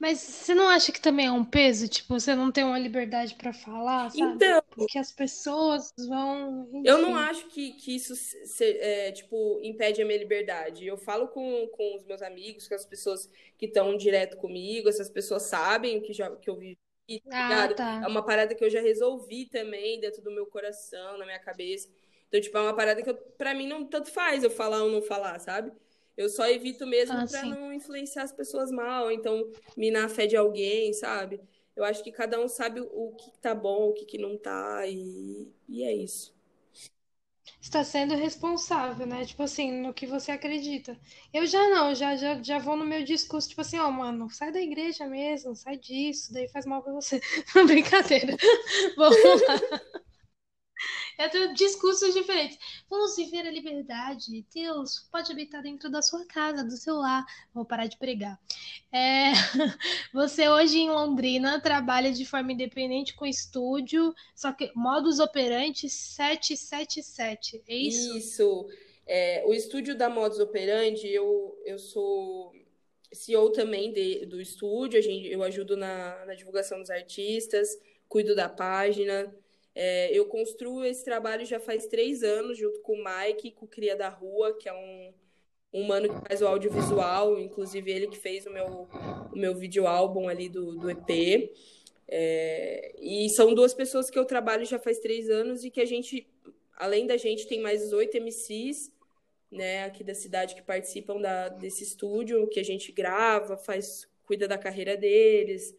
Mas 0.00 0.18
você 0.18 0.54
não 0.54 0.68
acha 0.68 0.92
que 0.92 1.00
também 1.00 1.26
é 1.26 1.32
um 1.32 1.44
peso? 1.44 1.88
Tipo, 1.88 2.18
você 2.18 2.34
não 2.34 2.52
tem 2.52 2.64
uma 2.64 2.78
liberdade 2.78 3.34
para 3.34 3.52
falar, 3.52 4.10
sabe? 4.10 4.34
Então. 4.34 4.62
Porque 4.70 4.98
as 4.98 5.10
pessoas 5.10 5.92
vão. 5.98 6.68
Enfim. 6.70 6.82
Eu 6.84 6.98
não 6.98 7.16
acho 7.16 7.46
que, 7.46 7.72
que 7.72 7.94
isso, 7.94 8.14
se, 8.14 8.64
é, 8.78 9.12
tipo, 9.12 9.60
impede 9.62 10.02
a 10.02 10.04
minha 10.04 10.18
liberdade. 10.18 10.86
Eu 10.86 10.98
falo 10.98 11.28
com, 11.28 11.68
com 11.68 11.96
os 11.96 12.04
meus 12.04 12.22
amigos, 12.22 12.68
com 12.68 12.74
as 12.74 12.84
pessoas 12.84 13.30
que 13.56 13.66
estão 13.66 13.96
direto 13.96 14.36
comigo, 14.36 14.88
essas 14.88 15.08
pessoas 15.08 15.44
sabem 15.44 15.98
o 15.98 16.02
que, 16.02 16.12
já, 16.12 16.30
que 16.36 16.50
eu 16.50 16.56
vivi 16.56 16.78
ah, 17.30 17.68
tá. 17.72 18.02
É 18.02 18.06
uma 18.08 18.24
parada 18.24 18.54
que 18.54 18.64
eu 18.64 18.70
já 18.70 18.80
resolvi 18.80 19.46
também 19.46 20.00
dentro 20.00 20.20
do 20.22 20.30
meu 20.30 20.46
coração, 20.46 21.16
na 21.18 21.24
minha 21.24 21.38
cabeça. 21.38 21.88
Então, 22.28 22.40
tipo, 22.40 22.58
é 22.58 22.60
uma 22.60 22.74
parada 22.74 23.00
que 23.02 23.08
eu, 23.08 23.14
pra 23.14 23.54
mim 23.54 23.68
não 23.68 23.86
tanto 23.86 24.10
faz 24.10 24.42
eu 24.42 24.50
falar 24.50 24.82
ou 24.82 24.90
não 24.90 25.00
falar, 25.00 25.38
sabe? 25.38 25.72
Eu 26.16 26.28
só 26.28 26.48
evito 26.48 26.86
mesmo 26.86 27.16
ah, 27.16 27.26
pra 27.26 27.40
sim. 27.40 27.50
não 27.50 27.72
influenciar 27.72 28.22
as 28.22 28.32
pessoas 28.32 28.70
mal, 28.70 29.10
então 29.10 29.50
minar 29.76 30.06
a 30.06 30.08
fé 30.08 30.26
de 30.26 30.36
alguém, 30.36 30.92
sabe? 30.92 31.40
Eu 31.74 31.84
acho 31.84 32.02
que 32.02 32.10
cada 32.10 32.40
um 32.40 32.48
sabe 32.48 32.80
o 32.80 33.14
que 33.16 33.30
tá 33.38 33.54
bom, 33.54 33.90
o 33.90 33.92
que, 33.92 34.06
que 34.06 34.18
não 34.18 34.38
tá, 34.38 34.86
e, 34.86 35.52
e 35.68 35.84
é 35.84 35.94
isso 35.94 36.36
está 37.66 37.82
sendo 37.82 38.14
responsável, 38.14 39.06
né? 39.06 39.24
Tipo 39.24 39.42
assim, 39.42 39.80
no 39.80 39.92
que 39.92 40.06
você 40.06 40.30
acredita. 40.30 40.98
Eu 41.32 41.46
já 41.46 41.68
não, 41.68 41.94
já, 41.94 42.16
já, 42.16 42.40
já 42.42 42.58
vou 42.58 42.76
no 42.76 42.84
meu 42.84 43.04
discurso, 43.04 43.48
tipo 43.48 43.60
assim, 43.60 43.78
ó, 43.78 43.88
oh, 43.88 43.92
mano, 43.92 44.30
sai 44.30 44.52
da 44.52 44.60
igreja 44.60 45.06
mesmo, 45.06 45.54
sai 45.54 45.76
disso, 45.76 46.32
daí 46.32 46.48
faz 46.48 46.64
mal 46.64 46.82
pra 46.82 46.92
você. 46.92 47.20
Brincadeira. 47.66 48.36
Vamos 48.96 49.42
lá. 49.42 49.60
É 51.18 51.28
ter 51.28 51.52
discursos 51.54 52.12
diferentes. 52.12 52.58
Vamos 52.90 53.16
viver 53.16 53.46
a 53.46 53.50
liberdade. 53.50 54.44
Deus 54.54 55.08
pode 55.10 55.32
habitar 55.32 55.62
dentro 55.62 55.90
da 55.90 56.02
sua 56.02 56.26
casa, 56.26 56.62
do 56.62 56.76
seu 56.76 56.96
lar. 56.96 57.24
Vou 57.54 57.64
parar 57.64 57.86
de 57.86 57.96
pregar. 57.96 58.38
É... 58.92 59.32
Você 60.12 60.48
hoje 60.48 60.78
em 60.78 60.90
Londrina 60.90 61.60
trabalha 61.60 62.12
de 62.12 62.24
forma 62.26 62.52
independente 62.52 63.14
com 63.14 63.24
estúdio, 63.24 64.14
só 64.34 64.52
que 64.52 64.70
modus 64.74 65.18
operandi 65.18 65.88
777. 65.88 67.62
É 67.66 67.74
isso? 67.74 68.16
Isso. 68.16 68.68
É, 69.06 69.44
o 69.46 69.54
estúdio 69.54 69.96
da 69.96 70.10
Modus 70.10 70.40
Operandi, 70.40 71.06
eu, 71.08 71.56
eu 71.64 71.78
sou 71.78 72.52
CEO 73.12 73.50
também 73.50 73.92
de, 73.92 74.26
do 74.26 74.40
estúdio, 74.40 74.98
a 74.98 75.02
gente, 75.02 75.28
eu 75.28 75.42
ajudo 75.44 75.76
na, 75.76 76.24
na 76.26 76.34
divulgação 76.34 76.80
dos 76.80 76.90
artistas, 76.90 77.68
cuido 78.08 78.34
da 78.34 78.48
página. 78.48 79.32
É, 79.78 80.10
eu 80.10 80.24
construo 80.24 80.82
esse 80.82 81.04
trabalho 81.04 81.44
já 81.44 81.60
faz 81.60 81.86
três 81.86 82.22
anos, 82.22 82.56
junto 82.56 82.80
com 82.80 82.94
o 82.94 83.04
Mike, 83.04 83.50
com 83.50 83.66
o 83.66 83.68
Cria 83.68 83.94
da 83.94 84.08
Rua, 84.08 84.56
que 84.56 84.70
é 84.70 84.72
um, 84.72 85.12
um 85.70 85.86
mano 85.86 86.08
que 86.08 86.26
faz 86.26 86.40
o 86.40 86.46
audiovisual, 86.46 87.38
inclusive 87.38 87.92
ele 87.92 88.08
que 88.08 88.16
fez 88.16 88.46
o 88.46 88.50
meu, 88.50 88.88
o 89.30 89.38
meu 89.38 89.54
vídeo 89.54 89.86
álbum 89.86 90.30
ali 90.30 90.48
do, 90.48 90.76
do 90.76 90.90
EP. 90.90 91.52
É, 92.08 92.94
e 92.98 93.28
são 93.28 93.52
duas 93.52 93.74
pessoas 93.74 94.08
que 94.08 94.18
eu 94.18 94.24
trabalho 94.24 94.64
já 94.64 94.78
faz 94.78 94.98
três 94.98 95.28
anos 95.28 95.62
e 95.62 95.70
que 95.70 95.82
a 95.82 95.84
gente, 95.84 96.26
além 96.74 97.06
da 97.06 97.18
gente, 97.18 97.46
tem 97.46 97.60
mais 97.60 97.92
oito 97.92 98.16
MCs 98.16 98.90
né, 99.52 99.84
aqui 99.84 100.02
da 100.02 100.14
cidade 100.14 100.54
que 100.54 100.62
participam 100.62 101.20
da, 101.20 101.50
desse 101.50 101.84
estúdio, 101.84 102.48
que 102.48 102.60
a 102.60 102.64
gente 102.64 102.92
grava, 102.92 103.58
faz, 103.58 104.08
cuida 104.24 104.48
da 104.48 104.56
carreira 104.56 104.96
deles, 104.96 105.76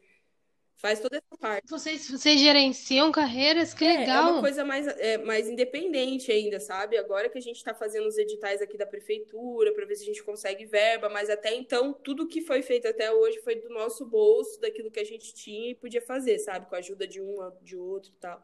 faz 0.78 1.00
toda 1.00 1.18
essa 1.18 1.38
parte. 1.38 1.68
Vocês, 1.70 2.10
vocês 2.10 2.40
gerenciam 2.40 3.12
carreiras? 3.12 3.74
Que 3.74 3.86
É, 3.86 3.96
é 3.96 3.98
legal! 4.00 4.32
uma 4.34 4.42
coisa 4.42 4.63
mais, 4.63 4.88
é, 4.88 5.18
mais 5.18 5.48
independente 5.50 6.32
ainda, 6.32 6.60
sabe? 6.60 6.98
Agora 6.98 7.30
que 7.30 7.38
a 7.38 7.42
gente 7.42 7.58
está 7.58 7.74
fazendo 7.74 8.08
os 8.08 8.18
editais 8.18 8.62
aqui 8.62 8.78
da 8.78 8.86
prefeitura 8.86 9.74
para 9.74 9.86
ver 9.86 9.96
se 9.96 10.04
a 10.04 10.06
gente 10.06 10.24
consegue 10.24 10.66
verba, 10.66 11.10
mas 11.10 11.30
até 11.30 11.54
então 11.56 11.94
tudo 11.94 12.28
que 12.28 12.42
foi 12.42 12.62
feito 12.62 12.88
até 12.88 13.12
hoje 13.12 13.40
foi 13.42 13.56
do 13.56 13.70
nosso 13.70 14.06
bolso, 14.06 14.60
daquilo 14.62 14.92
que 14.92 15.00
a 15.00 15.04
gente 15.06 15.34
tinha 15.34 15.72
e 15.72 15.76
podia 15.76 16.02
fazer, 16.02 16.40
sabe? 16.40 16.68
Com 16.68 16.76
a 16.76 16.80
ajuda 16.80 17.08
de 17.08 17.22
um, 17.22 17.38
de 17.62 17.76
outro 17.76 18.12
e 18.12 18.16
tal. 18.16 18.42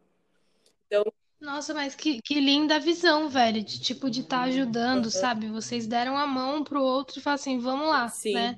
Então, 0.88 1.04
Nossa, 1.40 1.74
mas 1.74 1.94
que, 1.96 2.22
que 2.22 2.40
linda 2.40 2.76
a 2.78 2.80
visão, 2.80 3.30
velho, 3.30 3.64
de 3.64 3.80
tipo 3.82 4.10
de 4.10 4.22
estar 4.22 4.44
ajudando, 4.44 5.12
sabe? 5.12 5.48
Vocês 5.50 5.86
deram 5.88 6.18
a 6.18 6.26
mão 6.26 6.64
pro 6.64 6.82
outro 6.82 7.20
e 7.20 7.22
falaram 7.22 7.42
assim, 7.42 7.60
vamos 7.60 7.88
lá, 7.88 8.10
né? 8.34 8.56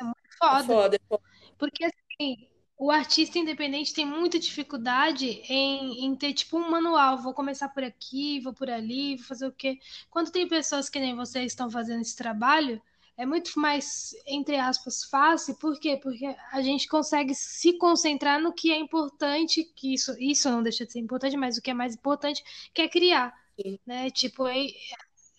é 0.00 0.04
Foda. 0.38 0.64
foda, 0.64 0.96
é 0.96 1.00
foda. 1.08 1.22
Porque 1.58 1.84
assim, 1.84 2.48
o 2.76 2.90
artista 2.90 3.38
independente 3.38 3.94
tem 3.94 4.04
muita 4.06 4.38
dificuldade 4.38 5.26
em, 5.48 6.04
em 6.04 6.16
ter 6.16 6.32
tipo 6.34 6.58
um 6.58 6.70
manual. 6.70 7.18
Vou 7.18 7.32
começar 7.34 7.68
por 7.68 7.84
aqui, 7.84 8.40
vou 8.40 8.52
por 8.52 8.68
ali, 8.68 9.16
vou 9.16 9.26
fazer 9.26 9.46
o 9.46 9.52
quê? 9.52 9.78
Quando 10.10 10.30
tem 10.30 10.48
pessoas 10.48 10.88
que 10.88 10.98
nem 11.00 11.14
vocês 11.14 11.46
estão 11.52 11.70
fazendo 11.70 12.00
esse 12.00 12.16
trabalho, 12.16 12.80
é 13.16 13.24
muito 13.24 13.58
mais, 13.60 14.12
entre 14.26 14.56
aspas, 14.56 15.04
fácil. 15.04 15.54
Por 15.56 15.78
quê? 15.78 15.96
Porque 16.02 16.26
a 16.52 16.60
gente 16.62 16.88
consegue 16.88 17.34
se 17.34 17.78
concentrar 17.78 18.40
no 18.40 18.52
que 18.52 18.72
é 18.72 18.78
importante, 18.78 19.64
que 19.76 19.94
isso, 19.94 20.14
isso 20.18 20.50
não 20.50 20.62
deixa 20.62 20.84
de 20.84 20.92
ser 20.92 20.98
importante, 21.00 21.36
mas 21.36 21.56
o 21.56 21.62
que 21.62 21.70
é 21.70 21.74
mais 21.74 21.94
importante, 21.94 22.42
que 22.74 22.82
é 22.82 22.88
criar, 22.88 23.32
Sim. 23.56 23.78
né? 23.86 24.10
Tipo, 24.10 24.46
é, 24.48 24.66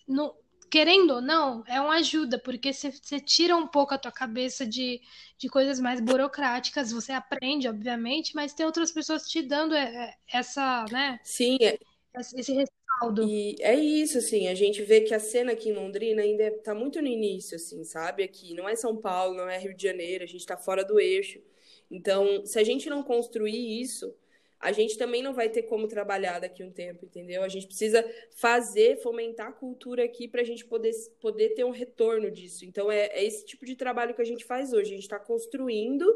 no- 0.08 0.34
querendo 0.70 1.14
ou 1.14 1.20
não, 1.22 1.62
é 1.66 1.80
uma 1.80 1.96
ajuda, 1.96 2.38
porque 2.38 2.72
você 2.72 2.90
tira 3.20 3.56
um 3.56 3.66
pouco 3.66 3.94
a 3.94 3.98
tua 3.98 4.12
cabeça 4.12 4.66
de, 4.66 5.00
de 5.38 5.48
coisas 5.48 5.80
mais 5.80 6.00
burocráticas, 6.00 6.92
você 6.92 7.12
aprende, 7.12 7.68
obviamente, 7.68 8.34
mas 8.34 8.52
tem 8.54 8.66
outras 8.66 8.92
pessoas 8.92 9.28
te 9.28 9.42
dando 9.42 9.74
é, 9.74 10.10
é, 10.10 10.16
essa, 10.38 10.88
né, 10.90 11.20
Sim, 11.22 11.58
é- 11.62 11.78
esse 12.36 12.52
respaldo. 12.52 13.22
e 13.22 13.56
é 13.60 13.74
isso, 13.74 14.18
assim, 14.18 14.46
a 14.48 14.54
gente 14.54 14.82
vê 14.82 15.00
que 15.00 15.14
a 15.14 15.18
cena 15.20 15.52
aqui 15.52 15.70
em 15.70 15.72
Londrina 15.72 16.22
ainda 16.22 16.48
está 16.48 16.74
muito 16.74 17.00
no 17.00 17.08
início, 17.08 17.56
assim, 17.56 17.82
sabe? 17.84 18.22
Aqui 18.22 18.54
não 18.54 18.68
é 18.68 18.76
São 18.76 18.96
Paulo, 18.96 19.34
não 19.36 19.48
é 19.48 19.58
Rio 19.58 19.74
de 19.74 19.82
Janeiro, 19.82 20.24
a 20.24 20.26
gente 20.26 20.40
está 20.40 20.56
fora 20.56 20.84
do 20.84 21.00
eixo. 21.00 21.40
Então, 21.90 22.44
se 22.44 22.58
a 22.58 22.64
gente 22.64 22.90
não 22.90 23.02
construir 23.02 23.80
isso, 23.80 24.14
a 24.58 24.72
gente 24.72 24.96
também 24.96 25.22
não 25.22 25.34
vai 25.34 25.48
ter 25.48 25.64
como 25.64 25.86
trabalhar 25.86 26.40
daqui 26.40 26.64
um 26.64 26.70
tempo, 26.70 27.04
entendeu? 27.04 27.42
A 27.42 27.48
gente 27.48 27.66
precisa 27.66 28.04
fazer, 28.36 28.96
fomentar 29.02 29.48
a 29.48 29.52
cultura 29.52 30.04
aqui 30.04 30.26
para 30.26 30.40
a 30.40 30.44
gente 30.44 30.64
poder, 30.64 30.92
poder 31.20 31.50
ter 31.50 31.64
um 31.64 31.70
retorno 31.70 32.30
disso. 32.30 32.64
Então, 32.64 32.90
é, 32.90 33.06
é 33.06 33.24
esse 33.24 33.44
tipo 33.44 33.66
de 33.66 33.76
trabalho 33.76 34.14
que 34.14 34.22
a 34.22 34.26
gente 34.26 34.44
faz 34.44 34.72
hoje. 34.72 34.92
A 34.92 34.94
gente 34.94 35.02
está 35.02 35.18
construindo 35.18 36.06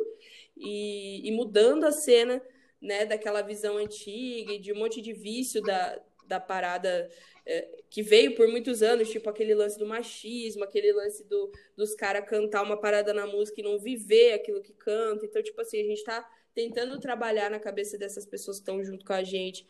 e, 0.56 1.28
e 1.28 1.30
mudando 1.32 1.84
a 1.84 1.92
cena, 1.92 2.42
né, 2.80 3.04
daquela 3.04 3.42
visão 3.42 3.76
antiga 3.76 4.54
e 4.54 4.58
de 4.58 4.72
um 4.72 4.76
monte 4.76 5.02
de 5.02 5.12
vício 5.12 5.60
da, 5.60 6.00
da 6.26 6.40
parada 6.40 7.10
é, 7.44 7.68
que 7.90 8.02
veio 8.02 8.34
por 8.34 8.48
muitos 8.48 8.82
anos, 8.82 9.10
tipo 9.10 9.28
aquele 9.28 9.54
lance 9.54 9.78
do 9.78 9.86
machismo, 9.86 10.64
aquele 10.64 10.92
lance 10.92 11.24
do, 11.24 11.52
dos 11.76 11.94
caras 11.94 12.28
cantar 12.28 12.62
uma 12.62 12.80
parada 12.80 13.12
na 13.12 13.26
música 13.26 13.60
e 13.60 13.64
não 13.64 13.78
viver 13.78 14.32
aquilo 14.32 14.62
que 14.62 14.72
canta. 14.72 15.26
Então, 15.26 15.42
tipo 15.42 15.60
assim, 15.60 15.80
a 15.80 15.84
gente 15.84 15.98
está 15.98 16.26
tentando 16.54 16.98
trabalhar 17.00 17.50
na 17.50 17.58
cabeça 17.58 17.96
dessas 17.98 18.26
pessoas 18.26 18.58
que 18.58 18.62
estão 18.62 18.82
junto 18.84 19.04
com 19.04 19.12
a 19.12 19.22
gente, 19.22 19.66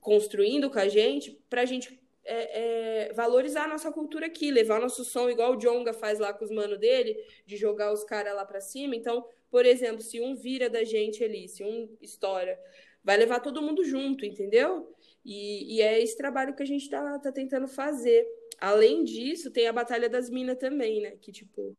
construindo 0.00 0.70
com 0.70 0.78
a 0.78 0.88
gente, 0.88 1.38
para 1.48 1.62
a 1.62 1.64
gente 1.64 2.00
é, 2.24 3.08
é, 3.08 3.12
valorizar 3.12 3.64
a 3.64 3.68
nossa 3.68 3.90
cultura 3.90 4.26
aqui, 4.26 4.50
levar 4.50 4.78
o 4.78 4.82
nosso 4.82 5.04
som, 5.04 5.28
igual 5.28 5.52
o 5.52 5.56
Jonga 5.56 5.92
faz 5.92 6.18
lá 6.18 6.32
com 6.32 6.44
os 6.44 6.50
manos 6.50 6.78
dele, 6.78 7.16
de 7.46 7.56
jogar 7.56 7.92
os 7.92 8.04
caras 8.04 8.34
lá 8.34 8.44
para 8.44 8.60
cima. 8.60 8.94
Então, 8.94 9.26
por 9.50 9.66
exemplo, 9.66 10.00
se 10.00 10.20
um 10.20 10.34
vira 10.34 10.70
da 10.70 10.84
gente 10.84 11.22
ali, 11.22 11.48
se 11.48 11.64
um 11.64 11.96
estoura, 12.00 12.58
vai 13.02 13.16
levar 13.16 13.40
todo 13.40 13.62
mundo 13.62 13.84
junto, 13.84 14.24
entendeu? 14.24 14.94
E, 15.24 15.76
e 15.76 15.82
é 15.82 16.00
esse 16.00 16.16
trabalho 16.16 16.54
que 16.54 16.62
a 16.62 16.66
gente 16.66 16.88
tá, 16.88 17.18
tá 17.18 17.32
tentando 17.32 17.68
fazer. 17.68 18.26
Além 18.58 19.04
disso, 19.04 19.50
tem 19.50 19.66
a 19.66 19.72
Batalha 19.72 20.08
das 20.08 20.30
Minas 20.30 20.58
também, 20.58 21.00
né? 21.00 21.12
Que, 21.20 21.32
tipo, 21.32 21.76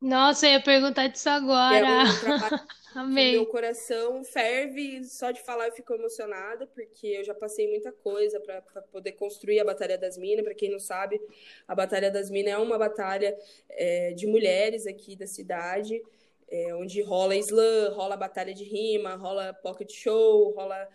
Nossa, 0.00 0.46
eu 0.46 0.52
ia 0.52 0.62
perguntar 0.62 1.08
disso 1.08 1.28
é 1.28 1.32
agora. 1.32 2.04
um 2.04 2.18
trabalho 2.20 2.60
Amei. 2.94 3.32
meu 3.32 3.46
coração 3.46 4.22
ferve, 4.22 5.04
só 5.04 5.32
de 5.32 5.42
falar 5.42 5.66
eu 5.66 5.72
fico 5.72 5.92
emocionada, 5.94 6.66
porque 6.68 7.08
eu 7.08 7.24
já 7.24 7.34
passei 7.34 7.68
muita 7.68 7.90
coisa 7.90 8.38
para 8.40 8.60
poder 8.82 9.12
construir 9.12 9.58
a 9.58 9.64
Batalha 9.64 9.98
das 9.98 10.16
Minas. 10.16 10.44
Para 10.44 10.54
quem 10.54 10.70
não 10.70 10.78
sabe, 10.78 11.20
a 11.66 11.74
Batalha 11.74 12.10
das 12.10 12.30
Minas 12.30 12.54
é 12.54 12.58
uma 12.58 12.78
batalha 12.78 13.36
é, 13.68 14.12
de 14.12 14.26
mulheres 14.26 14.86
aqui 14.86 15.16
da 15.16 15.26
cidade, 15.26 16.00
é, 16.48 16.74
onde 16.74 17.02
rola 17.02 17.34
slam, 17.36 17.92
rola 17.94 18.16
batalha 18.16 18.54
de 18.54 18.62
rima, 18.62 19.16
rola 19.16 19.52
pocket 19.54 19.92
show, 19.92 20.52
rola 20.52 20.88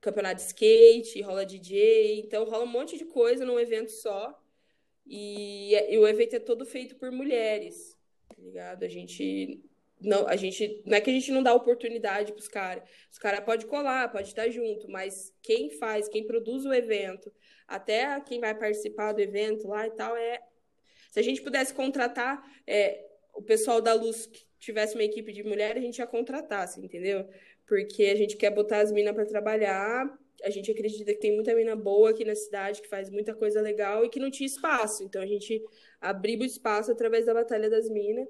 campeonato 0.00 0.36
de 0.36 0.42
skate, 0.42 1.20
rola 1.20 1.44
DJ, 1.44 2.20
então 2.20 2.44
rola 2.44 2.62
um 2.62 2.68
monte 2.68 2.96
de 2.96 3.04
coisa 3.06 3.44
num 3.44 3.58
evento 3.58 3.90
só. 3.90 4.40
E, 5.04 5.74
e 5.74 5.98
o 5.98 6.06
evento 6.06 6.36
é 6.36 6.40
todo 6.40 6.64
feito 6.64 6.96
por 6.96 7.10
mulheres, 7.10 7.96
tá 8.28 8.36
ligado? 8.38 8.84
A 8.84 8.88
gente 8.88 9.62
não, 10.00 10.26
a 10.28 10.36
gente 10.36 10.82
não 10.84 10.96
é 10.96 11.00
que 11.00 11.10
a 11.10 11.12
gente 11.12 11.32
não 11.32 11.42
dá 11.42 11.54
oportunidade 11.54 12.32
para 12.32 12.40
os 12.40 12.48
caras. 12.48 12.84
Os 13.10 13.18
caras 13.18 13.40
podem 13.40 13.66
colar, 13.66 14.10
pode 14.12 14.28
estar 14.28 14.48
junto, 14.50 14.88
mas 14.90 15.32
quem 15.42 15.70
faz, 15.70 16.08
quem 16.08 16.26
produz 16.26 16.64
o 16.64 16.72
evento, 16.72 17.32
até 17.66 18.20
quem 18.20 18.40
vai 18.40 18.54
participar 18.54 19.12
do 19.12 19.20
evento 19.20 19.66
lá 19.68 19.86
e 19.86 19.90
tal, 19.90 20.16
é. 20.16 20.40
Se 21.10 21.20
a 21.20 21.22
gente 21.22 21.40
pudesse 21.40 21.72
contratar 21.72 22.42
é, 22.66 23.06
o 23.34 23.42
pessoal 23.42 23.80
da 23.80 23.94
luz 23.94 24.26
que 24.26 24.46
tivesse 24.58 24.94
uma 24.94 25.04
equipe 25.04 25.32
de 25.32 25.42
mulheres, 25.42 25.82
a 25.82 25.86
gente 25.86 25.98
ia 25.98 26.06
contratar, 26.06 26.64
assim, 26.64 26.84
entendeu? 26.84 27.26
Porque 27.66 28.04
a 28.04 28.16
gente 28.16 28.36
quer 28.36 28.50
botar 28.50 28.80
as 28.80 28.92
minas 28.92 29.14
para 29.14 29.24
trabalhar. 29.24 30.06
A 30.44 30.50
gente 30.50 30.70
acredita 30.70 31.12
que 31.14 31.20
tem 31.20 31.34
muita 31.34 31.54
mina 31.54 31.74
boa 31.74 32.10
aqui 32.10 32.24
na 32.24 32.34
cidade, 32.34 32.82
que 32.82 32.88
faz 32.88 33.08
muita 33.08 33.34
coisa 33.34 33.62
legal 33.62 34.04
e 34.04 34.10
que 34.10 34.20
não 34.20 34.30
tinha 34.30 34.46
espaço. 34.46 35.02
Então 35.04 35.22
a 35.22 35.26
gente 35.26 35.62
abriu 36.00 36.40
o 36.40 36.44
espaço 36.44 36.92
através 36.92 37.24
da 37.24 37.32
Batalha 37.32 37.70
das 37.70 37.88
Minas. 37.88 38.28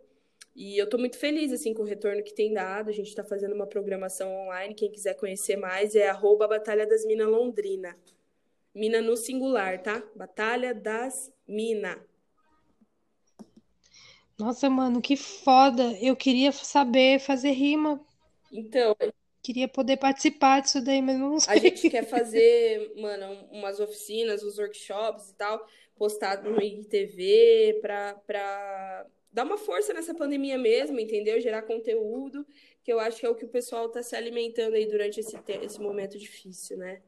E 0.57 0.77
eu 0.81 0.89
tô 0.89 0.99
muito 0.99 1.19
feliz, 1.19 1.53
assim, 1.53 1.75
com 1.75 1.83
o 1.83 1.87
retorno 1.87 2.25
que 2.25 2.35
tem 2.35 2.53
dado. 2.55 2.91
A 2.91 2.93
gente 2.93 3.15
tá 3.15 3.23
fazendo 3.25 3.55
uma 3.55 3.67
programação 3.69 4.31
online. 4.35 4.75
Quem 4.75 4.91
quiser 4.91 5.15
conhecer 5.15 5.57
mais 5.57 5.95
é 5.95 6.09
arroba 6.09 6.49
Batalha 6.49 6.87
das 6.87 7.05
Minas 7.07 7.29
Londrina. 7.29 7.97
Mina 8.75 9.03
no 9.03 9.17
singular, 9.17 9.83
tá? 9.83 10.03
Batalha 10.17 10.75
das 10.75 11.33
Minas. 11.49 11.99
Nossa, 14.39 14.71
mano, 14.71 15.03
que 15.03 15.15
foda. 15.17 15.93
Eu 16.01 16.17
queria 16.17 16.51
saber 16.53 17.19
fazer 17.21 17.51
rima, 17.51 18.01
Então, 18.51 18.97
queria 19.43 19.67
poder 19.69 19.97
participar 19.97 20.61
disso 20.61 20.83
daí, 20.85 21.01
mas 21.01 21.19
não 21.19 21.41
a 21.45 21.57
sei. 21.57 21.59
gente 21.59 21.87
quer 21.89 22.05
fazer, 22.09 22.93
mano, 22.97 23.47
umas 23.51 23.79
oficinas, 23.81 24.43
uns 24.43 24.59
workshops 24.59 25.31
e 25.31 25.35
tal, 25.35 25.67
postar 25.97 26.43
no 26.43 26.61
IGTV 26.61 27.79
pra, 27.81 28.15
pra 28.27 29.07
dar 29.37 29.45
uma 29.45 29.59
força 29.59 29.93
nessa 29.93 30.15
pandemia 30.15 30.57
mesmo, 30.57 30.99
entendeu? 30.99 31.39
Gerar 31.39 31.61
conteúdo, 31.61 32.47
que 32.83 32.91
eu 32.91 32.99
acho 32.99 33.21
que 33.21 33.27
é 33.27 33.29
o 33.29 33.35
que 33.35 33.45
o 33.45 33.49
pessoal 33.49 33.87
tá 33.91 34.03
se 34.03 34.17
alimentando 34.17 34.75
aí 34.75 34.87
durante 34.87 35.21
esse, 35.21 35.37
esse 35.63 35.79
momento 35.79 36.19
difícil, 36.19 36.79
né? 36.79 37.03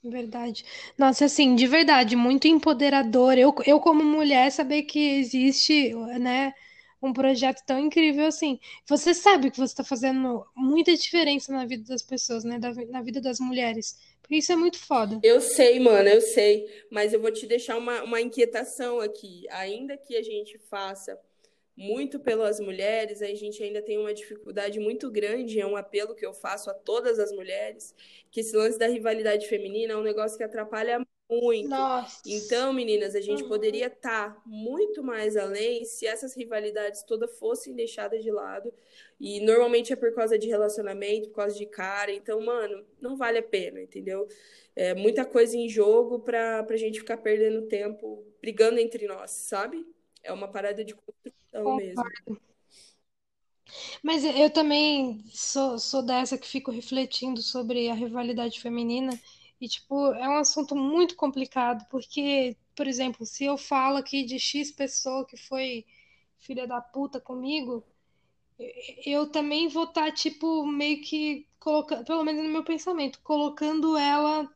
Verdade. 0.00 0.64
Nossa, 0.96 1.24
assim, 1.24 1.56
de 1.56 1.66
verdade, 1.66 2.14
muito 2.14 2.46
empoderador. 2.46 3.36
Eu, 3.36 3.52
eu 3.66 3.80
como 3.80 4.04
mulher, 4.04 4.52
saber 4.52 4.84
que 4.84 5.18
existe, 5.18 5.92
né, 6.20 6.54
um 7.02 7.12
projeto 7.12 7.60
tão 7.66 7.80
incrível 7.80 8.26
assim. 8.26 8.60
Você 8.86 9.12
sabe 9.12 9.50
que 9.50 9.56
você 9.56 9.72
está 9.72 9.82
fazendo 9.82 10.46
muita 10.54 10.94
diferença 10.96 11.52
na 11.52 11.66
vida 11.66 11.82
das 11.88 12.02
pessoas, 12.02 12.44
né, 12.44 12.60
da 12.60 12.72
na 12.72 13.02
vida 13.02 13.20
das 13.20 13.40
mulheres. 13.40 13.98
Isso 14.30 14.52
é 14.52 14.56
muito 14.56 14.78
foda. 14.78 15.20
Eu 15.22 15.40
sei, 15.40 15.78
mano, 15.78 16.08
eu 16.08 16.20
sei, 16.20 16.66
mas 16.90 17.12
eu 17.12 17.20
vou 17.20 17.30
te 17.30 17.46
deixar 17.46 17.76
uma, 17.76 18.02
uma 18.02 18.20
inquietação 18.20 19.00
aqui. 19.00 19.46
Ainda 19.50 19.96
que 19.96 20.16
a 20.16 20.22
gente 20.22 20.58
faça 20.58 21.18
muito 21.76 22.20
pelas 22.20 22.60
mulheres, 22.60 23.20
a 23.22 23.26
gente 23.34 23.62
ainda 23.62 23.82
tem 23.82 23.98
uma 23.98 24.14
dificuldade 24.14 24.78
muito 24.78 25.10
grande, 25.10 25.60
é 25.60 25.66
um 25.66 25.76
apelo 25.76 26.14
que 26.14 26.24
eu 26.24 26.32
faço 26.32 26.70
a 26.70 26.74
todas 26.74 27.18
as 27.18 27.32
mulheres, 27.32 27.94
que 28.30 28.40
esse 28.40 28.56
lance 28.56 28.78
da 28.78 28.86
rivalidade 28.86 29.48
feminina 29.48 29.92
é 29.94 29.96
um 29.96 30.02
negócio 30.02 30.36
que 30.38 30.44
atrapalha 30.44 31.04
muito. 31.30 31.70
Nossa. 31.70 32.22
Então, 32.24 32.72
meninas, 32.72 33.14
a 33.14 33.20
gente 33.20 33.42
Uhum. 33.42 33.48
poderia 33.48 33.86
estar 33.88 34.40
muito 34.46 35.02
mais 35.02 35.36
além 35.36 35.84
se 35.84 36.06
essas 36.06 36.34
rivalidades 36.36 37.02
todas 37.02 37.38
fossem 37.38 37.74
deixadas 37.74 38.22
de 38.22 38.30
lado. 38.30 38.72
E 39.20 39.40
normalmente 39.40 39.92
é 39.92 39.96
por 39.96 40.14
causa 40.14 40.38
de 40.38 40.48
relacionamento, 40.48 41.28
por 41.28 41.36
causa 41.36 41.56
de 41.56 41.66
cara. 41.66 42.12
Então, 42.12 42.40
mano, 42.40 42.84
não 43.00 43.16
vale 43.16 43.38
a 43.38 43.42
pena, 43.42 43.80
entendeu? 43.80 44.26
É 44.76 44.94
muita 44.94 45.24
coisa 45.24 45.56
em 45.56 45.68
jogo 45.68 46.20
pra, 46.20 46.62
pra 46.64 46.76
gente 46.76 46.98
ficar 47.00 47.18
perdendo 47.18 47.62
tempo 47.68 48.24
brigando 48.40 48.78
entre 48.80 49.06
nós, 49.06 49.30
sabe? 49.30 49.86
É 50.22 50.32
uma 50.32 50.48
parada 50.50 50.84
de 50.84 50.94
construção 50.94 51.43
mesmo. 51.62 52.10
Mas 54.02 54.24
eu 54.24 54.50
também 54.50 55.24
sou, 55.32 55.78
sou 55.78 56.02
dessa 56.02 56.38
que 56.38 56.46
fico 56.46 56.70
refletindo 56.70 57.42
sobre 57.42 57.88
a 57.88 57.94
rivalidade 57.94 58.60
feminina 58.60 59.18
E, 59.60 59.68
tipo, 59.68 60.12
é 60.14 60.28
um 60.28 60.38
assunto 60.38 60.76
muito 60.76 61.16
complicado, 61.16 61.86
porque, 61.90 62.56
por 62.76 62.88
exemplo, 62.88 63.26
se 63.26 63.44
eu 63.44 63.58
falo 63.58 63.98
aqui 63.98 64.24
de 64.24 64.38
X 64.38 64.72
pessoa 64.72 65.26
que 65.26 65.36
foi 65.38 65.86
filha 66.38 66.66
da 66.66 66.80
puta 66.80 67.20
comigo, 67.20 67.84
eu 69.06 69.30
também 69.30 69.68
vou 69.68 69.84
estar, 69.84 70.06
tá, 70.06 70.12
tipo, 70.12 70.66
meio 70.66 71.00
que 71.02 71.46
colocando, 71.58 72.04
pelo 72.04 72.24
menos 72.24 72.42
no 72.44 72.50
meu 72.50 72.64
pensamento, 72.64 73.20
colocando 73.22 73.96
ela, 73.96 74.48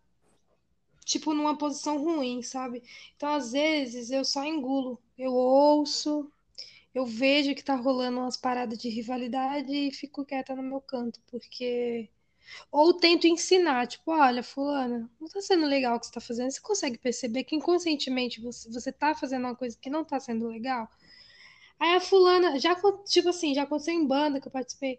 tipo, 1.04 1.34
numa 1.34 1.56
posição 1.56 1.98
ruim, 1.98 2.42
sabe? 2.42 2.82
Então, 3.16 3.30
às 3.34 3.52
vezes, 3.52 4.10
eu 4.10 4.24
só 4.24 4.44
engulo. 4.44 5.00
Eu 5.16 5.32
ouço, 5.34 6.30
eu 6.94 7.06
vejo 7.06 7.54
que 7.54 7.64
tá 7.64 7.74
rolando 7.74 8.18
umas 8.20 8.36
paradas 8.36 8.78
de 8.78 8.88
rivalidade 8.88 9.72
e 9.72 9.92
fico 9.92 10.24
quieta 10.24 10.54
no 10.54 10.62
meu 10.62 10.80
canto, 10.80 11.20
porque. 11.30 12.10
Ou 12.72 12.94
tento 12.94 13.26
ensinar, 13.26 13.86
tipo, 13.86 14.10
olha, 14.10 14.42
fulana, 14.42 15.10
não 15.20 15.28
tá 15.28 15.40
sendo 15.40 15.66
legal 15.66 15.96
o 15.96 16.00
que 16.00 16.06
você 16.06 16.12
tá 16.12 16.20
fazendo. 16.20 16.50
Você 16.50 16.60
consegue 16.60 16.98
perceber 16.98 17.44
que 17.44 17.54
inconscientemente 17.56 18.40
você, 18.40 18.70
você 18.70 18.90
tá 18.92 19.14
fazendo 19.14 19.44
uma 19.44 19.54
coisa 19.56 19.78
que 19.78 19.90
não 19.90 20.04
tá 20.04 20.18
sendo 20.18 20.48
legal? 20.48 20.88
Aí 21.78 21.94
a 21.96 22.00
fulana, 22.00 22.58
já, 22.58 22.74
tipo 23.06 23.28
assim, 23.28 23.54
já 23.54 23.62
aconteceu 23.64 23.94
em 23.94 24.06
banda 24.06 24.40
que 24.40 24.48
eu 24.48 24.52
participei. 24.52 24.98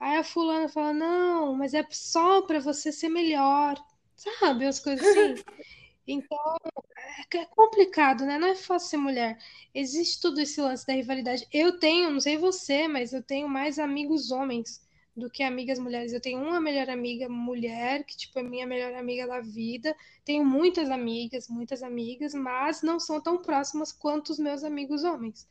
Aí 0.00 0.16
a 0.18 0.24
fulana 0.24 0.68
fala, 0.68 0.92
não, 0.92 1.54
mas 1.54 1.74
é 1.74 1.86
só 1.90 2.42
pra 2.42 2.60
você 2.60 2.92
ser 2.92 3.08
melhor. 3.08 3.76
Sabe, 4.16 4.66
as 4.66 4.80
coisas 4.80 5.06
assim. 5.06 5.34
Então, 6.08 6.56
é, 7.32 7.38
é 7.38 7.44
complicado, 7.46 8.24
né? 8.24 8.38
Não 8.38 8.48
é 8.48 8.54
fácil 8.54 8.88
ser 8.90 8.96
mulher. 8.96 9.38
Existe 9.74 10.20
todo 10.20 10.40
esse 10.40 10.60
lance 10.60 10.86
da 10.86 10.94
rivalidade. 10.94 11.46
Eu 11.52 11.78
tenho, 11.78 12.10
não 12.10 12.20
sei 12.20 12.36
você, 12.38 12.88
mas 12.88 13.12
eu 13.12 13.22
tenho 13.22 13.48
mais 13.48 13.78
amigos 13.78 14.30
homens 14.30 14.84
do 15.16 15.30
que 15.30 15.42
amigas 15.42 15.78
mulheres. 15.78 16.12
Eu 16.12 16.20
tenho 16.20 16.40
uma 16.40 16.60
melhor 16.60 16.88
amiga 16.90 17.28
mulher, 17.28 18.04
que 18.04 18.16
tipo 18.16 18.38
é 18.38 18.42
minha 18.42 18.66
melhor 18.66 18.94
amiga 18.94 19.26
da 19.26 19.40
vida. 19.40 19.94
Tenho 20.24 20.44
muitas 20.44 20.90
amigas, 20.90 21.48
muitas 21.48 21.82
amigas, 21.82 22.34
mas 22.34 22.82
não 22.82 22.98
são 22.98 23.20
tão 23.20 23.38
próximas 23.42 23.92
quanto 23.92 24.30
os 24.30 24.38
meus 24.38 24.64
amigos 24.64 25.04
homens 25.04 25.46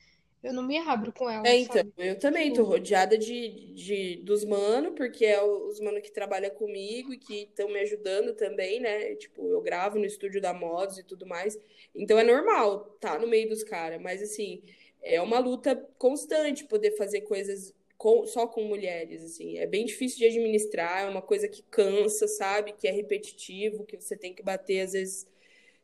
eu 0.48 0.54
não 0.54 0.64
me 0.64 0.78
abro 0.78 1.12
com 1.12 1.30
ela. 1.30 1.48
É, 1.48 1.58
então, 1.58 1.76
sabe? 1.76 1.93
eu 1.98 2.18
também 2.18 2.50
tô 2.50 2.62
tipo 2.62 2.70
rodeada 2.70 3.18
de, 3.18 3.74
de 3.74 4.16
dos 4.24 4.45
mano, 4.45 4.93
porque 4.93 5.26
é 5.26 5.43
os 5.43 5.80
mano 5.80 6.02
que 6.02 6.12
trabalham 6.12 6.50
comigo 6.52 7.14
e 7.14 7.18
que 7.18 7.43
estão 7.43 7.68
me 7.68 7.80
ajudando 7.80 8.34
também, 8.34 8.80
né? 8.80 9.16
Tipo, 9.16 9.45
eu 9.48 9.62
gravo 9.62 10.00
no 10.00 10.06
estúdio 10.06 10.41
da 10.41 10.54
Modos 10.54 10.98
e 10.98 11.04
tudo 11.04 11.26
mais. 11.26 11.60
Então 11.93 12.18
é 12.18 12.24
normal 12.24 12.98
tá 13.00 13.20
no 13.20 13.28
meio 13.28 13.50
dos 13.50 13.64
caras, 13.64 14.02
mas 14.02 14.22
assim, 14.22 14.62
é 15.02 15.22
uma 15.22 15.39
luta 15.39 15.76
constante 15.98 16.66
poder 16.66 16.91
fazer 16.98 17.22
coisas 17.22 17.74
com, 17.98 18.26
só 18.26 18.48
com 18.48 18.64
mulheres, 18.64 19.24
assim. 19.24 19.58
É 19.58 19.66
bem 19.66 19.86
difícil 19.86 20.20
de 20.20 20.26
administrar, 20.28 21.06
é 21.06 21.10
uma 21.10 21.22
coisa 21.22 21.48
que 21.48 21.64
cansa, 21.64 22.28
sabe? 22.28 22.74
Que 22.74 22.88
é 22.88 22.91
repetitivo, 22.91 23.86
que 23.86 23.98
você 23.98 24.16
tem 24.16 24.34
que 24.34 24.43
bater 24.43 24.82
às 24.82 24.93
vezes 24.93 25.28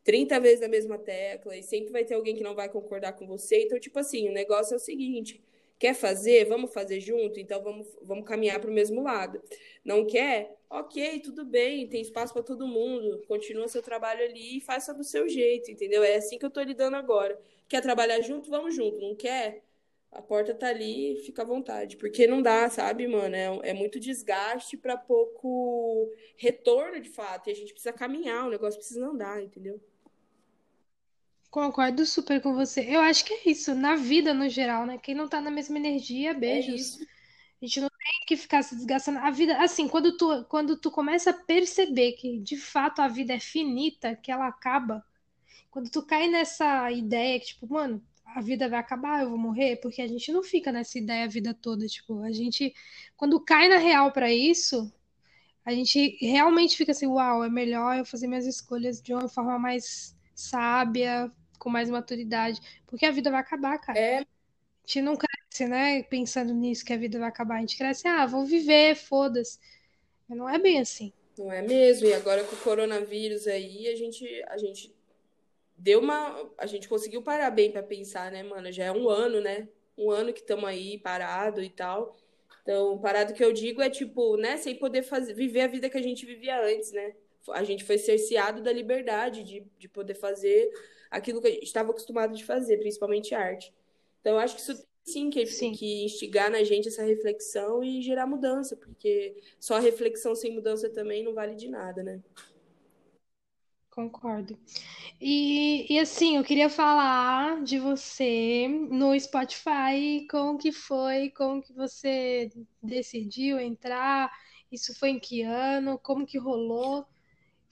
30 0.03 0.39
vezes 0.39 0.59
na 0.59 0.67
mesma 0.67 0.97
tecla 0.97 1.55
e 1.55 1.63
sempre 1.63 1.91
vai 1.91 2.03
ter 2.03 2.15
alguém 2.15 2.35
que 2.35 2.43
não 2.43 2.55
vai 2.55 2.69
concordar 2.69 3.13
com 3.13 3.25
você. 3.25 3.63
Então, 3.63 3.79
tipo 3.79 3.97
assim, 3.99 4.29
o 4.29 4.33
negócio 4.33 4.73
é 4.73 4.77
o 4.77 4.79
seguinte: 4.79 5.41
quer 5.79 5.93
fazer? 5.93 6.45
Vamos 6.45 6.73
fazer 6.73 6.99
junto? 6.99 7.39
Então 7.39 7.61
vamos, 7.63 7.87
vamos 8.01 8.25
caminhar 8.25 8.59
para 8.59 8.69
o 8.69 8.73
mesmo 8.73 9.01
lado. 9.03 9.41
Não 9.83 10.05
quer? 10.05 10.55
Ok, 10.69 11.19
tudo 11.19 11.45
bem, 11.45 11.87
tem 11.87 12.01
espaço 12.01 12.33
para 12.33 12.43
todo 12.43 12.67
mundo. 12.67 13.23
Continua 13.27 13.67
seu 13.67 13.81
trabalho 13.81 14.23
ali 14.23 14.57
e 14.57 14.61
faça 14.61 14.93
do 14.93 15.03
seu 15.03 15.27
jeito, 15.29 15.71
entendeu? 15.71 16.03
É 16.03 16.15
assim 16.15 16.37
que 16.37 16.45
eu 16.45 16.49
estou 16.49 16.63
lidando 16.63 16.95
agora. 16.95 17.39
Quer 17.67 17.81
trabalhar 17.81 18.21
junto? 18.21 18.49
Vamos 18.49 18.75
junto. 18.75 18.99
Não 18.99 19.15
quer? 19.15 19.63
A 20.11 20.21
porta 20.21 20.53
tá 20.53 20.67
ali, 20.67 21.17
fica 21.25 21.41
à 21.41 21.45
vontade. 21.45 21.97
Porque 21.97 22.27
não 22.27 22.41
dá, 22.41 22.69
sabe, 22.69 23.07
mano? 23.07 23.35
É, 23.35 23.71
é 23.71 23.73
muito 23.73 23.99
desgaste 23.99 24.77
para 24.77 24.95
pouco 24.97 26.11
retorno 26.37 26.99
de 27.01 27.09
fato. 27.09 27.49
E 27.49 27.51
a 27.51 27.55
gente 27.55 27.73
precisa 27.73 27.93
caminhar, 27.93 28.47
o 28.47 28.51
negócio 28.51 28.79
precisa 28.79 29.05
andar, 29.07 29.41
entendeu? 29.41 29.81
Concordo 31.53 32.03
super 32.03 32.41
com 32.41 32.55
você. 32.55 32.81
Eu 32.81 32.99
acho 32.99 33.23
que 33.23 33.31
é 33.31 33.51
isso, 33.51 33.75
na 33.75 33.95
vida 33.95 34.33
no 34.33 34.49
geral, 34.49 34.87
né? 34.87 34.97
Quem 34.97 35.13
não 35.13 35.27
tá 35.27 35.39
na 35.39 35.51
mesma 35.51 35.77
energia, 35.77 36.31
é 36.31 36.33
beijos. 36.33 36.99
É 36.99 37.03
a 37.61 37.65
gente 37.67 37.79
não 37.79 37.89
tem 37.89 38.25
que 38.25 38.35
ficar 38.35 38.63
se 38.63 38.75
desgastando. 38.75 39.19
A 39.19 39.29
vida, 39.29 39.61
assim, 39.61 39.87
quando 39.87 40.17
tu, 40.17 40.43
quando 40.45 40.75
tu 40.75 40.89
começa 40.89 41.29
a 41.29 41.33
perceber 41.33 42.13
que 42.13 42.39
de 42.39 42.57
fato 42.57 43.03
a 43.03 43.07
vida 43.07 43.33
é 43.33 43.39
finita, 43.39 44.15
que 44.15 44.31
ela 44.31 44.47
acaba, 44.47 45.05
quando 45.69 45.91
tu 45.91 46.01
cai 46.01 46.27
nessa 46.27 46.91
ideia 46.91 47.39
que, 47.39 47.45
tipo, 47.45 47.71
mano, 47.71 48.03
a 48.25 48.41
vida 48.41 48.67
vai 48.67 48.79
acabar, 48.79 49.21
eu 49.21 49.29
vou 49.29 49.37
morrer, 49.37 49.75
porque 49.75 50.01
a 50.01 50.07
gente 50.07 50.31
não 50.31 50.41
fica 50.41 50.71
nessa 50.71 50.97
ideia 50.97 51.25
a 51.25 51.29
vida 51.29 51.53
toda, 51.53 51.85
tipo, 51.85 52.23
a 52.23 52.31
gente, 52.31 52.73
quando 53.15 53.39
cai 53.39 53.69
na 53.69 53.77
real 53.77 54.11
para 54.11 54.33
isso, 54.33 54.91
a 55.63 55.71
gente 55.71 56.17
realmente 56.19 56.75
fica 56.75 56.93
assim, 56.93 57.05
uau, 57.05 57.43
é 57.43 57.49
melhor 57.49 57.95
eu 57.95 58.05
fazer 58.05 58.25
minhas 58.25 58.47
escolhas 58.47 58.99
de 58.99 59.13
uma 59.13 59.29
forma 59.29 59.59
mais 59.59 60.17
sábia, 60.33 61.31
com 61.63 61.69
mais 61.69 61.89
maturidade, 61.89 62.59
porque 62.85 63.05
a 63.05 63.11
vida 63.11 63.31
vai 63.31 63.39
acabar, 63.39 63.79
cara. 63.79 63.97
É. 63.97 64.17
A 64.17 64.25
gente 64.85 65.01
não 65.01 65.15
cresce, 65.15 65.65
né, 65.65 66.03
pensando 66.03 66.53
nisso, 66.53 66.83
que 66.83 66.91
a 66.91 66.97
vida 66.97 67.17
vai 67.17 67.29
acabar. 67.29 67.55
A 67.55 67.59
gente 67.61 67.77
cresce, 67.77 68.05
ah, 68.05 68.25
vou 68.25 68.45
viver, 68.45 68.95
foda-se. 68.95 69.57
Mas 70.27 70.37
não 70.37 70.49
é 70.49 70.59
bem 70.59 70.81
assim. 70.81 71.13
Não 71.37 71.51
é 71.51 71.61
mesmo. 71.61 72.07
E 72.07 72.13
agora 72.13 72.43
com 72.43 72.55
o 72.55 72.59
coronavírus 72.59 73.47
aí, 73.47 73.87
a 73.87 73.95
gente, 73.95 74.43
a 74.47 74.57
gente 74.57 74.93
deu 75.77 76.01
uma. 76.01 76.51
A 76.57 76.65
gente 76.65 76.89
conseguiu 76.89 77.21
parar 77.21 77.49
bem 77.49 77.71
para 77.71 77.81
pensar, 77.81 78.29
né, 78.29 78.43
mano? 78.43 78.71
Já 78.71 78.85
é 78.85 78.91
um 78.91 79.09
ano, 79.09 79.39
né? 79.39 79.69
Um 79.97 80.11
ano 80.11 80.33
que 80.33 80.41
estamos 80.41 80.65
aí 80.65 80.97
parado 80.97 81.63
e 81.63 81.69
tal. 81.69 82.17
Então, 82.61 82.97
parado 82.99 83.33
que 83.33 83.43
eu 83.43 83.53
digo 83.53 83.81
é 83.81 83.89
tipo, 83.89 84.37
né, 84.37 84.55
sem 84.55 84.75
poder 84.75 85.03
fazer, 85.03 85.33
viver 85.33 85.61
a 85.61 85.67
vida 85.67 85.89
que 85.89 85.97
a 85.97 86.01
gente 86.01 86.25
vivia 86.25 86.61
antes, 86.61 86.91
né? 86.91 87.13
A 87.49 87.63
gente 87.63 87.83
foi 87.83 87.97
cerceado 87.97 88.61
da 88.61 88.71
liberdade 88.71 89.43
de, 89.43 89.67
de 89.77 89.89
poder 89.89 90.13
fazer 90.13 90.71
aquilo 91.13 91.41
que 91.41 91.47
a 91.47 91.51
gente 91.51 91.63
estava 91.63 91.91
acostumado 91.91 92.35
de 92.35 92.43
fazer, 92.43 92.77
principalmente 92.77 93.35
arte. 93.35 93.73
Então, 94.19 94.33
eu 94.33 94.39
acho 94.39 94.55
que 94.55 94.61
isso 94.61 94.85
sim 95.03 95.29
que, 95.29 95.45
sim 95.45 95.73
que 95.73 96.05
instigar 96.05 96.49
na 96.49 96.63
gente 96.63 96.87
essa 96.87 97.03
reflexão 97.03 97.83
e 97.83 98.01
gerar 98.01 98.25
mudança, 98.25 98.75
porque 98.75 99.35
só 99.59 99.79
reflexão 99.79 100.35
sem 100.35 100.53
mudança 100.53 100.89
também 100.89 101.23
não 101.23 101.33
vale 101.33 101.55
de 101.55 101.69
nada, 101.69 102.01
né? 102.01 102.21
Concordo. 103.91 104.57
E, 105.21 105.85
e 105.93 105.99
assim, 105.99 106.37
eu 106.37 106.43
queria 106.43 106.67
falar 106.67 107.61
de 107.63 107.77
você 107.77 108.67
no 108.67 109.17
Spotify, 109.19 110.25
como 110.31 110.57
que 110.57 110.71
foi, 110.71 111.29
como 111.29 111.61
que 111.61 111.71
você 111.73 112.49
decidiu 112.81 113.59
entrar, 113.59 114.31
isso 114.71 114.97
foi 114.97 115.09
em 115.09 115.19
que 115.19 115.43
ano, 115.43 115.99
como 115.99 116.25
que 116.25 116.39
rolou? 116.39 117.05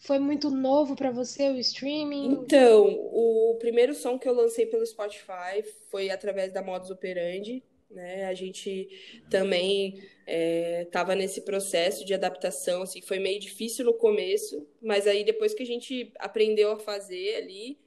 Foi 0.01 0.17
muito 0.17 0.49
novo 0.49 0.95
para 0.95 1.11
você 1.11 1.49
o 1.49 1.59
streaming? 1.59 2.31
Então, 2.31 2.87
o 2.87 3.55
primeiro 3.59 3.93
som 3.93 4.17
que 4.17 4.27
eu 4.27 4.33
lancei 4.33 4.65
pelo 4.65 4.85
Spotify 4.85 5.63
foi 5.91 6.09
através 6.09 6.51
da 6.51 6.63
Modus 6.63 6.89
Operandi. 6.89 7.63
Né? 7.87 8.25
A 8.25 8.33
gente 8.33 8.89
também 9.29 10.01
estava 10.81 11.13
é, 11.13 11.15
nesse 11.15 11.41
processo 11.41 12.03
de 12.03 12.15
adaptação, 12.15 12.81
assim, 12.81 13.01
foi 13.01 13.19
meio 13.19 13.39
difícil 13.39 13.85
no 13.85 13.93
começo, 13.93 14.65
mas 14.81 15.05
aí 15.05 15.23
depois 15.23 15.53
que 15.53 15.61
a 15.61 15.65
gente 15.65 16.11
aprendeu 16.17 16.71
a 16.71 16.79
fazer 16.79 17.35
ali, 17.35 17.77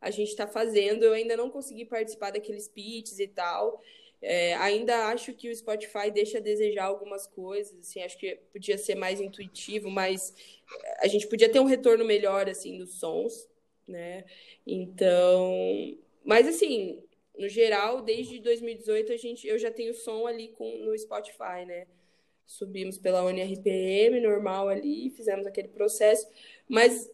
a 0.00 0.10
gente 0.10 0.28
está 0.28 0.46
fazendo. 0.46 1.02
Eu 1.02 1.12
ainda 1.12 1.36
não 1.36 1.50
consegui 1.50 1.84
participar 1.84 2.30
daqueles 2.30 2.66
pitches 2.66 3.18
e 3.18 3.28
tal. 3.28 3.82
É, 4.20 4.54
ainda 4.54 5.06
acho 5.06 5.32
que 5.32 5.48
o 5.48 5.54
Spotify 5.54 6.10
deixa 6.12 6.38
a 6.38 6.40
desejar 6.40 6.84
algumas 6.84 7.26
coisas, 7.26 7.78
assim, 7.78 8.02
acho 8.02 8.18
que 8.18 8.36
podia 8.52 8.76
ser 8.76 8.96
mais 8.96 9.20
intuitivo, 9.20 9.88
mas 9.88 10.34
a 10.98 11.06
gente 11.06 11.26
podia 11.28 11.48
ter 11.48 11.60
um 11.60 11.64
retorno 11.64 12.04
melhor, 12.04 12.48
assim, 12.48 12.76
dos 12.76 12.98
sons, 12.98 13.48
né? 13.86 14.24
Então, 14.66 15.96
mas 16.24 16.48
assim, 16.48 17.02
no 17.38 17.48
geral, 17.48 18.02
desde 18.02 18.40
2018 18.40 19.12
a 19.12 19.16
gente, 19.16 19.46
eu 19.46 19.58
já 19.58 19.70
tenho 19.70 19.94
som 19.94 20.26
ali 20.26 20.48
com, 20.48 20.78
no 20.78 20.98
Spotify, 20.98 21.64
né? 21.64 21.86
Subimos 22.44 22.98
pela 22.98 23.24
UniRPM, 23.24 24.20
normal 24.20 24.68
ali, 24.68 25.10
fizemos 25.10 25.46
aquele 25.46 25.68
processo, 25.68 26.26
mas 26.66 27.08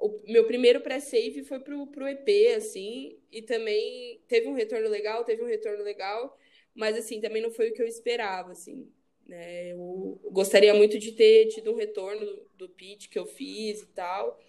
o 0.00 0.18
meu 0.26 0.44
primeiro 0.46 0.80
pré-save 0.80 1.44
foi 1.44 1.60
pro, 1.60 1.86
pro 1.88 2.08
EP, 2.08 2.56
assim, 2.56 3.18
e 3.30 3.42
também 3.42 4.20
teve 4.26 4.48
um 4.48 4.54
retorno 4.54 4.88
legal, 4.88 5.24
teve 5.24 5.42
um 5.42 5.46
retorno 5.46 5.84
legal, 5.84 6.38
mas 6.74 6.96
assim, 6.96 7.20
também 7.20 7.42
não 7.42 7.50
foi 7.50 7.68
o 7.68 7.74
que 7.74 7.82
eu 7.82 7.86
esperava, 7.86 8.52
assim. 8.52 8.90
Né? 9.26 9.72
Eu 9.72 10.18
gostaria 10.32 10.72
muito 10.72 10.98
de 10.98 11.12
ter 11.12 11.48
tido 11.48 11.70
um 11.70 11.76
retorno 11.76 12.26
do 12.56 12.68
pitch 12.68 13.08
que 13.08 13.18
eu 13.18 13.26
fiz 13.26 13.82
e 13.82 13.86
tal, 13.88 14.40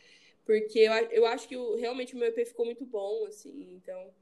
porque 0.46 0.80
eu, 0.80 0.94
eu 1.12 1.26
acho 1.26 1.48
que 1.50 1.58
o, 1.58 1.76
realmente 1.76 2.16
o 2.16 2.18
meu 2.18 2.30
EP 2.30 2.48
ficou 2.48 2.66
muito 2.66 2.86
bom, 2.86 3.26
assim, 3.26 3.74
então... 3.74 4.14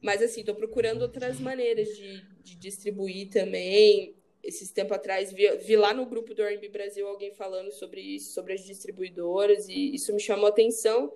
Mas, 0.00 0.20
assim, 0.20 0.40
estou 0.40 0.56
procurando 0.56 1.02
outras 1.02 1.38
maneiras 1.38 1.96
de, 1.96 2.22
de 2.42 2.56
distribuir 2.56 3.30
também. 3.30 4.16
Esses 4.42 4.70
tempos 4.72 4.96
atrás, 4.96 5.32
vi, 5.32 5.48
vi 5.58 5.76
lá 5.76 5.94
no 5.94 6.06
grupo 6.06 6.34
do 6.34 6.42
R&B 6.42 6.68
Brasil 6.68 7.06
alguém 7.06 7.32
falando 7.32 7.70
sobre 7.70 8.00
isso, 8.00 8.34
sobre 8.34 8.54
as 8.54 8.64
distribuidoras, 8.64 9.68
e 9.68 9.94
isso 9.94 10.12
me 10.12 10.20
chamou 10.20 10.46
a 10.46 10.50
atenção. 10.50 11.12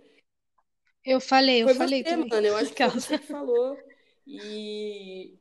Eu 1.04 1.20
falei, 1.20 1.62
eu 1.62 1.68
foi 1.68 1.74
falei 1.74 2.02
você, 2.02 2.10
também. 2.10 2.28
Mano, 2.28 2.46
eu 2.46 2.56
acho 2.56 2.72
que 2.72 2.86
você 2.86 3.18
que 3.18 3.26
falou. 3.26 3.76
E 4.26 5.34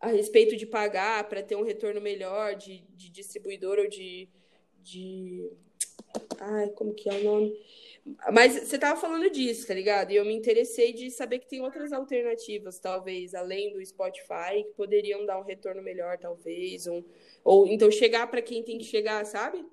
a 0.00 0.08
respeito 0.08 0.56
de 0.56 0.66
pagar 0.66 1.28
para 1.28 1.44
ter 1.44 1.54
um 1.54 1.62
retorno 1.62 2.00
melhor 2.00 2.56
de, 2.56 2.80
de 2.96 3.08
distribuidor 3.08 3.78
ou 3.78 3.88
de, 3.88 4.28
de. 4.80 5.48
Ai, 6.40 6.70
como 6.70 6.92
que 6.92 7.08
é 7.08 7.12
o 7.12 7.24
nome? 7.24 7.56
Mas 8.32 8.54
você 8.54 8.78
tava 8.78 9.00
falando 9.00 9.30
disso, 9.30 9.66
tá 9.66 9.74
ligado? 9.74 10.10
E 10.10 10.16
eu 10.16 10.24
me 10.24 10.34
interessei 10.34 10.92
de 10.92 11.10
saber 11.10 11.38
que 11.38 11.48
tem 11.48 11.60
outras 11.60 11.92
alternativas, 11.92 12.78
talvez, 12.80 13.34
além 13.34 13.72
do 13.72 13.84
Spotify, 13.84 14.64
que 14.64 14.74
poderiam 14.76 15.24
dar 15.24 15.38
um 15.38 15.44
retorno 15.44 15.82
melhor, 15.82 16.18
talvez. 16.18 16.86
Um, 16.86 17.02
ou 17.44 17.66
então 17.66 17.90
chegar 17.90 18.26
para 18.26 18.42
quem 18.42 18.62
tem 18.62 18.78
que 18.78 18.84
chegar, 18.84 19.24
sabe? 19.24 19.64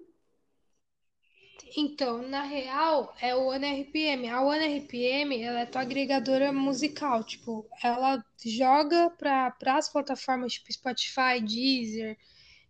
Então, 1.75 2.21
na 2.21 2.43
real, 2.43 3.13
é 3.21 3.35
o 3.35 3.47
OneRPM. 3.47 4.27
A 4.29 4.41
OneRPM, 4.43 5.41
ela 5.41 5.61
é 5.61 5.65
tua 5.65 5.81
agregadora 5.81 6.51
musical, 6.51 7.23
tipo, 7.23 7.67
ela 7.83 8.23
joga 8.43 9.09
para 9.11 9.55
as 9.75 9.89
plataformas 9.89 10.53
tipo 10.53 10.71
Spotify, 10.71 11.41
Deezer, 11.41 12.17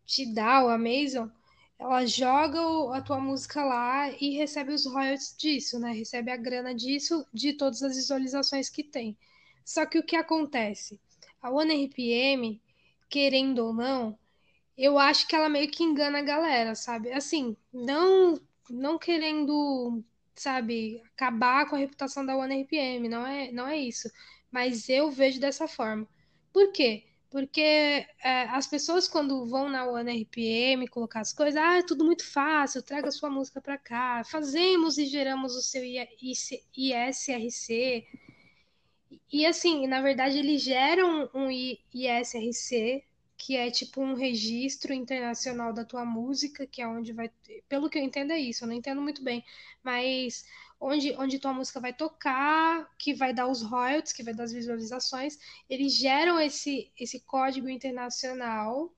Tidal, 0.06 0.70
Amazon, 0.70 1.30
ela 1.80 2.06
joga 2.06 2.60
a 2.96 3.02
tua 3.02 3.20
música 3.20 3.64
lá 3.64 4.12
e 4.12 4.36
recebe 4.36 4.74
os 4.74 4.86
royalties 4.86 5.36
disso, 5.38 5.80
né? 5.80 5.92
Recebe 5.94 6.30
a 6.32 6.38
grana 6.38 6.76
disso, 6.76 7.26
de 7.34 7.54
todas 7.54 7.82
as 7.82 7.96
visualizações 7.96 8.70
que 8.70 8.84
tem. 8.84 9.18
Só 9.64 9.86
que 9.86 9.98
o 9.98 10.04
que 10.04 10.16
acontece? 10.16 11.00
A 11.42 11.50
OneRPM, 11.50 12.62
querendo 13.10 13.60
ou 13.60 13.74
não, 13.74 14.20
eu 14.78 15.00
acho 15.00 15.28
que 15.28 15.36
ela 15.36 15.50
meio 15.50 15.70
que 15.72 15.84
engana 15.84 16.20
a 16.20 16.22
galera, 16.24 16.76
sabe? 16.76 17.12
Assim, 17.14 17.56
não 17.74 18.40
não 18.70 19.00
querendo, 19.00 20.04
sabe, 20.36 21.02
acabar 21.16 21.68
com 21.68 21.76
a 21.76 21.80
reputação 21.80 22.26
da 22.26 22.38
OneRPM, 22.38 23.10
não 23.10 23.26
é, 23.26 23.52
não 23.52 23.68
é 23.68 23.78
isso. 23.78 24.10
Mas 24.52 24.90
eu 24.90 25.10
vejo 25.10 25.40
dessa 25.40 25.68
forma. 25.68 26.08
Por 26.54 26.72
quê? 26.72 27.06
Porque 27.30 27.62
é, 27.62 28.08
as 28.50 28.66
pessoas, 28.66 29.08
quando 29.08 29.46
vão 29.46 29.70
na 29.70 29.86
OneRPM 29.86 30.88
colocar 30.88 31.20
as 31.20 31.32
coisas, 31.32 31.62
ah, 31.62 31.78
é 31.78 31.84
tudo 31.84 32.04
muito 32.04 32.26
fácil, 32.26 32.82
traga 32.82 33.12
sua 33.12 33.30
música 33.30 33.62
para 33.62 33.78
cá, 33.78 34.24
fazemos 34.24 34.98
e 34.98 35.06
geramos 35.06 35.56
o 35.56 35.62
seu 35.62 35.84
ISRC. 36.76 38.08
E 39.32 39.46
assim, 39.46 39.86
na 39.88 40.02
verdade, 40.02 40.40
eles 40.40 40.64
geram 40.64 41.30
um 41.34 41.50
ISRC, 41.52 43.04
que 43.38 43.56
é 43.56 43.70
tipo 43.70 44.02
um 44.02 44.16
registro 44.16 44.92
internacional 44.92 45.72
da 45.72 45.86
tua 45.86 46.04
música, 46.04 46.66
que 46.66 46.82
é 46.82 46.88
onde 46.88 47.14
vai. 47.14 47.30
Pelo 47.68 47.90
que 47.90 48.00
eu 48.00 48.04
entendo, 48.04 48.32
é 48.32 48.40
isso, 48.40 48.64
eu 48.64 48.68
não 48.68 48.76
entendo 48.76 49.02
muito 49.02 49.24
bem, 49.24 49.44
mas 49.84 50.44
onde, 50.80 51.14
onde 51.18 51.40
tua 51.40 51.54
música 51.54 51.80
vai 51.80 51.94
tocar, 51.94 52.90
que 52.98 53.14
vai 53.14 53.34
dar 53.34 53.48
os 53.48 53.62
royalties, 53.62 54.14
que 54.14 54.24
vai 54.24 54.34
dar 54.34 54.44
as 54.44 54.54
visualizações, 54.54 55.38
eles 55.70 55.96
geram 55.96 56.40
esse, 56.40 56.92
esse 56.98 57.20
código 57.22 57.70
internacional 57.70 58.94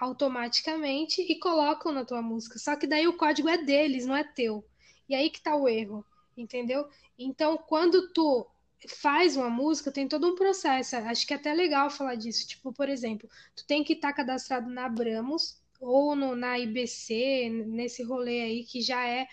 automaticamente 0.00 1.22
e 1.22 1.38
colocam 1.38 1.90
na 1.90 2.04
tua 2.04 2.22
música. 2.22 2.58
Só 2.58 2.76
que 2.76 2.86
daí 2.86 3.08
o 3.08 3.16
código 3.16 3.48
é 3.48 3.58
deles, 3.58 4.06
não 4.06 4.16
é 4.16 4.22
teu. 4.22 4.64
E 5.08 5.14
aí 5.14 5.30
que 5.30 5.40
tá 5.40 5.56
o 5.56 5.68
erro, 5.68 6.04
entendeu? 6.36 6.88
Então, 7.18 7.56
quando 7.56 8.12
tu 8.12 8.46
faz 8.88 9.36
uma 9.36 9.48
música, 9.48 9.90
tem 9.90 10.06
todo 10.06 10.28
um 10.28 10.34
processo. 10.34 10.96
Acho 10.96 11.26
que 11.26 11.32
é 11.32 11.36
até 11.36 11.52
legal 11.54 11.90
falar 11.90 12.14
disso. 12.14 12.46
Tipo, 12.46 12.72
por 12.72 12.88
exemplo, 12.88 13.28
tu 13.54 13.66
tem 13.66 13.82
que 13.82 13.94
estar 13.94 14.08
tá 14.08 14.14
cadastrado 14.14 14.68
na 14.68 14.86
Abramos 14.86 15.60
ou 15.80 16.14
no, 16.14 16.36
na 16.36 16.58
IBC, 16.58 17.48
nesse 17.66 18.02
rolê 18.02 18.42
aí 18.42 18.64
que 18.64 18.80
já 18.80 19.06
é 19.06 19.26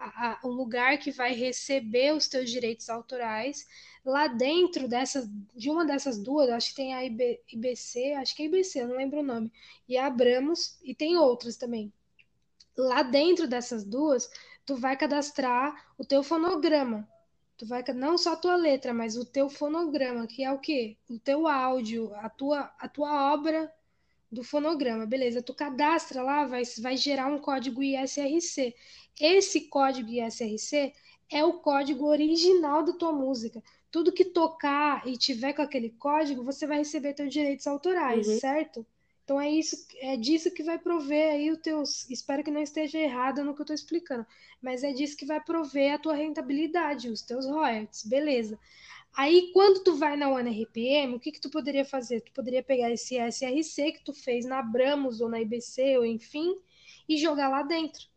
a, 0.00 0.38
o 0.42 0.48
lugar 0.48 0.98
que 0.98 1.10
vai 1.10 1.34
receber 1.34 2.14
os 2.14 2.26
teus 2.26 2.50
direitos 2.50 2.88
autorais. 2.88 3.66
Lá 4.04 4.26
dentro 4.26 4.88
dessas, 4.88 5.28
de 5.54 5.70
uma 5.70 5.84
dessas 5.84 6.18
duas, 6.18 6.48
acho 6.48 6.70
que 6.70 6.76
tem 6.76 6.94
a 6.94 7.04
IB, 7.04 7.40
IBC, 7.52 8.14
acho 8.14 8.34
que 8.34 8.42
é 8.42 8.46
IBC, 8.46 8.80
eu 8.80 8.88
não 8.88 8.96
lembro 8.96 9.20
o 9.20 9.22
nome, 9.22 9.52
e 9.86 9.98
a 9.98 10.06
Abramos, 10.06 10.78
e 10.82 10.94
tem 10.94 11.18
outras 11.18 11.56
também. 11.56 11.92
Lá 12.76 13.02
dentro 13.02 13.46
dessas 13.46 13.84
duas, 13.84 14.30
tu 14.64 14.74
vai 14.76 14.96
cadastrar 14.96 15.92
o 15.98 16.04
teu 16.04 16.22
fonograma. 16.22 17.06
Tu 17.58 17.66
vai 17.66 17.84
não 17.94 18.16
só 18.16 18.32
a 18.32 18.36
tua 18.36 18.56
letra, 18.56 18.94
mas 18.94 19.18
o 19.18 19.24
teu 19.24 19.50
fonograma, 19.50 20.26
que 20.26 20.42
é 20.42 20.50
o 20.50 20.58
quê? 20.58 20.96
O 21.10 21.18
teu 21.18 21.46
áudio, 21.46 22.14
a 22.14 22.30
tua, 22.30 22.72
a 22.78 22.88
tua 22.88 23.34
obra 23.34 23.70
do 24.30 24.44
fonograma, 24.44 25.06
beleza? 25.06 25.42
Tu 25.42 25.52
cadastra 25.54 26.22
lá, 26.22 26.44
vai, 26.44 26.62
vai 26.80 26.96
gerar 26.96 27.26
um 27.26 27.38
código 27.38 27.82
ISRC. 27.82 28.74
Esse 29.20 29.62
código 29.62 30.08
ISRC 30.10 30.92
é 31.30 31.44
o 31.44 31.54
código 31.54 32.06
original 32.06 32.82
da 32.82 32.92
tua 32.92 33.12
música. 33.12 33.62
Tudo 33.90 34.12
que 34.12 34.24
tocar 34.24 35.06
e 35.06 35.16
tiver 35.16 35.52
com 35.52 35.62
aquele 35.62 35.90
código, 35.90 36.44
você 36.44 36.66
vai 36.66 36.78
receber 36.78 37.14
teus 37.14 37.32
direitos 37.32 37.66
autorais, 37.66 38.26
uhum. 38.26 38.38
certo? 38.38 38.86
Então 39.24 39.40
é 39.40 39.48
isso, 39.48 39.86
é 40.00 40.16
disso 40.16 40.50
que 40.52 40.62
vai 40.62 40.78
prover 40.78 41.32
aí 41.32 41.52
o 41.52 41.56
teu. 41.56 41.82
Espero 42.08 42.42
que 42.42 42.50
não 42.50 42.60
esteja 42.60 42.98
errado 42.98 43.44
no 43.44 43.54
que 43.54 43.60
eu 43.60 43.64
estou 43.64 43.74
explicando, 43.74 44.26
mas 44.60 44.82
é 44.82 44.92
disso 44.92 45.16
que 45.16 45.24
vai 45.24 45.40
prover 45.40 45.94
a 45.94 45.98
tua 45.98 46.14
rentabilidade, 46.14 47.08
os 47.08 47.22
teus 47.22 47.46
royalties, 47.46 48.04
beleza? 48.04 48.58
Aí, 49.16 49.50
quando 49.52 49.82
tu 49.82 49.96
vai 49.96 50.16
na 50.16 50.28
OneRPM, 50.30 51.14
o 51.14 51.20
que 51.20 51.32
que 51.32 51.40
tu 51.40 51.50
poderia 51.50 51.84
fazer? 51.84 52.20
Tu 52.22 52.32
poderia 52.32 52.62
pegar 52.62 52.90
esse 52.90 53.16
SRC 53.16 53.92
que 53.92 54.04
tu 54.04 54.14
fez 54.14 54.46
na 54.46 54.60
Abramos 54.60 55.20
ou 55.20 55.28
na 55.28 55.40
IBC 55.40 55.98
ou 55.98 56.06
enfim 56.06 56.56
e 57.08 57.18
jogar 57.18 57.48
lá 57.48 57.62
dentro. 57.62 58.08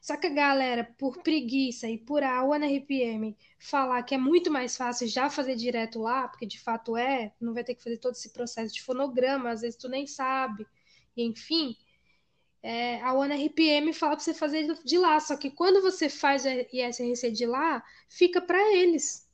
Só 0.00 0.16
que 0.16 0.26
a 0.26 0.30
galera, 0.30 0.84
por 0.98 1.22
preguiça 1.22 1.88
e 1.88 1.98
por 1.98 2.22
a 2.22 2.44
OneRPM 2.44 3.36
falar 3.58 4.02
que 4.02 4.14
é 4.14 4.18
muito 4.18 4.50
mais 4.50 4.76
fácil 4.76 5.06
já 5.06 5.30
fazer 5.30 5.54
direto 5.56 6.00
lá, 6.00 6.28
porque 6.28 6.46
de 6.46 6.60
fato 6.60 6.96
é, 6.96 7.32
não 7.40 7.54
vai 7.54 7.64
ter 7.64 7.74
que 7.74 7.82
fazer 7.82 7.98
todo 7.98 8.14
esse 8.14 8.30
processo 8.30 8.74
de 8.74 8.82
fonograma, 8.82 9.50
às 9.50 9.60
vezes 9.60 9.76
tu 9.76 9.88
nem 9.88 10.06
sabe, 10.06 10.66
enfim, 11.16 11.76
é, 12.62 13.00
a 13.02 13.12
OneRPM 13.12 13.92
fala 13.92 14.16
para 14.16 14.24
você 14.24 14.34
fazer 14.34 14.66
de 14.84 14.98
lá. 14.98 15.18
Só 15.20 15.36
que 15.36 15.50
quando 15.50 15.82
você 15.82 16.08
faz 16.08 16.44
o 16.44 16.48
ISRC 16.48 17.30
de 17.30 17.46
lá, 17.46 17.82
fica 18.08 18.40
para 18.40 18.74
eles. 18.74 19.28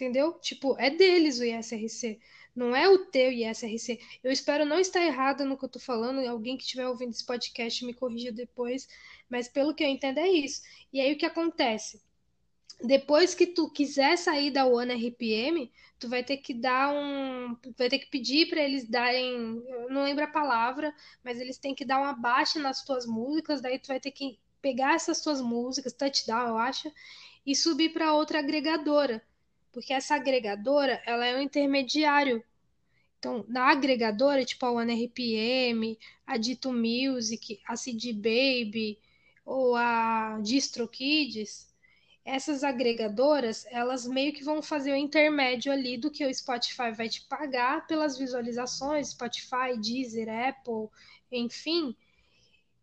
Entendeu? 0.00 0.32
Tipo, 0.40 0.76
é 0.78 0.88
deles 0.88 1.40
o 1.40 1.44
ISRC. 1.44 2.18
Não 2.56 2.74
é 2.74 2.88
o 2.88 3.04
teu 3.04 3.30
ISRC. 3.30 4.00
Eu 4.24 4.32
espero 4.32 4.64
não 4.64 4.80
estar 4.80 5.04
errada 5.04 5.44
no 5.44 5.58
que 5.58 5.64
eu 5.66 5.68
tô 5.68 5.78
falando. 5.78 6.26
Alguém 6.26 6.56
que 6.56 6.62
estiver 6.62 6.88
ouvindo 6.88 7.10
esse 7.10 7.24
podcast 7.24 7.84
me 7.84 7.92
corrija 7.92 8.32
depois. 8.32 8.88
Mas 9.28 9.46
pelo 9.46 9.74
que 9.74 9.84
eu 9.84 9.88
entendo 9.88 10.16
é 10.16 10.28
isso. 10.30 10.62
E 10.90 11.02
aí 11.02 11.12
o 11.12 11.18
que 11.18 11.26
acontece? 11.26 12.00
Depois 12.82 13.34
que 13.34 13.46
tu 13.46 13.70
quiser 13.70 14.16
sair 14.16 14.50
da 14.50 14.64
OneRPM, 14.64 15.70
tu 15.98 16.08
vai 16.08 16.24
ter 16.24 16.38
que 16.38 16.54
dar 16.54 16.94
um. 16.94 17.54
Vai 17.76 17.90
ter 17.90 17.98
que 17.98 18.06
pedir 18.06 18.48
para 18.48 18.62
eles 18.62 18.88
darem. 18.88 19.62
Eu 19.68 19.90
não 19.90 20.04
lembro 20.04 20.24
a 20.24 20.28
palavra, 20.28 20.94
mas 21.22 21.38
eles 21.38 21.58
têm 21.58 21.74
que 21.74 21.84
dar 21.84 22.00
uma 22.00 22.14
baixa 22.14 22.58
nas 22.58 22.82
tuas 22.82 23.04
músicas. 23.04 23.60
Daí 23.60 23.78
tu 23.78 23.88
vai 23.88 24.00
ter 24.00 24.12
que 24.12 24.38
pegar 24.62 24.94
essas 24.94 25.20
tuas 25.20 25.42
músicas, 25.42 25.92
touchdown, 25.92 26.48
eu 26.48 26.56
acho, 26.56 26.90
e 27.44 27.54
subir 27.54 27.90
para 27.90 28.14
outra 28.14 28.38
agregadora 28.38 29.22
porque 29.72 29.92
essa 29.92 30.14
agregadora 30.14 31.02
ela 31.06 31.26
é 31.26 31.36
um 31.36 31.42
intermediário. 31.42 32.42
Então, 33.18 33.44
na 33.48 33.70
agregadora, 33.70 34.44
tipo 34.44 34.64
a 34.64 34.72
OneRPM, 34.72 35.98
a 36.26 36.36
Dito 36.36 36.72
Music, 36.72 37.60
a 37.66 37.76
CD 37.76 38.12
Baby 38.12 38.98
ou 39.44 39.76
a 39.76 40.38
DistroKids, 40.42 41.70
essas 42.24 42.62
agregadoras, 42.62 43.66
elas 43.70 44.06
meio 44.06 44.32
que 44.32 44.44
vão 44.44 44.62
fazer 44.62 44.92
o 44.92 44.96
intermédio 44.96 45.72
ali 45.72 45.96
do 45.96 46.10
que 46.10 46.24
o 46.24 46.34
Spotify 46.34 46.92
vai 46.96 47.08
te 47.08 47.22
pagar 47.22 47.86
pelas 47.86 48.16
visualizações, 48.16 49.10
Spotify, 49.10 49.76
Deezer, 49.78 50.28
Apple, 50.28 50.88
enfim, 51.32 51.96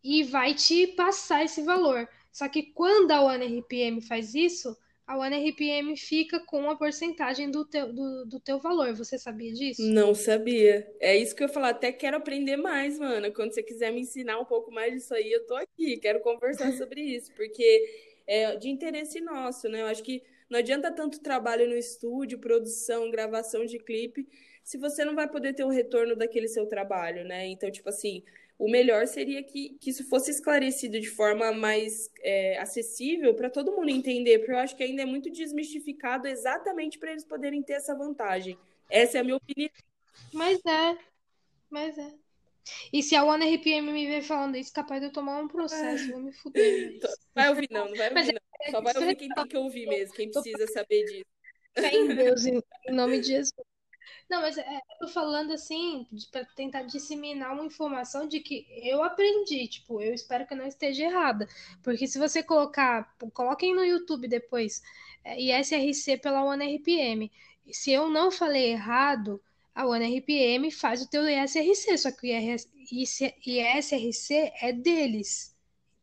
e 0.03 0.23
vai 0.23 0.53
te 0.53 0.87
passar 0.87 1.43
esse 1.43 1.61
valor. 1.61 2.07
Só 2.31 2.47
que 2.47 2.63
quando 2.63 3.11
a 3.11 3.21
OneRPM 3.21 4.01
faz 4.01 4.35
isso, 4.35 4.77
a 5.07 5.17
OneRPM 5.17 5.95
fica 5.95 6.37
com 6.41 6.69
a 6.69 6.75
porcentagem 6.75 7.49
do 7.49 7.63
teu, 7.63 7.93
do, 7.93 8.25
do 8.25 8.39
teu 8.41 8.59
valor. 8.59 8.93
Você 8.93 9.17
sabia 9.17 9.53
disso? 9.53 9.81
Não 9.81 10.13
sabia. 10.13 10.85
É 10.99 11.15
isso 11.15 11.33
que 11.33 11.45
eu 11.45 11.47
falar. 11.47 11.69
Até 11.69 11.93
quero 11.93 12.17
aprender 12.17 12.57
mais, 12.57 12.99
mano. 12.99 13.31
Quando 13.31 13.53
você 13.53 13.63
quiser 13.63 13.93
me 13.93 14.01
ensinar 14.01 14.37
um 14.37 14.43
pouco 14.43 14.69
mais 14.69 14.93
disso 14.93 15.13
aí, 15.13 15.31
eu 15.31 15.47
tô 15.47 15.55
aqui. 15.55 15.95
Quero 15.95 16.19
conversar 16.19 16.73
sobre 16.77 16.99
isso, 16.99 17.31
porque 17.35 18.13
é 18.27 18.57
de 18.57 18.69
interesse 18.69 19.21
nosso, 19.21 19.69
né? 19.69 19.81
Eu 19.81 19.87
acho 19.87 20.03
que 20.03 20.21
não 20.49 20.59
adianta 20.59 20.91
tanto 20.91 21.21
trabalho 21.21 21.69
no 21.69 21.77
estúdio, 21.77 22.39
produção, 22.39 23.09
gravação 23.09 23.65
de 23.65 23.79
clipe, 23.79 24.27
se 24.61 24.77
você 24.77 25.05
não 25.05 25.15
vai 25.15 25.29
poder 25.29 25.53
ter 25.53 25.63
o 25.63 25.69
retorno 25.69 26.17
daquele 26.17 26.49
seu 26.49 26.65
trabalho, 26.65 27.23
né? 27.23 27.47
Então, 27.47 27.71
tipo 27.71 27.87
assim, 27.87 28.23
o 28.57 28.69
melhor 28.69 29.05
seria 29.05 29.43
que, 29.43 29.77
que 29.79 29.91
isso 29.91 30.07
fosse 30.09 30.31
esclarecido 30.31 30.99
de 30.99 31.09
forma 31.09 31.51
mais 31.51 32.09
é, 32.23 32.57
acessível 32.57 33.35
para 33.35 33.49
todo 33.49 33.71
mundo 33.71 33.89
entender, 33.89 34.39
porque 34.39 34.51
eu 34.51 34.57
acho 34.57 34.75
que 34.75 34.83
ainda 34.83 35.03
é 35.03 35.05
muito 35.05 35.29
desmistificado 35.31 36.27
exatamente 36.27 36.97
para 36.97 37.11
eles 37.11 37.23
poderem 37.23 37.61
ter 37.61 37.73
essa 37.73 37.95
vantagem. 37.95 38.57
Essa 38.89 39.17
é 39.17 39.21
a 39.21 39.23
minha 39.23 39.35
opinião. 39.35 39.69
Mas 40.33 40.59
é, 40.65 40.97
mas 41.69 41.97
é. 41.97 42.13
E 42.91 43.01
se 43.01 43.15
a 43.15 43.23
OneRPM 43.23 43.91
me 43.91 44.07
ver 44.07 44.23
falando 44.23 44.57
isso, 44.57 44.73
capaz 44.73 44.99
de 44.99 45.07
eu 45.07 45.11
tomar 45.11 45.39
um 45.39 45.47
processo, 45.47 46.05
é. 46.05 46.11
vou 46.11 46.19
me 46.19 46.33
fuder. 46.33 46.99
Mas... 47.01 47.17
Vai 47.33 47.49
ouvir 47.49 47.67
não, 47.71 47.85
não 47.85 47.95
vai 47.95 48.09
ouvir 48.09 48.33
não. 48.33 48.41
É, 48.61 48.71
Só 48.71 48.81
vai 48.81 48.93
ouvir 48.97 49.15
quem 49.15 49.29
tem 49.29 49.47
que 49.47 49.57
ouvir 49.57 49.87
mesmo, 49.87 50.15
quem 50.15 50.31
precisa 50.31 50.67
saber 50.67 51.05
disso. 51.05 51.25
Fé 51.75 51.91
em 51.95 52.07
Deus, 52.07 52.45
em 52.45 52.61
nome 52.89 53.21
de 53.21 53.27
Jesus. 53.27 53.53
Não, 54.29 54.41
mas 54.41 54.57
é, 54.57 54.63
eu 54.63 54.99
tô 54.99 55.07
falando 55.07 55.51
assim, 55.53 56.07
para 56.31 56.45
tentar 56.45 56.83
disseminar 56.83 57.53
uma 57.53 57.65
informação 57.65 58.27
de 58.27 58.39
que 58.39 58.65
eu 58.83 59.03
aprendi, 59.03 59.67
tipo, 59.67 60.01
eu 60.01 60.13
espero 60.13 60.45
que 60.45 60.53
eu 60.53 60.57
não 60.57 60.67
esteja 60.67 61.03
errada. 61.05 61.47
Porque 61.83 62.07
se 62.07 62.19
você 62.19 62.43
colocar, 62.43 63.15
coloquem 63.33 63.73
no 63.75 63.83
YouTube 63.83 64.27
depois, 64.27 64.81
é, 65.23 65.39
ISRC 65.41 66.17
pela 66.17 66.43
OneRPM. 66.43 67.31
Se 67.71 67.91
eu 67.91 68.09
não 68.09 68.31
falei 68.31 68.71
errado, 68.71 69.41
a 69.75 69.85
OneRPM 69.85 70.71
faz 70.71 71.01
o 71.01 71.09
teu 71.09 71.27
ISRC, 71.27 71.97
só 71.97 72.11
que 72.11 72.27
o 72.27 73.49
ISRC 73.49 74.53
é 74.61 74.71
deles 74.73 75.56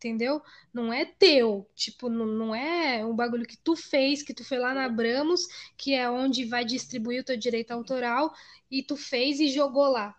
entendeu? 0.05 0.43
Não 0.73 0.93
é 0.93 1.07
teu, 1.07 1.67
tipo, 1.75 2.11
não, 2.11 2.27
não 2.27 2.55
é 2.55 3.05
um 3.05 3.17
bagulho 3.17 3.47
que 3.47 3.57
tu 3.57 3.75
fez, 3.75 4.23
que 4.23 4.35
tu 4.35 4.45
foi 4.45 4.59
lá 4.59 4.75
na 4.75 4.87
Bramos, 4.89 5.47
que 5.79 5.95
é 5.95 6.11
onde 6.11 6.45
vai 6.45 6.65
distribuir 6.65 7.23
o 7.23 7.25
teu 7.25 7.37
direito 7.37 7.71
autoral, 7.71 8.35
e 8.71 8.83
tu 8.83 8.97
fez 8.97 9.41
e 9.41 9.49
jogou 9.49 9.89
lá. 9.89 10.15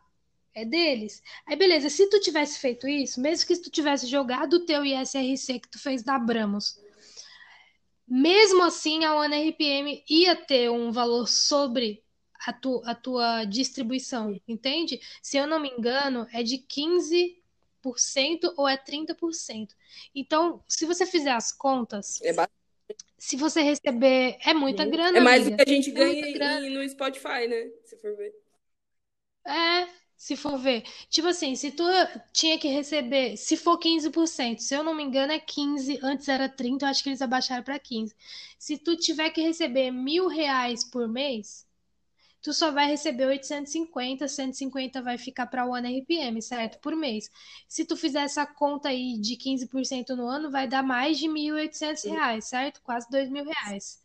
É 0.55 0.65
deles. 0.65 1.21
Aí, 1.45 1.55
beleza, 1.55 1.89
se 1.89 2.09
tu 2.09 2.19
tivesse 2.19 2.59
feito 2.59 2.87
isso, 2.87 3.21
mesmo 3.21 3.45
que 3.45 3.57
tu 3.57 3.69
tivesse 3.69 4.07
jogado 4.07 4.53
o 4.53 4.65
teu 4.65 4.85
ISRC 4.85 5.59
que 5.59 5.69
tu 5.69 5.77
fez 5.77 6.01
da 6.01 6.17
Bramos, 6.17 6.79
mesmo 8.07 8.63
assim 8.63 9.03
a 9.03 9.15
ONRPM 9.15 10.03
ia 10.09 10.35
ter 10.35 10.71
um 10.71 10.91
valor 10.91 11.27
sobre 11.27 12.01
a, 12.47 12.53
tu, 12.53 12.81
a 12.85 12.95
tua 12.95 13.43
distribuição, 13.43 14.39
entende? 14.47 14.99
Se 15.21 15.37
eu 15.37 15.45
não 15.45 15.59
me 15.59 15.69
engano, 15.69 16.25
é 16.31 16.41
de 16.41 16.57
15 16.57 17.37
ou 18.57 18.67
é 18.67 18.77
30%. 18.77 19.69
Então, 20.13 20.63
se 20.67 20.85
você 20.85 21.05
fizer 21.05 21.31
as 21.31 21.51
contas, 21.51 22.21
é 22.21 22.33
se 23.17 23.35
você 23.35 23.61
receber. 23.61 24.37
É 24.45 24.53
muita 24.53 24.83
uhum. 24.83 24.91
grana. 24.91 25.17
É 25.17 25.21
mais 25.21 25.41
amiga. 25.47 25.57
do 25.57 25.65
que 25.65 25.71
a 25.71 25.73
gente 25.73 25.89
é 25.89 25.93
ganha 26.33 26.69
no 26.69 26.87
Spotify, 26.87 27.47
né? 27.47 27.71
Se 27.83 27.97
for 27.97 28.15
ver. 28.15 28.33
É, 29.47 29.87
se 30.15 30.35
for 30.35 30.57
ver. 30.57 30.83
Tipo 31.09 31.27
assim, 31.29 31.55
se 31.55 31.71
tu 31.71 31.83
tinha 32.33 32.57
que 32.57 32.67
receber, 32.67 33.37
se 33.37 33.57
for 33.57 33.79
15%, 33.79 34.59
se 34.59 34.75
eu 34.75 34.83
não 34.83 34.95
me 34.95 35.03
engano 35.03 35.31
é 35.31 35.39
15, 35.39 35.99
antes 36.01 36.27
era 36.27 36.47
30, 36.49 36.85
eu 36.85 36.89
acho 36.89 37.03
que 37.03 37.09
eles 37.09 37.21
abaixaram 37.21 37.63
para 37.63 37.79
15. 37.79 38.15
Se 38.57 38.77
tu 38.77 38.95
tiver 38.95 39.29
que 39.29 39.41
receber 39.41 39.91
mil 39.91 40.27
reais 40.27 40.83
por 40.83 41.07
mês, 41.07 41.65
tu 42.45 42.53
só 42.53 42.69
vai 42.69 42.85
receber 42.85 43.25
850, 43.25 44.27
150 44.27 45.01
vai 45.01 45.17
ficar 45.17 45.47
para 45.47 45.65
o 45.65 45.75
RPM, 45.75 46.39
certo? 46.43 46.79
Por 46.79 46.95
mês. 46.95 47.27
Se 47.67 47.83
tu 47.83 47.97
fizer 47.97 48.21
essa 48.21 48.45
conta 48.45 48.89
aí 48.89 49.17
de 49.19 49.35
15% 49.35 50.09
no 50.09 50.27
ano, 50.27 50.51
vai 50.51 50.67
dar 50.67 50.83
mais 50.83 51.17
de 51.17 51.27
1.800 51.27 52.07
reais, 52.07 52.45
certo? 52.45 52.83
Quase 52.83 53.09
2 53.09 53.31
mil 53.31 53.45
reais. 53.45 53.99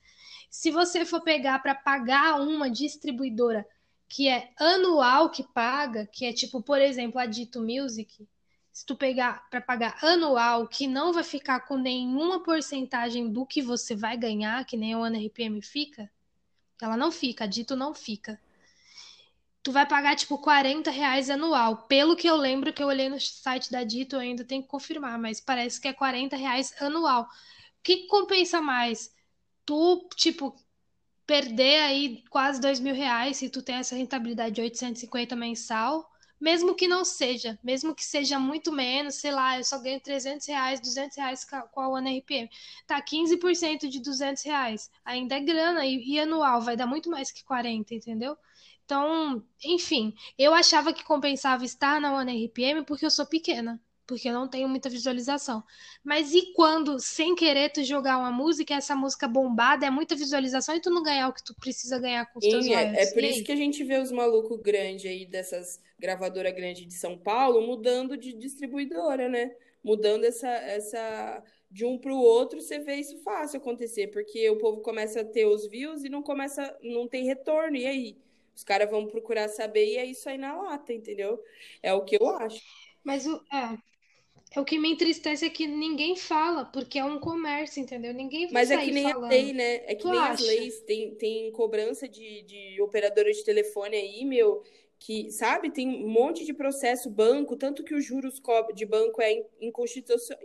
Se 0.48 0.70
você 0.70 1.04
for 1.04 1.20
pegar 1.20 1.58
para 1.58 1.74
pagar 1.74 2.40
uma 2.40 2.70
distribuidora 2.70 3.66
que 4.08 4.26
é 4.26 4.50
anual 4.58 5.28
que 5.28 5.44
paga, 5.52 6.06
que 6.06 6.24
é 6.24 6.32
tipo, 6.32 6.62
por 6.62 6.80
exemplo, 6.80 7.20
a 7.20 7.26
Dito 7.26 7.60
Music, 7.60 8.26
se 8.72 8.86
tu 8.86 8.96
pegar 8.96 9.50
para 9.50 9.60
pagar 9.60 10.02
anual, 10.02 10.66
que 10.66 10.86
não 10.86 11.12
vai 11.12 11.24
ficar 11.24 11.60
com 11.68 11.76
nenhuma 11.76 12.42
porcentagem 12.42 13.30
do 13.30 13.44
que 13.44 13.60
você 13.60 13.94
vai 13.94 14.16
ganhar, 14.16 14.64
que 14.64 14.78
nem 14.78 14.96
o 14.96 15.04
RPM 15.04 15.60
fica, 15.60 16.10
ela 16.84 16.96
não 16.96 17.10
fica, 17.12 17.44
a 17.44 17.46
Dito 17.46 17.76
não 17.76 17.94
fica. 17.94 18.40
Tu 19.62 19.72
vai 19.72 19.86
pagar, 19.86 20.16
tipo, 20.16 20.38
40 20.38 20.90
reais 20.90 21.28
anual. 21.28 21.86
Pelo 21.86 22.16
que 22.16 22.26
eu 22.26 22.36
lembro 22.36 22.72
que 22.72 22.82
eu 22.82 22.86
olhei 22.86 23.08
no 23.08 23.20
site 23.20 23.70
da 23.70 23.84
Dito, 23.84 24.16
eu 24.16 24.20
ainda 24.20 24.44
tenho 24.44 24.62
que 24.62 24.68
confirmar, 24.68 25.18
mas 25.18 25.40
parece 25.40 25.80
que 25.80 25.88
é 25.88 25.92
40 25.92 26.36
reais 26.36 26.74
anual. 26.80 27.24
O 27.24 27.28
que 27.82 28.06
compensa 28.06 28.60
mais? 28.60 29.14
Tu, 29.66 30.08
tipo, 30.16 30.56
perder 31.26 31.82
aí 31.82 32.24
quase 32.28 32.60
2 32.60 32.80
mil 32.80 32.94
reais 32.94 33.36
se 33.36 33.48
tu 33.48 33.62
tem 33.62 33.76
essa 33.76 33.94
rentabilidade 33.94 34.54
de 34.54 34.60
850 34.62 35.36
mensal, 35.36 36.09
mesmo 36.40 36.74
que 36.74 36.88
não 36.88 37.04
seja, 37.04 37.58
mesmo 37.62 37.94
que 37.94 38.04
seja 38.04 38.38
muito 38.38 38.72
menos, 38.72 39.16
sei 39.16 39.30
lá, 39.30 39.58
eu 39.58 39.64
só 39.64 39.78
ganho 39.78 40.00
300 40.00 40.46
reais, 40.46 40.80
200 40.80 41.16
reais 41.16 41.44
com 41.44 41.80
a 41.80 41.88
One 41.88 42.18
RPM. 42.18 42.48
Tá, 42.86 43.00
15% 43.02 43.88
de 43.88 44.00
200 44.00 44.42
reais, 44.42 44.90
ainda 45.04 45.36
é 45.36 45.40
grana, 45.40 45.84
e, 45.84 46.14
e 46.14 46.18
anual 46.18 46.62
vai 46.62 46.76
dar 46.76 46.86
muito 46.86 47.10
mais 47.10 47.30
que 47.30 47.44
40, 47.44 47.94
entendeu? 47.94 48.36
Então, 48.84 49.44
enfim, 49.64 50.14
eu 50.38 50.54
achava 50.54 50.92
que 50.92 51.04
compensava 51.04 51.64
estar 51.64 52.00
na 52.00 52.16
One 52.16 52.46
RPM 52.46 52.84
porque 52.84 53.04
eu 53.04 53.10
sou 53.10 53.26
pequena 53.26 53.80
porque 54.10 54.28
eu 54.28 54.32
não 54.32 54.48
tenho 54.48 54.68
muita 54.68 54.90
visualização. 54.90 55.62
Mas 56.02 56.34
e 56.34 56.52
quando, 56.52 56.98
sem 56.98 57.36
querer, 57.36 57.70
tu 57.70 57.84
jogar 57.84 58.18
uma 58.18 58.32
música, 58.32 58.74
essa 58.74 58.96
música 58.96 59.28
bombada, 59.28 59.86
é 59.86 59.90
muita 59.90 60.16
visualização 60.16 60.74
e 60.74 60.80
tu 60.80 60.90
não 60.90 61.00
ganhar 61.00 61.28
o 61.28 61.32
que 61.32 61.44
tu 61.44 61.54
precisa 61.54 61.96
ganhar 61.96 62.26
com 62.26 62.40
os 62.40 62.44
teus 62.44 62.64
Sim, 62.64 62.74
é, 62.74 63.04
é 63.04 63.06
por 63.12 63.22
isso 63.22 63.44
que 63.44 63.52
a 63.52 63.56
gente 63.56 63.84
vê 63.84 63.98
os 63.98 64.10
malucos 64.10 64.60
grandes 64.60 65.08
aí, 65.08 65.24
dessas 65.24 65.78
gravadoras 66.00 66.52
grandes 66.54 66.86
de 66.86 66.94
São 66.94 67.16
Paulo, 67.16 67.60
mudando 67.66 68.16
de 68.16 68.32
distribuidora, 68.32 69.28
né? 69.28 69.54
Mudando 69.84 70.24
essa, 70.24 70.48
essa 70.48 71.44
de 71.70 71.84
um 71.84 71.96
para 71.96 72.12
o 72.12 72.20
outro, 72.20 72.60
você 72.60 72.78
vê 72.78 72.96
isso 72.96 73.18
fácil 73.18 73.58
acontecer, 73.58 74.08
porque 74.08 74.48
o 74.50 74.56
povo 74.56 74.80
começa 74.80 75.20
a 75.20 75.24
ter 75.24 75.46
os 75.46 75.66
views 75.68 76.02
e 76.02 76.08
não 76.08 76.22
começa, 76.22 76.76
não 76.82 77.06
tem 77.06 77.24
retorno. 77.24 77.76
E 77.76 77.86
aí? 77.86 78.16
Os 78.56 78.64
caras 78.64 78.90
vão 78.90 79.06
procurar 79.06 79.48
saber 79.48 79.86
e 79.86 79.96
é 79.96 80.04
isso 80.04 80.28
aí 80.28 80.36
na 80.36 80.60
lata, 80.60 80.92
entendeu? 80.92 81.42
É 81.82 81.94
o 81.94 82.04
que 82.04 82.16
eu 82.20 82.28
acho. 82.28 82.60
Mas 83.02 83.26
o, 83.26 83.40
é, 83.52 83.78
é 84.56 84.60
o 84.60 84.64
que 84.64 84.78
me 84.78 84.90
entristece 84.90 85.46
é 85.46 85.50
que 85.50 85.66
ninguém 85.66 86.16
fala, 86.16 86.64
porque 86.64 86.98
é 86.98 87.04
um 87.04 87.18
comércio, 87.18 87.80
entendeu? 87.80 88.12
Ninguém 88.12 88.46
vai 88.46 88.62
Mas 88.62 88.70
é 88.70 88.78
que 88.78 88.90
nem 88.90 89.04
falando. 89.04 89.24
a 89.24 89.28
lei, 89.28 89.52
né? 89.52 89.76
É 89.86 89.94
que 89.94 90.02
tu 90.02 90.10
nem 90.10 90.18
acha? 90.18 90.32
as 90.32 90.40
leis. 90.40 90.80
Tem, 90.80 91.14
tem 91.14 91.52
cobrança 91.52 92.08
de, 92.08 92.42
de 92.42 92.82
operadora 92.82 93.32
de 93.32 93.44
telefone 93.44 93.96
aí, 93.96 94.24
meu, 94.24 94.62
que, 95.00 95.30
sabe, 95.30 95.70
tem 95.70 95.88
um 96.04 96.08
monte 96.08 96.44
de 96.44 96.52
processo 96.52 97.08
banco, 97.08 97.56
tanto 97.56 97.82
que 97.82 97.94
os 97.94 98.04
juros 98.04 98.40
de 98.74 98.84
banco 98.84 99.22
é 99.22 99.46
inconstitucional, 99.58 100.44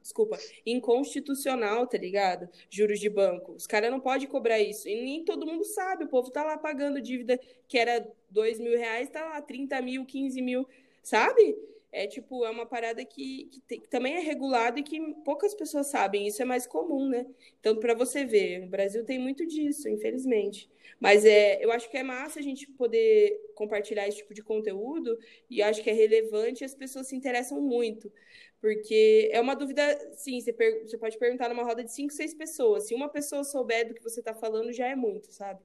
desculpa, 0.00 0.38
inconstitucional, 0.64 1.86
tá 1.86 1.98
ligado? 1.98 2.48
Juros 2.70 2.98
de 2.98 3.10
banco. 3.10 3.52
Os 3.52 3.66
caras 3.66 3.90
não 3.90 4.00
podem 4.00 4.26
cobrar 4.26 4.58
isso. 4.58 4.88
E 4.88 4.94
nem 4.94 5.22
todo 5.22 5.46
mundo 5.46 5.64
sabe. 5.64 6.04
O 6.04 6.08
povo 6.08 6.30
tá 6.30 6.42
lá 6.42 6.56
pagando 6.56 7.00
dívida 7.00 7.38
que 7.68 7.78
era 7.78 8.10
dois 8.30 8.58
mil 8.58 8.76
reais, 8.76 9.10
tá 9.10 9.22
lá 9.22 9.42
30 9.42 9.80
mil, 9.82 10.06
15 10.06 10.40
mil, 10.40 10.66
sabe? 11.02 11.54
É 11.94 12.08
tipo, 12.08 12.44
é 12.44 12.50
uma 12.50 12.66
parada 12.66 13.04
que, 13.04 13.46
que, 13.46 13.60
tem, 13.60 13.80
que, 13.80 13.88
também 13.88 14.16
é 14.16 14.20
regulada 14.20 14.80
e 14.80 14.82
que 14.82 15.00
poucas 15.24 15.54
pessoas 15.54 15.86
sabem, 15.86 16.26
isso 16.26 16.42
é 16.42 16.44
mais 16.44 16.66
comum, 16.66 17.08
né? 17.08 17.24
Então, 17.60 17.76
para 17.76 17.94
você 17.94 18.24
ver, 18.24 18.64
o 18.64 18.68
Brasil 18.68 19.04
tem 19.04 19.16
muito 19.18 19.46
disso, 19.46 19.88
infelizmente. 19.88 20.68
Mas 20.98 21.24
é, 21.24 21.64
eu 21.64 21.70
acho 21.70 21.88
que 21.88 21.96
é 21.96 22.02
massa 22.02 22.40
a 22.40 22.42
gente 22.42 22.68
poder 22.72 23.40
compartilhar 23.54 24.08
esse 24.08 24.18
tipo 24.18 24.34
de 24.34 24.42
conteúdo 24.42 25.16
e 25.48 25.62
acho 25.62 25.82
que 25.82 25.90
é 25.90 25.92
relevante 25.92 26.62
e 26.62 26.66
as 26.66 26.74
pessoas 26.74 27.06
se 27.06 27.14
interessam 27.14 27.60
muito. 27.60 28.12
Porque 28.60 29.30
é 29.32 29.40
uma 29.40 29.54
dúvida, 29.54 29.82
sim, 30.16 30.40
você, 30.40 30.52
per, 30.52 30.82
você 30.88 30.98
pode 30.98 31.16
perguntar 31.18 31.48
numa 31.48 31.62
roda 31.62 31.84
de 31.84 31.92
cinco, 31.92 32.12
seis 32.12 32.34
pessoas. 32.34 32.88
Se 32.88 32.94
uma 32.94 33.08
pessoa 33.08 33.44
souber 33.44 33.86
do 33.86 33.94
que 33.94 34.02
você 34.02 34.20
está 34.20 34.34
falando, 34.34 34.72
já 34.72 34.88
é 34.88 34.96
muito, 34.96 35.32
sabe? 35.32 35.60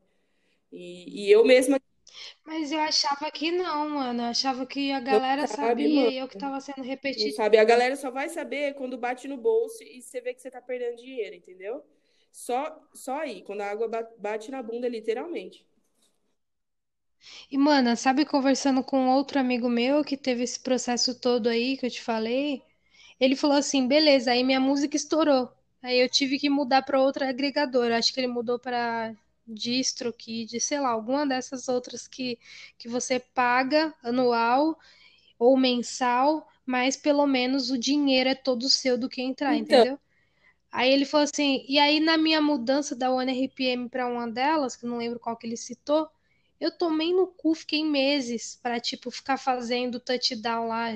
E, 0.71 1.25
e 1.25 1.31
eu 1.31 1.43
mesma 1.43 1.79
mas 2.45 2.71
eu 2.71 2.79
achava 2.79 3.31
que 3.31 3.51
não, 3.51 3.89
mano. 3.89 4.23
Eu 4.23 4.27
achava 4.27 4.65
que 4.65 4.91
a 4.91 4.99
galera 4.99 5.47
sabe, 5.47 5.87
sabia 5.87 5.87
mano. 5.87 6.11
e 6.11 6.17
eu 6.17 6.27
que 6.27 6.37
tava 6.37 6.59
sendo 6.61 6.81
repetido. 6.83 7.35
sabe, 7.35 7.57
a 7.57 7.63
galera 7.63 7.95
só 7.95 8.11
vai 8.11 8.29
saber 8.29 8.73
quando 8.75 8.97
bate 8.97 9.27
no 9.27 9.37
bolso 9.37 9.83
e 9.83 10.01
você 10.01 10.21
vê 10.21 10.33
que 10.33 10.41
você 10.41 10.51
tá 10.51 10.61
perdendo 10.61 10.97
dinheiro, 10.97 11.35
entendeu? 11.35 11.83
Só, 12.31 12.79
só 12.93 13.19
aí, 13.21 13.41
quando 13.43 13.61
a 13.61 13.67
água 13.69 13.87
bate 14.17 14.51
na 14.51 14.61
bunda, 14.61 14.87
literalmente. 14.87 15.65
E, 17.51 17.57
mano, 17.57 17.95
sabe, 17.97 18.25
conversando 18.25 18.83
com 18.83 19.09
outro 19.09 19.39
amigo 19.39 19.69
meu 19.69 20.03
que 20.03 20.15
teve 20.17 20.43
esse 20.43 20.59
processo 20.59 21.19
todo 21.19 21.47
aí 21.49 21.77
que 21.77 21.85
eu 21.85 21.89
te 21.91 22.01
falei, 22.01 22.61
ele 23.19 23.35
falou 23.35 23.57
assim: 23.57 23.87
beleza, 23.87 24.31
aí 24.31 24.43
minha 24.43 24.59
música 24.59 24.95
estourou. 24.95 25.51
Aí 25.83 25.99
eu 25.99 26.09
tive 26.09 26.39
que 26.39 26.49
mudar 26.49 26.81
para 26.83 27.01
outra 27.01 27.29
agregadora. 27.29 27.97
Acho 27.97 28.13
que 28.13 28.19
ele 28.19 28.27
mudou 28.27 28.59
para 28.59 29.13
DistroKid, 29.53 30.59
sei 30.59 30.79
lá, 30.79 30.89
alguma 30.89 31.25
dessas 31.25 31.67
outras 31.67 32.07
que, 32.07 32.39
que 32.77 32.87
você 32.87 33.19
paga 33.19 33.93
anual 34.03 34.77
ou 35.37 35.57
mensal, 35.57 36.47
mas 36.65 36.95
pelo 36.97 37.25
menos 37.25 37.71
o 37.71 37.77
dinheiro 37.77 38.29
é 38.29 38.35
todo 38.35 38.69
seu 38.69 38.97
do 38.97 39.09
que 39.09 39.21
entrar, 39.21 39.55
então... 39.55 39.79
entendeu? 39.79 39.99
Aí 40.71 40.91
ele 40.91 41.05
falou 41.05 41.23
assim, 41.23 41.65
e 41.67 41.79
aí 41.79 41.99
na 41.99 42.17
minha 42.17 42.41
mudança 42.41 42.95
da 42.95 43.11
OneRPM 43.11 43.89
para 43.89 44.07
uma 44.07 44.29
delas, 44.29 44.75
que 44.75 44.85
não 44.85 44.97
lembro 44.97 45.19
qual 45.19 45.35
que 45.35 45.47
ele 45.47 45.57
citou, 45.57 46.07
eu 46.59 46.71
tomei 46.71 47.13
no 47.13 47.27
cu, 47.27 47.55
fiquei 47.55 47.83
meses 47.83 48.59
para 48.61 48.79
tipo 48.79 49.09
ficar 49.09 49.37
fazendo 49.37 49.99
touchdown 49.99 50.67
lá, 50.67 50.89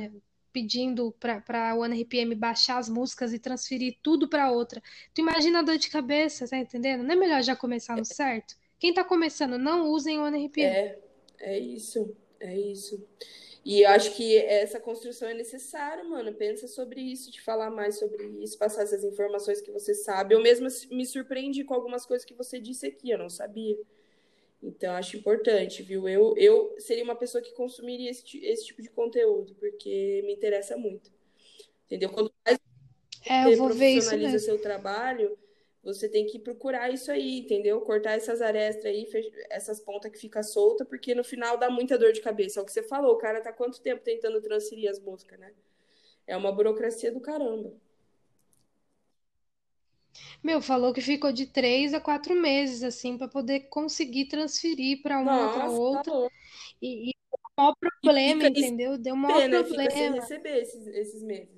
pedindo 0.54 1.12
para 1.20 1.72
a 1.72 1.76
OneRPM 1.76 2.36
baixar 2.36 2.78
as 2.78 2.88
músicas 2.88 3.34
e 3.34 3.40
transferir 3.40 3.98
tudo 4.04 4.30
para 4.30 4.52
outra. 4.52 4.82
Tu 5.14 5.20
imagina 5.20 5.60
a 5.60 5.64
dor 5.64 5.78
de 5.78 5.90
cabeça, 5.90 6.48
tá 6.48 6.58
entendendo? 6.58 7.04
Não 7.04 7.12
é 7.12 7.16
melhor 7.16 7.42
já 7.42 7.56
começar 7.56 7.98
no 7.98 8.06
certo? 8.06 8.56
Quem 8.80 8.94
tá 8.94 9.04
começando, 9.04 9.58
não 9.58 9.90
usem 9.90 10.20
o 10.20 10.24
OneRPM. 10.24 10.68
É, 10.68 11.00
é 11.40 11.60
isso, 11.60 12.16
é 12.40 12.58
isso. 12.58 13.04
E 13.66 13.86
acho 13.86 14.14
que 14.16 14.38
essa 14.38 14.80
construção 14.80 15.30
é 15.30 15.34
necessária, 15.34 16.04
mano. 16.04 16.34
Pensa 16.34 16.68
sobre 16.68 17.02
isso, 17.02 17.32
de 17.32 17.42
falar 17.42 17.70
mais 17.70 17.98
sobre 17.98 18.24
isso, 18.44 18.58
passar 18.58 18.84
essas 18.84 19.04
informações 19.06 19.62
que 19.62 19.72
você 19.72 19.94
sabe. 19.94 20.36
Eu 20.36 20.42
mesma 20.42 20.68
me 20.92 21.06
surpreendi 21.06 21.64
com 21.64 21.74
algumas 21.74 22.06
coisas 22.06 22.26
que 22.26 22.34
você 22.34 22.60
disse 22.60 22.86
aqui, 22.86 23.10
eu 23.10 23.18
não 23.18 23.30
sabia. 23.30 23.78
Então, 24.64 24.96
acho 24.96 25.18
importante, 25.18 25.84
viu? 25.84 26.08
Eu, 26.08 26.34
eu 26.38 26.74
seria 26.80 27.04
uma 27.04 27.16
pessoa 27.16 27.44
que 27.44 27.52
consumiria 27.52 28.10
esse, 28.10 28.38
esse 28.46 28.68
tipo 28.68 28.82
de 28.82 28.90
conteúdo, 28.90 29.54
porque 29.56 30.22
me 30.26 30.34
interessa 30.34 30.78
muito. 30.78 31.12
Entendeu? 31.86 32.10
Quando 32.10 32.32
mais 32.46 32.58
é, 33.26 33.44
você 33.44 33.58
profissionaliza 33.58 34.40
seu 34.40 34.58
trabalho, 34.62 35.38
você 35.84 36.08
tem 36.08 36.26
que 36.26 36.40
procurar 36.40 36.90
isso 36.94 37.12
aí, 37.12 37.40
entendeu? 37.40 37.82
Cortar 37.82 38.14
essas 38.14 38.42
arestas 38.42 38.86
aí, 38.86 39.06
essas 39.50 39.82
pontas 39.82 40.10
que 40.10 40.18
fica 40.18 40.42
solta, 40.42 40.86
porque 40.86 41.14
no 41.14 41.26
final 41.26 41.58
dá 41.58 41.70
muita 41.70 41.98
dor 41.98 42.14
de 42.14 42.22
cabeça. 42.22 42.60
É 42.60 42.64
o 42.64 42.66
que 42.66 42.72
você 42.72 42.84
falou, 42.84 43.16
o 43.16 43.18
cara 43.18 43.42
tá 43.42 43.52
quanto 43.52 43.82
tempo 43.82 44.02
tentando 44.02 44.42
transferir 44.42 44.90
as 44.90 44.98
músicas, 44.98 45.38
né? 45.38 45.52
É 46.26 46.38
uma 46.38 46.54
burocracia 46.54 47.12
do 47.12 47.20
caramba. 47.20 47.74
Meu, 50.44 50.62
falou 50.62 50.94
que 50.94 51.02
ficou 51.02 51.32
de 51.32 51.46
três 51.48 51.94
a 51.94 52.00
quatro 52.00 52.36
meses, 52.36 52.84
assim, 52.84 53.18
para 53.18 53.28
poder 53.28 53.62
conseguir 53.70 54.26
transferir 54.28 55.02
para 55.02 55.20
uma 55.20 55.38
outra 55.40 55.70
outra. 55.70 56.04
Falou. 56.12 56.32
E, 56.82 57.10
e 57.12 57.14
o 57.32 57.62
maior 57.62 57.76
problema, 57.76 58.46
entendeu? 58.46 58.98
Deu 58.98 59.16
o 59.16 59.18
maior 59.18 59.42
pena, 59.42 59.64
problema. 59.64 59.84
Fica 59.84 59.92
sem 59.92 60.12
receber 60.14 60.62
esses, 60.62 60.88
esses 60.88 61.24
meses. 61.24 61.54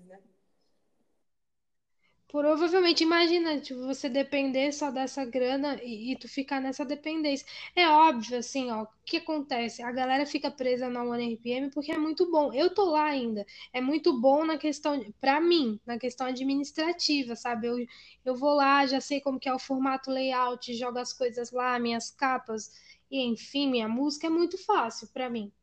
Provavelmente, 2.35 3.01
imagina, 3.01 3.61
tipo, 3.61 3.79
você 3.85 4.09
depender 4.09 4.73
só 4.73 4.91
dessa 4.91 5.23
grana 5.23 5.81
e, 5.81 6.11
e, 6.11 6.17
tu 6.17 6.27
ficar 6.27 6.59
nessa 6.59 6.83
dependência. 6.83 7.47
É 7.73 7.87
óbvio, 7.87 8.37
assim, 8.37 8.69
ó, 8.69 8.83
o 8.83 8.87
que 9.05 9.17
acontece? 9.17 9.81
A 9.81 9.89
galera 9.89 10.25
fica 10.25 10.51
presa 10.51 10.89
na 10.89 11.01
OneRPM 11.01 11.69
porque 11.71 11.93
é 11.93 11.97
muito 11.97 12.29
bom. 12.29 12.53
Eu 12.53 12.73
tô 12.73 12.91
lá 12.91 13.05
ainda. 13.05 13.45
É 13.71 13.79
muito 13.79 14.19
bom 14.19 14.43
na 14.43 14.57
questão, 14.57 15.01
para 15.21 15.39
mim, 15.39 15.79
na 15.85 15.97
questão 15.97 16.27
administrativa, 16.27 17.37
sabe? 17.37 17.67
Eu, 17.67 17.77
eu 18.25 18.35
vou 18.35 18.53
lá, 18.55 18.85
já 18.85 18.99
sei 18.99 19.21
como 19.21 19.39
que 19.39 19.47
é 19.47 19.53
o 19.53 19.59
formato 19.59 20.11
layout, 20.11 20.73
jogo 20.73 20.99
as 20.99 21.13
coisas 21.13 21.51
lá, 21.51 21.79
minhas 21.79 22.11
capas, 22.11 22.69
e 23.09 23.21
enfim, 23.21 23.71
minha 23.71 23.87
música 23.87 24.27
é 24.27 24.29
muito 24.29 24.57
fácil 24.57 25.07
para 25.13 25.29
mim. 25.29 25.53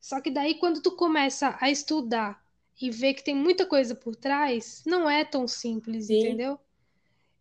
Só 0.00 0.18
que 0.22 0.30
daí 0.30 0.54
quando 0.54 0.80
tu 0.80 0.96
começa 0.96 1.58
a 1.60 1.70
estudar 1.70 2.42
e 2.80 2.90
ver 2.90 3.14
que 3.14 3.24
tem 3.24 3.34
muita 3.34 3.66
coisa 3.66 3.94
por 3.94 4.16
trás, 4.16 4.82
não 4.86 5.08
é 5.08 5.24
tão 5.24 5.46
simples, 5.46 6.06
Sim. 6.06 6.18
entendeu? 6.18 6.58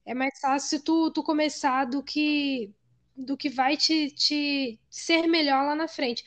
É 0.05 0.13
mais 0.13 0.39
fácil 0.39 0.83
tu, 0.83 1.11
tu 1.11 1.23
começar 1.23 1.85
do 1.85 2.03
que 2.03 2.71
do 3.15 3.35
que 3.37 3.49
vai 3.49 3.75
te, 3.77 4.09
te 4.11 4.79
ser 4.89 5.27
melhor 5.27 5.65
lá 5.65 5.75
na 5.75 5.87
frente. 5.87 6.23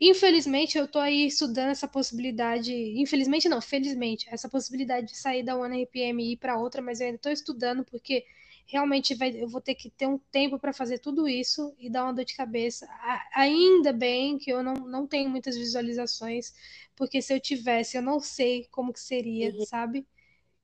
Infelizmente, 0.00 0.76
eu 0.76 0.86
tô 0.86 0.98
aí 0.98 1.26
estudando 1.26 1.70
essa 1.70 1.88
possibilidade. 1.88 2.72
Infelizmente, 3.00 3.48
não, 3.48 3.60
felizmente, 3.60 4.28
essa 4.30 4.48
possibilidade 4.48 5.08
de 5.08 5.16
sair 5.16 5.42
da 5.42 5.56
OneRPM 5.56 6.22
e 6.22 6.32
ir 6.32 6.36
para 6.36 6.58
outra, 6.58 6.82
mas 6.82 7.00
eu 7.00 7.06
ainda 7.06 7.18
tô 7.18 7.30
estudando 7.30 7.84
porque 7.84 8.26
realmente 8.66 9.14
vai, 9.14 9.30
eu 9.30 9.48
vou 9.48 9.60
ter 9.60 9.74
que 9.74 9.88
ter 9.90 10.06
um 10.06 10.18
tempo 10.18 10.58
para 10.58 10.72
fazer 10.72 10.98
tudo 10.98 11.28
isso 11.28 11.74
e 11.78 11.88
dar 11.88 12.04
uma 12.04 12.12
dor 12.12 12.24
de 12.24 12.36
cabeça. 12.36 12.88
Ainda 13.34 13.92
bem 13.92 14.36
que 14.38 14.50
eu 14.50 14.62
não, 14.62 14.74
não 14.74 15.06
tenho 15.06 15.30
muitas 15.30 15.56
visualizações, 15.56 16.52
porque 16.96 17.22
se 17.22 17.32
eu 17.32 17.40
tivesse, 17.40 17.96
eu 17.96 18.02
não 18.02 18.18
sei 18.18 18.66
como 18.70 18.92
que 18.92 19.00
seria, 19.00 19.52
uhum. 19.52 19.64
sabe? 19.64 20.06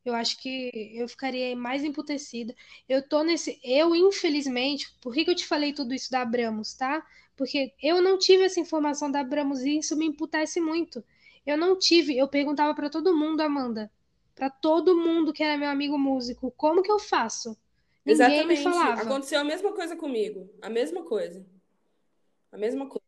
Eu 0.05 0.14
acho 0.14 0.36
que 0.40 0.70
eu 0.94 1.09
ficaria 1.09 1.55
mais 1.55 1.84
emputecida. 1.84 2.55
Eu 2.88 3.07
tô 3.09 3.22
nesse. 3.22 3.61
Eu, 3.62 3.94
infelizmente, 3.94 4.92
por 5.00 5.14
que, 5.14 5.24
que 5.24 5.30
eu 5.30 5.34
te 5.34 5.46
falei 5.46 5.72
tudo 5.72 5.94
isso 5.94 6.11
da 6.11 6.22
Abramos, 6.22 6.74
tá? 6.74 7.07
Porque 7.36 7.72
eu 7.80 8.03
não 8.03 8.18
tive 8.18 8.44
essa 8.44 8.59
informação 8.59 9.11
da 9.11 9.20
Abramos 9.20 9.61
e 9.61 9.78
isso 9.78 9.96
me 9.96 10.07
emputece 10.07 10.61
muito. 10.61 11.05
Eu 11.46 11.57
não 11.57 11.78
tive. 11.78 12.16
Eu 12.18 12.26
perguntava 12.26 12.74
para 12.74 12.90
todo 12.90 13.16
mundo, 13.16 13.42
Amanda. 13.42 13.90
Para 14.34 14.50
todo 14.50 14.96
mundo 14.96 15.32
que 15.32 15.42
era 15.42 15.57
meu 15.59 15.68
amigo 15.68 15.96
músico, 15.96 16.53
como 16.57 16.82
que 16.82 16.90
eu 16.90 16.98
faço? 16.98 17.57
Ninguém 18.05 18.50
Exatamente. 18.53 18.68
Aconteceu 19.00 19.40
a 19.40 19.44
mesma 19.44 19.72
coisa 19.72 19.96
comigo. 19.96 20.50
A 20.61 20.68
mesma 20.68 21.05
coisa. 21.05 21.46
A 22.50 22.59
mesma 22.59 22.86
coisa. 22.86 23.03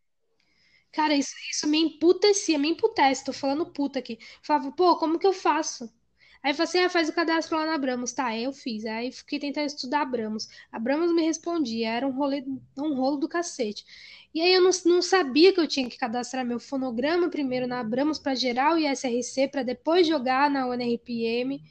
Cara, 0.93 1.15
isso, 1.15 1.35
isso 1.51 1.67
me 1.67 1.79
emputecia, 1.79 2.57
me 2.57 2.71
emputece, 2.71 3.25
tô 3.25 3.33
falando 3.33 3.67
puta 3.67 3.99
aqui. 3.99 4.17
falava, 4.41 4.71
pô, 4.71 4.97
como 4.97 5.19
que 5.19 5.27
eu 5.27 5.33
faço? 5.33 5.93
Aí 6.41 6.53
eu 6.53 6.55
falei 6.55 6.69
assim, 6.69 6.79
ah, 6.79 6.91
faz 6.91 7.09
o 7.09 7.13
cadastro 7.13 7.57
lá 7.57 7.65
na 7.65 7.75
Abramos. 7.75 8.13
Tá, 8.13 8.37
eu 8.37 8.53
fiz. 8.53 8.85
Aí 8.85 9.11
fiquei 9.11 9.39
tentando 9.39 9.67
estudar 9.67 10.03
Abramos. 10.03 10.47
Abramos 10.71 11.13
me 11.13 11.23
respondia, 11.23 11.89
era 11.89 12.07
um 12.07 12.13
rolê, 12.13 12.45
um 12.79 12.95
rolo 12.95 13.17
do 13.17 13.29
cacete. 13.29 13.85
E 14.33 14.41
aí 14.41 14.53
eu 14.53 14.61
não, 14.61 14.71
não 14.85 15.01
sabia 15.01 15.53
que 15.53 15.61
eu 15.61 15.67
tinha 15.67 15.89
que 15.89 15.97
cadastrar 15.97 16.45
meu 16.45 16.61
fonograma 16.61 17.31
primeiro 17.31 17.67
na 17.67 17.81
Abramos 17.81 18.19
para 18.19 18.35
gerar 18.35 18.75
o 18.75 18.79
ISRC, 18.79 19.49
para 19.49 19.63
depois 19.63 20.07
jogar 20.07 20.51
na 20.51 20.67
ONRPM. 20.67 21.63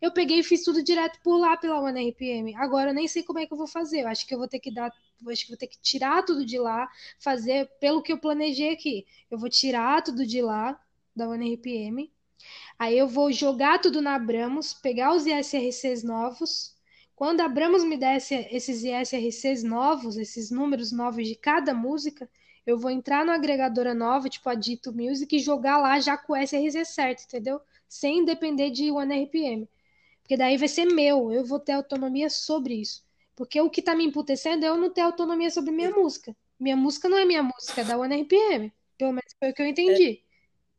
Eu 0.00 0.12
peguei 0.12 0.40
e 0.40 0.42
fiz 0.42 0.62
tudo 0.62 0.82
direto 0.82 1.20
por 1.22 1.38
lá 1.38 1.56
pela 1.56 1.80
OneRPM. 1.80 2.54
Agora 2.56 2.90
eu 2.90 2.94
nem 2.94 3.08
sei 3.08 3.22
como 3.22 3.38
é 3.38 3.46
que 3.46 3.52
eu 3.52 3.56
vou 3.56 3.66
fazer. 3.66 4.02
Eu 4.02 4.08
acho 4.08 4.26
que 4.26 4.34
eu 4.34 4.38
vou 4.38 4.48
ter 4.48 4.60
que 4.60 4.70
dar, 4.70 4.92
acho 5.28 5.42
que 5.42 5.50
vou 5.50 5.58
ter 5.58 5.66
que 5.66 5.78
tirar 5.80 6.24
tudo 6.24 6.44
de 6.44 6.58
lá, 6.58 6.88
fazer 7.18 7.70
pelo 7.80 8.02
que 8.02 8.12
eu 8.12 8.18
planejei 8.18 8.72
aqui. 8.72 9.06
Eu 9.30 9.38
vou 9.38 9.48
tirar 9.48 10.02
tudo 10.02 10.26
de 10.26 10.42
lá 10.42 10.78
da 11.14 11.28
OneRPM. 11.28 12.10
Aí 12.78 12.98
eu 12.98 13.08
vou 13.08 13.32
jogar 13.32 13.80
tudo 13.80 14.02
na 14.02 14.14
Abramos, 14.14 14.74
pegar 14.74 15.14
os 15.14 15.26
ISRCs 15.26 16.02
novos. 16.04 16.76
Quando 17.14 17.40
a 17.40 17.46
Abramos 17.46 17.82
me 17.82 17.96
der 17.96 18.16
esses 18.16 18.84
ISRCs 18.84 19.62
novos, 19.62 20.18
esses 20.18 20.50
números 20.50 20.92
novos 20.92 21.26
de 21.26 21.34
cada 21.34 21.72
música, 21.72 22.28
eu 22.66 22.78
vou 22.78 22.90
entrar 22.90 23.24
no 23.24 23.32
agregadora 23.32 23.94
nova, 23.94 24.28
tipo 24.28 24.48
a 24.50 24.54
Dito 24.54 24.92
Music, 24.92 25.34
e 25.34 25.38
jogar 25.38 25.78
lá 25.78 25.98
já 26.00 26.18
com 26.18 26.34
o 26.34 26.36
SRC 26.36 26.84
certo, 26.84 27.24
entendeu? 27.24 27.60
Sem 27.88 28.24
depender 28.24 28.70
de 28.70 28.90
OneRPM. 28.90 29.66
Porque 30.26 30.36
daí 30.36 30.56
vai 30.56 30.66
ser 30.66 30.86
meu, 30.86 31.30
eu 31.30 31.44
vou 31.44 31.60
ter 31.60 31.70
autonomia 31.70 32.28
sobre 32.28 32.74
isso. 32.74 33.04
Porque 33.36 33.60
o 33.60 33.70
que 33.70 33.80
tá 33.80 33.94
me 33.94 34.04
emputecendo 34.04 34.64
é 34.64 34.68
eu 34.68 34.76
não 34.76 34.90
ter 34.90 35.02
autonomia 35.02 35.48
sobre 35.50 35.70
minha 35.70 35.92
música. 35.92 36.36
Minha 36.58 36.74
música 36.74 37.08
não 37.08 37.16
é 37.16 37.24
minha 37.24 37.44
música, 37.44 37.82
é 37.82 37.84
da 37.84 37.96
OneRPM. 37.96 38.72
Pelo 38.98 39.12
menos 39.12 39.32
foi 39.38 39.50
o 39.50 39.54
que 39.54 39.62
eu 39.62 39.66
entendi. 39.66 40.20
É. 40.22 40.26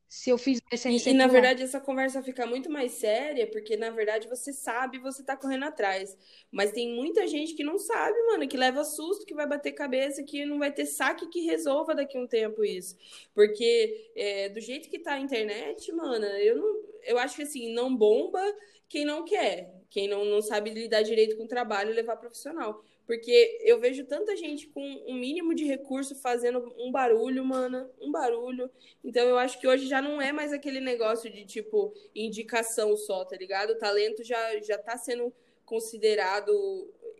Se 0.09 0.29
eu 0.29 0.37
fiz 0.37 0.59
essa 0.69 0.89
receita. 0.89 1.11
E, 1.11 1.13
e 1.13 1.17
na 1.17 1.27
verdade 1.27 1.63
essa 1.63 1.79
conversa 1.79 2.21
fica 2.21 2.45
muito 2.45 2.69
mais 2.69 2.91
séria, 2.93 3.47
porque 3.47 3.77
na 3.77 3.89
verdade 3.89 4.27
você 4.27 4.51
sabe, 4.51 4.99
você 4.99 5.23
tá 5.23 5.37
correndo 5.37 5.63
atrás. 5.63 6.17
Mas 6.51 6.73
tem 6.73 6.93
muita 6.93 7.25
gente 7.25 7.53
que 7.53 7.63
não 7.63 7.77
sabe, 7.77 8.21
mano, 8.23 8.49
que 8.49 8.57
leva 8.57 8.83
susto, 8.83 9.25
que 9.25 9.33
vai 9.33 9.47
bater 9.47 9.71
cabeça, 9.71 10.23
que 10.23 10.45
não 10.45 10.59
vai 10.59 10.73
ter 10.73 10.87
saque 10.87 11.29
que 11.29 11.45
resolva 11.45 11.95
daqui 11.95 12.17
a 12.17 12.21
um 12.21 12.27
tempo 12.27 12.65
isso. 12.65 12.97
Porque 13.33 14.11
é, 14.13 14.49
do 14.49 14.59
jeito 14.59 14.89
que 14.89 14.99
tá 14.99 15.13
a 15.13 15.19
internet, 15.21 15.89
mano, 15.93 16.25
eu 16.25 16.57
não. 16.57 16.87
Eu 17.03 17.17
acho 17.17 17.37
que 17.37 17.43
assim, 17.43 17.73
não 17.73 17.95
bomba 17.95 18.43
quem 18.89 19.05
não 19.05 19.25
quer, 19.25 19.73
quem 19.89 20.07
não, 20.07 20.25
não 20.25 20.41
sabe 20.41 20.69
lidar 20.69 21.01
direito 21.01 21.37
com 21.37 21.43
o 21.43 21.47
trabalho 21.47 21.93
levar 21.93 22.17
profissional. 22.17 22.83
Porque 23.05 23.57
eu 23.61 23.79
vejo 23.79 24.05
tanta 24.05 24.35
gente 24.35 24.67
com 24.67 24.81
um 25.07 25.13
mínimo 25.13 25.55
de 25.55 25.63
recurso 25.63 26.13
fazendo 26.15 26.73
um 26.77 26.91
barulho, 26.91 27.43
mano, 27.45 27.89
um 28.01 28.11
barulho. 28.11 28.69
Então 29.01 29.25
eu 29.27 29.37
acho 29.37 29.59
que 29.61 29.67
hoje 29.67 29.87
já 29.87 30.01
não 30.01 30.21
é 30.21 30.33
mais 30.33 30.51
aquele 30.51 30.81
negócio 30.81 31.31
de 31.31 31.45
tipo 31.45 31.93
indicação 32.13 32.97
só, 32.97 33.23
tá 33.23 33.37
ligado? 33.37 33.71
O 33.71 33.77
talento 33.77 34.25
já, 34.25 34.59
já 34.59 34.77
tá 34.77 34.97
sendo 34.97 35.33
considerado 35.65 36.51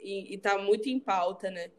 e, 0.01 0.34
e 0.34 0.38
tá 0.38 0.57
muito 0.57 0.89
em 0.89 0.99
pauta, 0.99 1.49
né? 1.49 1.72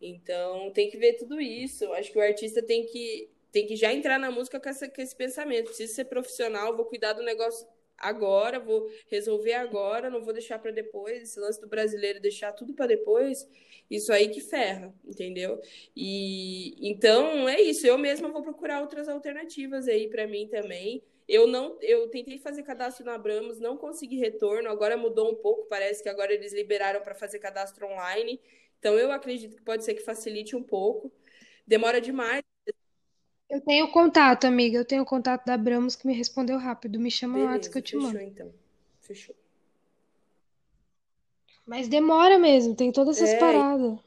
Então 0.00 0.70
tem 0.70 0.90
que 0.90 0.96
ver 0.96 1.14
tudo 1.14 1.38
isso. 1.38 1.84
Eu 1.84 1.92
acho 1.92 2.10
que 2.10 2.18
o 2.18 2.22
artista 2.22 2.62
tem 2.62 2.86
que, 2.86 3.28
tem 3.52 3.66
que 3.66 3.76
já 3.76 3.92
entrar 3.92 4.18
na 4.18 4.30
música 4.30 4.58
com, 4.58 4.68
essa, 4.70 4.88
com 4.88 5.02
esse 5.02 5.14
pensamento. 5.14 5.66
Preciso 5.66 5.94
ser 5.94 6.06
profissional, 6.06 6.74
vou 6.74 6.86
cuidar 6.86 7.12
do 7.12 7.22
negócio 7.22 7.66
agora, 8.00 8.58
vou 8.58 8.88
resolver 9.08 9.52
agora, 9.52 10.10
não 10.10 10.22
vou 10.22 10.32
deixar 10.32 10.58
para 10.58 10.70
depois. 10.72 11.22
Esse 11.22 11.38
lance 11.38 11.60
do 11.60 11.68
brasileiro 11.68 12.20
deixar 12.20 12.52
tudo 12.52 12.74
para 12.74 12.86
depois, 12.86 13.48
isso 13.90 14.12
aí 14.12 14.28
que 14.28 14.40
ferra, 14.40 14.94
entendeu? 15.04 15.60
E 15.94 16.74
então 16.90 17.48
é 17.48 17.60
isso. 17.60 17.86
Eu 17.86 17.98
mesma 17.98 18.28
vou 18.30 18.42
procurar 18.42 18.80
outras 18.80 19.08
alternativas 19.08 19.86
aí 19.88 20.08
para 20.08 20.26
mim 20.26 20.48
também. 20.48 21.02
Eu 21.28 21.46
não, 21.46 21.78
eu 21.80 22.08
tentei 22.08 22.38
fazer 22.38 22.64
cadastro 22.64 23.04
na 23.04 23.14
Abramos, 23.14 23.60
não 23.60 23.76
consegui 23.76 24.16
retorno. 24.16 24.68
Agora 24.68 24.96
mudou 24.96 25.30
um 25.30 25.34
pouco, 25.36 25.66
parece 25.68 26.02
que 26.02 26.08
agora 26.08 26.32
eles 26.32 26.52
liberaram 26.52 27.00
para 27.02 27.14
fazer 27.14 27.38
cadastro 27.38 27.86
online. 27.86 28.40
Então 28.78 28.98
eu 28.98 29.12
acredito 29.12 29.56
que 29.56 29.62
pode 29.62 29.84
ser 29.84 29.94
que 29.94 30.02
facilite 30.02 30.56
um 30.56 30.62
pouco. 30.62 31.12
Demora 31.66 32.00
demais 32.00 32.42
eu 33.50 33.60
tenho 33.60 33.90
contato, 33.90 34.46
amiga. 34.46 34.78
Eu 34.78 34.84
tenho 34.84 35.04
contato 35.04 35.44
da 35.44 35.54
Abramos 35.54 35.96
que 35.96 36.06
me 36.06 36.14
respondeu 36.14 36.56
rápido. 36.58 37.00
Me 37.00 37.10
chama 37.10 37.34
Beleza, 37.34 37.52
WhatsApp 37.52 37.72
que 37.72 37.78
eu 37.78 37.82
te 37.82 37.92
fechou, 37.92 38.12
mando. 38.12 38.20
então. 38.20 38.54
Fechou. 39.00 39.34
Mas 41.66 41.88
demora 41.88 42.38
mesmo, 42.38 42.74
tem 42.74 42.90
todas 42.90 43.18
essas 43.18 43.34
é... 43.34 43.38
paradas. 43.38 43.98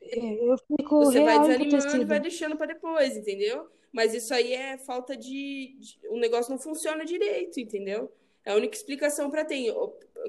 É, 0.00 0.44
eu 0.44 0.56
fico 0.58 1.04
Você 1.04 1.22
vai 1.22 1.38
desanimando 1.40 2.02
e 2.02 2.04
vai 2.04 2.20
deixando 2.20 2.56
para 2.56 2.74
depois, 2.74 3.16
entendeu? 3.16 3.68
Mas 3.92 4.14
isso 4.14 4.32
aí 4.34 4.52
é 4.52 4.78
falta 4.78 5.16
de, 5.16 5.76
de, 5.78 6.08
O 6.08 6.18
negócio 6.18 6.50
não 6.50 6.58
funciona 6.58 7.04
direito, 7.04 7.60
entendeu? 7.60 8.10
É 8.44 8.52
a 8.52 8.56
única 8.56 8.76
explicação 8.76 9.30
para 9.30 9.44
ter, 9.44 9.72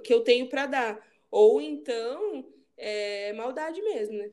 que 0.04 0.14
eu 0.14 0.22
tenho 0.22 0.48
para 0.48 0.66
dar. 0.68 1.08
Ou 1.32 1.62
então 1.62 2.46
é 2.78 3.34
maldade 3.34 3.82
mesmo, 3.82 4.18
né? 4.18 4.30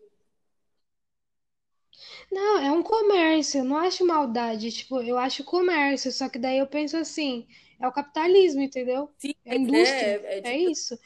Não, 2.31 2.59
é 2.59 2.71
um 2.73 2.83
comércio, 2.83 3.59
eu 3.61 3.65
não 3.65 3.77
acho 3.77 4.05
maldade, 4.07 4.71
tipo, 4.73 5.01
eu 5.03 5.19
acho 5.19 5.45
comércio, 5.45 6.11
só 6.13 6.29
que 6.29 6.39
daí 6.39 6.59
eu 6.59 6.67
penso 6.67 6.97
assim, 6.97 7.47
é 7.79 7.87
o 7.89 7.93
capitalismo, 7.93 8.61
entendeu? 8.63 9.13
Sim, 9.19 9.35
É 9.45 9.53
a 9.53 9.57
indústria, 9.57 10.21
é, 10.25 10.39
é, 10.39 10.43
é 10.43 10.57
tipo... 10.59 10.71
isso. 10.71 10.99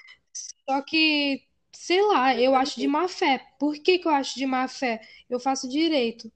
Só 0.68 0.82
que 0.82 1.46
sei 1.74 2.02
lá, 2.02 2.34
eu 2.40 2.54
acho 2.54 2.78
de 2.80 2.86
má 2.88 3.08
fé. 3.08 3.38
Por 3.58 3.74
que 3.78 3.98
que 3.98 4.08
eu 4.08 4.12
acho 4.12 4.36
de 4.36 4.46
má 4.46 4.68
fé? 4.68 5.00
Eu 5.28 5.40
faço 5.40 5.68
direito. 5.68 6.32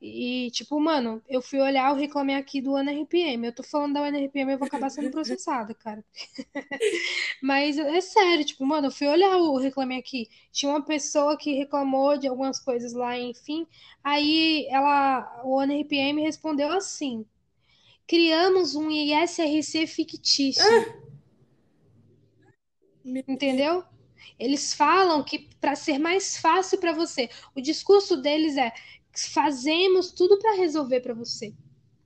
E, 0.00 0.50
tipo, 0.52 0.80
mano, 0.80 1.22
eu 1.28 1.42
fui 1.42 1.60
olhar 1.60 1.92
o 1.92 1.96
reclame 1.96 2.34
aqui 2.34 2.62
do 2.62 2.78
NRPM. 2.78 3.44
Eu 3.46 3.54
tô 3.54 3.62
falando 3.62 3.94
da 3.94 4.08
NRPM, 4.08 4.52
eu 4.52 4.58
vou 4.58 4.66
acabar 4.66 4.88
sendo 4.88 5.10
processada, 5.12 5.74
cara. 5.74 6.02
Mas 7.42 7.76
é 7.76 8.00
sério, 8.00 8.44
tipo, 8.44 8.64
mano, 8.64 8.86
eu 8.86 8.90
fui 8.90 9.06
olhar 9.06 9.36
o 9.36 9.58
reclame 9.58 9.98
aqui. 9.98 10.30
Tinha 10.50 10.72
uma 10.72 10.82
pessoa 10.82 11.36
que 11.36 11.52
reclamou 11.52 12.16
de 12.16 12.26
algumas 12.26 12.58
coisas 12.58 12.94
lá, 12.94 13.18
enfim. 13.18 13.66
Aí 14.02 14.66
ela, 14.70 15.42
o 15.44 15.60
NRPM 15.62 16.22
respondeu 16.22 16.72
assim: 16.72 17.26
criamos 18.06 18.74
um 18.74 18.90
ISRC 18.90 19.86
fictício. 19.86 20.64
Ah! 20.64 21.10
Entendeu? 23.04 23.84
Eles 24.38 24.72
falam 24.72 25.22
que 25.22 25.50
para 25.60 25.76
ser 25.76 25.98
mais 25.98 26.38
fácil 26.38 26.78
para 26.78 26.94
você, 26.94 27.28
o 27.54 27.60
discurso 27.60 28.16
deles 28.16 28.56
é 28.56 28.72
fazemos 29.14 30.12
tudo 30.12 30.38
para 30.38 30.56
resolver 30.56 31.00
para 31.00 31.14
você. 31.14 31.54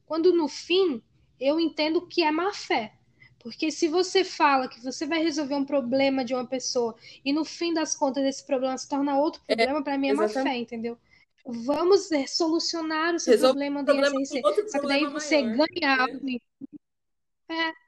Quando 0.07 0.33
no 0.33 0.49
fim, 0.49 1.03
eu 1.41 1.59
entendo 1.59 2.07
que 2.07 2.23
é 2.23 2.31
má 2.31 2.53
fé. 2.53 2.95
Porque 3.39 3.71
se 3.71 3.89
você 3.89 4.25
fala 4.25 4.69
que 4.69 4.83
você 4.83 5.07
vai 5.07 5.23
resolver 5.23 5.55
um 5.55 5.67
problema 5.67 6.25
de 6.25 6.35
uma 6.35 6.47
pessoa 6.47 6.97
e 7.23 7.31
no 7.31 7.45
fim 7.45 7.75
das 7.75 7.95
contas 7.95 8.25
esse 8.25 8.45
problema 8.47 8.77
se 8.79 8.89
torna 8.89 9.19
outro 9.19 9.43
é, 9.47 9.55
problema, 9.55 9.81
é, 9.81 9.83
para 9.83 9.99
mim 9.99 10.09
é 10.09 10.15
má 10.15 10.29
fé, 10.29 10.57
entendeu? 10.57 10.97
Vamos 11.45 12.11
é, 12.11 12.27
solucionar 12.27 13.15
o 13.15 13.21
seu 13.21 13.33
Resolve 13.33 13.59
problema 13.59 14.23
ISRC. 14.23 14.41
Só 14.71 14.81
que 14.81 14.87
daí 14.87 15.07
você 15.07 15.43
maior. 15.43 15.67
ganha 15.69 16.01
algo. 16.01 16.21
É. 17.51 17.84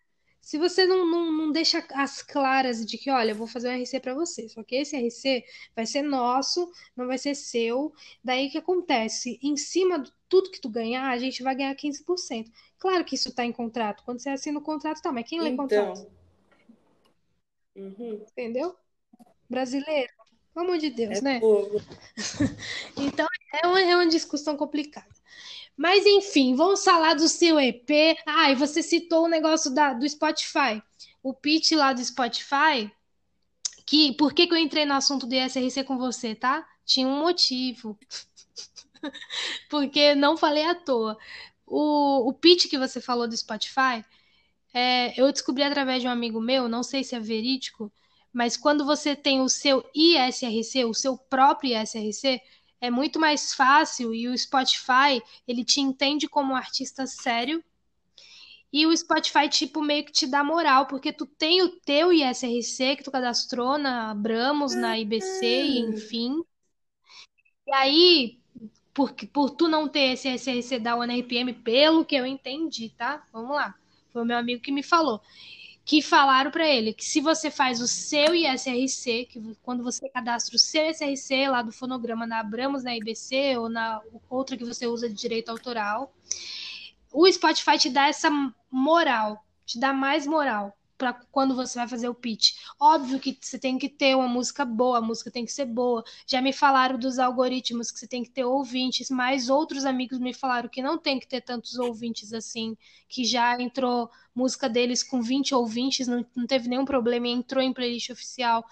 Se 0.47 0.59
você 0.59 0.87
não, 0.87 1.05
não, 1.05 1.33
não 1.33 1.51
deixa 1.51 1.85
as 1.93 2.23
claras 2.23 2.87
de 2.87 2.97
que, 2.97 3.11
olha, 3.11 3.33
eu 3.33 3.35
vou 3.35 3.49
fazer 3.49 3.69
um 3.69 3.83
RC 3.83 3.99
para 3.99 4.15
você, 4.15 4.49
só 4.49 4.63
que 4.63 4.77
esse 4.77 4.97
RC 4.97 5.45
vai 5.75 5.85
ser 5.85 6.03
nosso, 6.03 6.71
não 6.95 7.09
vai 7.09 7.19
ser 7.19 7.35
seu. 7.35 7.93
Daí 8.23 8.47
o 8.47 8.51
que 8.53 8.59
acontece? 8.59 9.41
Em 9.43 9.57
cima 9.57 9.99
de 9.99 10.13
tudo 10.29 10.53
que 10.53 10.61
tu 10.61 10.69
ganhar, 10.69 11.11
a 11.11 11.19
gente 11.19 11.43
vai 11.43 11.53
ganhar 11.57 11.75
15%. 11.75 12.49
Claro 12.79 13.05
que 13.05 13.17
isso 13.17 13.31
está 13.31 13.45
em 13.45 13.51
contrato. 13.51 14.05
Quando 14.05 14.21
você 14.21 14.29
assina 14.29 14.61
o 14.61 14.63
contrato, 14.63 15.03
tá, 15.03 15.11
mas 15.11 15.29
quem 15.29 15.41
lê 15.41 15.49
então... 15.49 15.67
contrato? 15.67 16.07
Uhum. 17.75 18.25
Entendeu? 18.31 18.77
Brasileiro. 19.51 20.13
Pelo 20.55 20.67
amor 20.67 20.79
de 20.79 20.91
Deus, 20.91 21.19
é 21.19 21.23
né? 21.23 21.41
então 22.97 23.27
é 23.53 23.67
uma, 23.67 23.81
é 23.81 23.97
uma 23.97 24.07
discussão 24.07 24.57
complicada. 24.57 25.11
Mas 25.77 26.07
enfim, 26.07 26.55
vamos 26.55 26.83
falar 26.83 27.15
do 27.15 27.29
seu 27.29 27.61
EP. 27.61 28.17
Ah, 28.27 28.51
e 28.51 28.55
você 28.55 28.83
citou 28.83 29.25
o 29.25 29.29
negócio 29.29 29.73
da, 29.75 29.93
do 29.93 30.09
Spotify. 30.09 30.83
O 31.23 31.35
pitch 31.35 31.73
lá 31.73 31.93
do 31.93 32.03
Spotify. 32.05 32.91
Que, 33.85 34.13
por 34.15 34.33
que, 34.33 34.47
que 34.47 34.55
eu 34.55 34.59
entrei 34.59 34.85
no 34.85 34.95
assunto 34.95 35.27
do 35.27 35.35
ISRC 35.35 35.85
com 35.85 35.99
você, 35.99 36.35
tá? 36.35 36.67
Tinha 36.85 37.07
um 37.07 37.21
motivo. 37.21 37.99
Porque 39.69 40.15
não 40.15 40.37
falei 40.37 40.65
à 40.65 40.75
toa. 40.75 41.19
O, 41.67 42.29
o 42.29 42.33
pitch 42.33 42.69
que 42.69 42.79
você 42.79 43.01
falou 43.01 43.29
do 43.29 43.37
Spotify, 43.37 44.05
é, 44.73 45.21
eu 45.21 45.31
descobri 45.31 45.63
através 45.63 46.01
de 46.01 46.09
um 46.09 46.11
amigo 46.11 46.41
meu, 46.41 46.69
não 46.69 46.83
sei 46.83 47.03
se 47.03 47.15
é 47.15 47.21
verídico, 47.21 47.93
mas 48.33 48.57
quando 48.57 48.85
você 48.85 49.17
tem 49.17 49.41
o 49.41 49.49
seu 49.49 49.85
ISRC, 49.95 50.85
o 50.85 50.95
seu 50.95 51.17
próprio 51.17 51.77
ISRC, 51.81 52.41
é 52.81 52.91
muito 52.91 53.19
mais 53.19 53.55
fácil 53.55 54.15
e 54.15 54.29
o 54.29 54.37
Spotify, 54.37 55.23
ele 55.47 55.65
te 55.65 55.81
entende 55.81 56.29
como 56.29 56.53
um 56.53 56.57
artista 56.57 57.07
sério. 57.07 57.63
E 58.73 58.87
o 58.87 58.97
Spotify, 58.97 59.49
tipo, 59.49 59.81
meio 59.81 60.05
que 60.05 60.13
te 60.13 60.27
dá 60.27 60.45
moral, 60.45 60.87
porque 60.87 61.13
tu 61.13 61.25
tem 61.25 61.63
o 61.63 61.69
teu 61.81 62.13
ISRC 62.13 62.97
que 62.97 63.05
tu 63.05 63.11
cadastrou 63.11 63.79
na 63.79 64.11
Abramos, 64.11 64.75
na 64.75 64.99
IBC, 64.99 65.47
e 65.47 65.79
enfim. 65.81 66.43
E 67.67 67.73
aí, 67.73 68.39
por, 68.93 69.15
por 69.33 69.51
tu 69.51 69.69
não 69.69 69.89
ter 69.89 70.13
esse 70.13 70.29
ISRC 70.29 70.79
da 70.79 70.97
ONRPM, 70.97 71.55
pelo 71.55 72.05
que 72.05 72.17
eu 72.17 72.27
entendi, 72.27 72.91
tá? 72.91 73.25
Vamos 73.33 73.57
lá. 73.57 73.75
Foi 74.13 74.23
o 74.23 74.27
meu 74.27 74.37
amigo 74.37 74.63
que 74.63 74.73
me 74.73 74.83
falou 74.83 75.23
que 75.87 76.03
falaram 76.03 76.51
para 76.51 76.67
ele 76.67 76.93
que 76.93 77.05
se 77.05 77.21
você 77.21 77.49
faz 77.49 77.81
o 77.81 77.87
seu 77.87 78.35
ISRC, 78.35 79.27
que 79.27 79.57
quando 79.63 79.85
você 79.85 80.09
cadastra 80.09 80.57
o 80.57 80.59
seu 80.59 80.91
ISRC 80.91 81.49
lá 81.49 81.63
do 81.63 81.71
fonograma 81.71 82.27
na 82.27 82.41
Abramos, 82.41 82.83
na 82.83 82.97
IBC 82.97 83.57
ou 83.57 83.69
na 83.69 84.03
outra 84.29 84.57
que 84.57 84.65
você 84.65 84.89
usa 84.89 85.09
de 85.09 85.15
direito 85.15 85.49
autoral, 85.49 86.13
o 87.13 87.31
Spotify 87.31 87.79
te 87.79 87.89
dá 87.89 88.09
essa 88.09 88.29
moral, 88.69 89.47
te 89.65 89.79
dá 89.79 89.93
mais 89.93 90.27
moral 90.27 90.77
para 90.99 91.13
quando 91.31 91.55
você 91.55 91.79
vai 91.79 91.87
fazer 91.87 92.09
o 92.09 92.15
pitch. 92.15 92.57
Óbvio 92.81 93.21
que 93.21 93.39
você 93.41 93.57
tem 93.57 93.79
que 93.79 93.89
ter 93.89 94.17
uma 94.17 94.27
música 94.27 94.65
boa, 94.65 94.99
a 94.99 95.03
música 95.03 95.31
tem 95.31 95.45
que 95.45 95.53
ser 95.53 95.67
boa. 95.67 96.03
Já 96.27 96.43
me 96.43 96.53
falaram 96.53 96.99
dos 96.99 97.21
algoritmos 97.21 97.93
que 97.93 98.01
você 98.01 98.09
tem 98.09 98.25
que 98.25 98.31
ter 98.31 98.45
ouvintes, 98.45 99.09
mas 99.09 99.49
outros 99.49 99.85
amigos 99.85 100.19
me 100.19 100.35
falaram 100.35 100.69
que 100.69 100.83
não 100.83 100.99
tem 100.99 101.21
que 101.21 101.29
ter 101.29 101.43
tantos 101.43 101.79
ouvintes 101.79 102.33
assim, 102.33 102.77
que 103.09 103.25
já 103.25 103.61
entrou 103.61 104.11
música 104.37 104.69
deles 104.69 105.03
com 105.03 105.23
20 105.23 105.55
ouvintes, 105.55 106.07
não, 106.07 106.25
não 106.37 106.47
teve 106.47 106.69
nenhum 106.69 106.85
problema 106.85 107.27
e 107.27 107.31
entrou 107.31 107.63
em 107.63 107.73
playlist 107.73 108.11
oficial. 108.11 108.63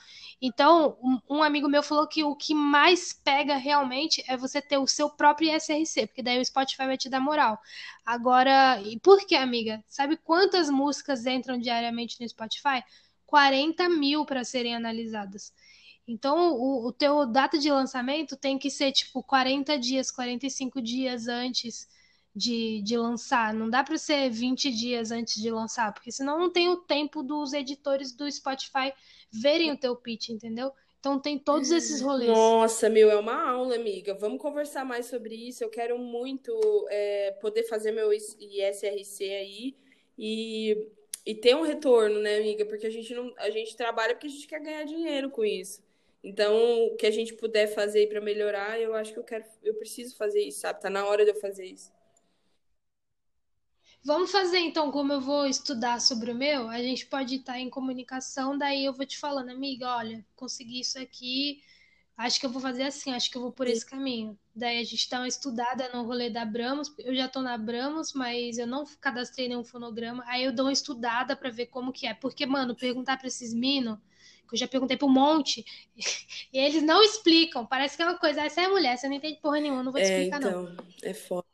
Então, 0.41 0.99
um, 1.03 1.39
um, 1.39 1.43
amigo 1.43 1.69
meu 1.69 1.83
falou 1.83 2.07
que 2.07 2.23
o 2.23 2.37
que 2.37 2.55
mais 2.55 3.15
pega 3.15 3.57
realmente 3.57 4.23
é 4.29 4.37
você 4.37 4.61
ter 4.61 4.77
o 4.77 4.87
seu 4.87 5.09
próprio 5.09 5.51
ISRC, 5.57 6.07
porque 6.07 6.23
daí 6.23 6.39
o 6.39 6.45
Spotify 6.45 6.85
vai 6.85 6.99
te 6.99 7.09
dar 7.09 7.19
moral. 7.19 7.59
Agora, 8.05 8.79
e 8.83 9.01
por 9.01 9.27
que, 9.27 9.35
amiga? 9.35 9.83
Sabe 9.89 10.19
quantas 10.19 10.69
músicas 10.69 11.25
entram 11.25 11.59
diariamente 11.59 12.21
no 12.21 12.29
Spotify? 12.29 12.85
40 13.25 13.89
mil 13.89 14.27
para 14.27 14.45
serem 14.45 14.77
analisadas. 14.77 15.51
Então, 16.07 16.53
o, 16.53 16.89
o 16.89 16.93
teu 16.93 17.25
data 17.25 17.59
de 17.59 17.71
lançamento 17.71 18.37
tem 18.37 18.59
que 18.59 18.69
ser 18.69 18.93
tipo 18.93 19.23
40 19.23 19.79
dias, 19.79 20.11
45 20.11 20.83
dias 20.83 21.27
antes 21.27 21.89
de, 22.35 22.83
de 22.83 22.97
lançar. 22.97 23.55
Não 23.55 23.71
dá 23.71 23.85
para 23.85 23.97
ser 23.97 24.29
20 24.31 24.71
dias 24.71 25.11
antes 25.11 25.41
de 25.41 25.51
lançar, 25.51 25.93
porque 25.93 26.11
senão 26.11 26.39
não 26.39 26.51
tem 26.51 26.69
o 26.69 26.77
tempo 26.77 27.23
dos 27.23 27.53
editores 27.53 28.13
do 28.13 28.31
Spotify 28.31 28.93
verem 29.31 29.71
o 29.73 29.77
teu 29.77 29.95
pitch, 29.95 30.31
entendeu? 30.31 30.73
Então 30.99 31.21
tem 31.21 31.39
todos 31.39 31.71
esses 31.71 32.01
rolês. 32.01 32.31
Nossa, 32.31 32.89
meu, 32.89 33.11
é 33.11 33.17
uma 33.17 33.51
aula, 33.51 33.77
amiga. 33.77 34.15
Vamos 34.15 34.41
conversar 34.41 34.87
mais 34.87 35.05
sobre 35.05 35.35
isso. 35.35 35.63
Eu 35.63 35.69
quero 35.69 35.99
muito 35.99 36.59
é, 36.89 37.33
poder 37.43 37.65
fazer 37.65 37.93
meu 37.93 38.11
ISRC 38.11 39.23
aí 39.23 39.77
e, 40.19 40.89
e 41.27 41.35
ter 41.35 41.55
um 41.55 41.61
retorno, 41.61 42.21
né, 42.21 42.39
amiga? 42.39 42.65
Porque 42.65 42.87
a 42.87 42.91
gente 42.91 43.13
não, 43.15 43.35
a 43.37 43.51
gente 43.51 43.77
trabalha 43.77 44.15
porque 44.15 44.29
a 44.29 44.31
gente 44.31 44.47
quer 44.47 44.61
ganhar 44.61 44.85
dinheiro 44.85 45.29
com 45.29 45.45
isso. 45.45 45.85
Então, 46.23 46.87
o 46.87 46.97
que 46.97 47.05
a 47.05 47.11
gente 47.11 47.35
puder 47.35 47.67
fazer 47.67 48.09
para 48.09 48.19
melhorar, 48.19 48.81
eu 48.81 48.95
acho 48.95 49.13
que 49.13 49.19
eu 49.19 49.25
quero, 49.25 49.45
eu 49.63 49.75
preciso 49.75 50.17
fazer 50.17 50.41
isso, 50.41 50.61
sabe? 50.61 50.81
Tá 50.81 50.89
na 50.89 51.07
hora 51.07 51.23
de 51.23 51.33
eu 51.33 51.35
fazer 51.35 51.67
isso. 51.67 51.93
Vamos 54.05 54.31
fazer 54.31 54.59
então, 54.59 54.91
como 54.91 55.15
eu 55.15 55.21
vou 55.21 55.47
estudar 55.47 55.99
sobre 55.99 56.31
o 56.31 56.35
meu, 56.35 56.69
a 56.69 56.79
gente 56.79 57.07
pode 57.07 57.37
estar 57.37 57.59
em 57.59 57.71
comunicação, 57.71 58.57
daí 58.57 58.85
eu 58.85 58.93
vou 58.93 59.07
te 59.07 59.17
falando, 59.19 59.49
amiga, 59.49 59.89
olha, 59.97 60.23
consegui 60.37 60.81
isso 60.81 60.99
aqui, 60.99 61.63
acho 62.15 62.39
que 62.39 62.45
eu 62.45 62.51
vou 62.51 62.61
fazer 62.61 62.83
assim, 62.83 63.13
acho 63.15 63.31
que 63.31 63.39
eu 63.39 63.41
vou 63.41 63.51
por 63.51 63.67
esse 63.67 63.85
caminho. 63.85 64.39
Daí 64.55 64.79
a 64.79 64.85
gente 64.85 65.09
dá 65.09 65.21
uma 65.21 65.29
estudada 65.29 65.89
no 65.89 66.05
rolê 66.05 66.29
da 66.29 66.45
Bramos, 66.45 66.93
eu 66.99 67.15
já 67.15 67.29
tô 67.29 67.41
na 67.41 67.57
Bramos, 67.57 68.13
mas 68.13 68.59
eu 68.59 68.67
não 68.67 68.85
cadastrei 69.01 69.49
nenhum 69.49 69.65
fonograma, 69.65 70.23
aí 70.27 70.45
eu 70.45 70.55
dou 70.55 70.67
uma 70.67 70.73
estudada 70.73 71.35
para 71.35 71.49
ver 71.49 71.67
como 71.67 71.91
que 71.91 72.07
é, 72.07 72.13
porque, 72.13 72.45
mano, 72.45 72.77
perguntar 72.77 73.17
para 73.17 73.29
esses 73.29 73.55
minos, 73.55 73.99
que 74.47 74.55
eu 74.55 74.59
já 74.59 74.69
perguntei 74.69 74.99
para 74.99 75.09
um 75.09 75.11
monte, 75.11 75.65
e 76.53 76.59
eles 76.59 76.83
não 76.83 77.03
explicam, 77.03 77.65
parece 77.65 77.97
que 77.97 78.03
é 78.03 78.07
uma 78.07 78.19
coisa, 78.19 78.43
essa 78.43 78.61
é 78.61 78.69
mulher, 78.69 78.99
você 78.99 79.09
não 79.09 79.15
entende 79.15 79.41
porra 79.41 79.61
nenhuma, 79.61 79.83
não 79.83 79.93
vou 79.93 80.01
te 80.03 80.05
é, 80.05 80.25
explicar 80.25 80.41
então, 80.41 80.63
não. 80.65 80.77
É 81.03 81.15
foda. 81.15 81.54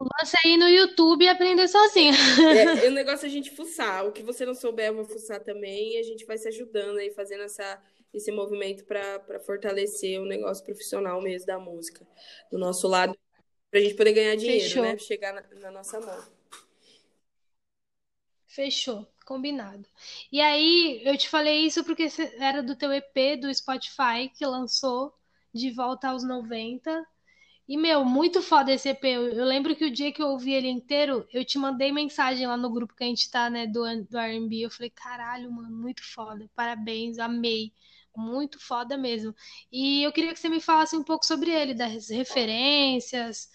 Lança 0.00 0.38
aí 0.44 0.56
no 0.56 0.68
YouTube 0.68 1.24
e 1.24 1.28
aprender 1.28 1.66
sozinho. 1.66 2.14
É, 2.14 2.86
o 2.88 2.92
negócio 2.92 3.26
é 3.26 3.28
a 3.28 3.32
gente 3.32 3.50
fuçar. 3.50 4.06
O 4.06 4.12
que 4.12 4.22
você 4.22 4.46
não 4.46 4.54
souber, 4.54 4.86
eu 4.86 4.94
vou 4.94 5.04
fuçar 5.04 5.42
também. 5.42 5.94
E 5.94 5.98
a 5.98 6.02
gente 6.04 6.24
vai 6.24 6.38
se 6.38 6.46
ajudando 6.46 6.98
aí, 6.98 7.10
fazendo 7.10 7.42
essa, 7.42 7.82
esse 8.14 8.30
movimento 8.30 8.84
para 8.84 9.40
fortalecer 9.40 10.20
o 10.20 10.24
negócio 10.24 10.64
profissional 10.64 11.20
mesmo 11.20 11.46
da 11.46 11.58
música. 11.58 12.06
Do 12.50 12.58
nosso 12.58 12.86
lado, 12.86 13.18
para 13.70 13.80
a 13.80 13.82
gente 13.82 13.96
poder 13.96 14.12
ganhar 14.12 14.36
dinheiro, 14.36 14.64
Fechou. 14.64 14.82
né? 14.82 14.96
Chegar 14.98 15.32
na, 15.34 15.42
na 15.60 15.70
nossa 15.72 15.98
mão. 15.98 16.24
Fechou, 18.46 19.06
combinado. 19.26 19.86
E 20.30 20.40
aí, 20.40 21.02
eu 21.04 21.16
te 21.18 21.28
falei 21.28 21.66
isso 21.66 21.84
porque 21.84 22.06
era 22.38 22.62
do 22.62 22.76
teu 22.76 22.92
EP 22.92 23.36
do 23.40 23.52
Spotify 23.52 24.30
que 24.32 24.46
lançou 24.46 25.12
de 25.52 25.70
volta 25.70 26.08
aos 26.08 26.22
90. 26.22 27.06
E, 27.68 27.76
meu, 27.76 28.02
muito 28.04 28.40
foda 28.40 28.72
esse 28.72 28.88
EP. 28.88 29.04
Eu, 29.04 29.28
eu, 29.28 29.44
lembro 29.44 29.76
que 29.76 29.84
o 29.84 29.90
dia 29.90 30.10
que 30.10 30.22
eu 30.22 30.28
ouvi 30.28 30.54
ele 30.54 30.68
inteiro, 30.68 31.28
eu 31.30 31.44
te 31.44 31.58
mandei 31.58 31.92
mensagem 31.92 32.46
lá 32.46 32.56
no 32.56 32.70
grupo 32.72 32.94
que 32.94 33.04
a 33.04 33.06
gente 33.06 33.30
tá, 33.30 33.50
né, 33.50 33.66
do, 33.66 33.82
do 34.04 34.18
RB. 34.18 34.62
Eu 34.62 34.70
falei, 34.70 34.90
caralho, 34.90 35.52
mano, 35.52 35.76
muito 35.76 36.02
foda. 36.02 36.48
Parabéns, 36.54 37.18
amei. 37.18 37.72
Muito 38.16 38.58
foda 38.58 38.96
mesmo. 38.96 39.34
E 39.70 40.02
eu 40.02 40.12
queria 40.12 40.32
que 40.32 40.40
você 40.40 40.48
me 40.48 40.60
falasse 40.60 40.96
um 40.96 41.04
pouco 41.04 41.26
sobre 41.26 41.50
ele, 41.50 41.74
das 41.74 42.08
referências, 42.08 43.48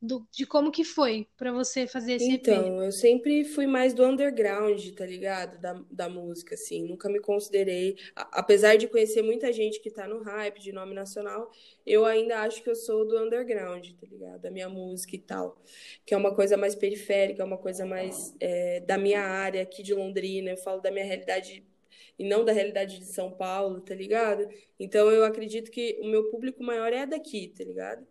do, 0.00 0.26
de 0.32 0.46
como 0.46 0.70
que 0.72 0.84
foi 0.84 1.28
para 1.36 1.52
você 1.52 1.86
fazer 1.86 2.14
esse 2.14 2.32
Então, 2.32 2.34
EP? 2.34 2.78
eu 2.84 2.92
sempre 2.92 3.44
fui 3.44 3.66
mais 3.66 3.94
do 3.94 4.04
underground, 4.04 4.90
tá 4.94 5.06
ligado? 5.06 5.58
Da, 5.58 5.82
da 5.90 6.06
música, 6.08 6.54
assim. 6.54 6.86
Nunca 6.86 7.08
me 7.08 7.18
considerei. 7.18 7.96
a- 8.14 8.40
Apesar 8.40 8.76
de 8.76 8.86
conhecer 8.88 9.22
muita 9.22 9.50
gente 9.52 9.80
que 9.80 9.90
tá 9.90 10.06
no 10.06 10.22
hype 10.22 10.60
de 10.60 10.70
nome 10.70 10.94
nacional, 10.94 11.50
eu 11.86 12.04
ainda 12.04 12.40
acho 12.40 12.62
que 12.62 12.68
eu 12.68 12.74
sou 12.76 13.06
do 13.08 13.18
underground, 13.18 13.88
tá 13.98 14.06
ligado? 14.06 14.40
Da 14.42 14.50
minha 14.50 14.68
música 14.68 15.16
e 15.16 15.18
tal. 15.18 15.62
Que 16.04 16.12
é 16.12 16.16
uma 16.16 16.34
coisa 16.34 16.58
mais 16.58 16.74
periférica, 16.74 17.42
é 17.42 17.44
uma 17.46 17.56
coisa 17.58 17.86
mais 17.86 18.34
é, 18.38 18.80
da 18.80 18.98
minha 18.98 19.22
área 19.22 19.62
aqui 19.62 19.82
de 19.82 19.94
Londrina. 19.94 20.50
Eu 20.50 20.58
falo 20.58 20.82
da 20.82 20.90
minha 20.90 21.04
realidade 21.06 21.64
e 22.18 22.24
não 22.28 22.44
da 22.44 22.52
realidade 22.52 22.98
de 22.98 23.06
São 23.06 23.30
Paulo, 23.30 23.80
tá 23.80 23.94
ligado? 23.94 24.46
Então 24.78 25.10
eu 25.10 25.24
acredito 25.24 25.70
que 25.70 25.98
o 26.02 26.06
meu 26.06 26.30
público 26.30 26.62
maior 26.62 26.92
é 26.92 27.06
daqui, 27.06 27.48
tá 27.56 27.64
ligado? 27.64 28.06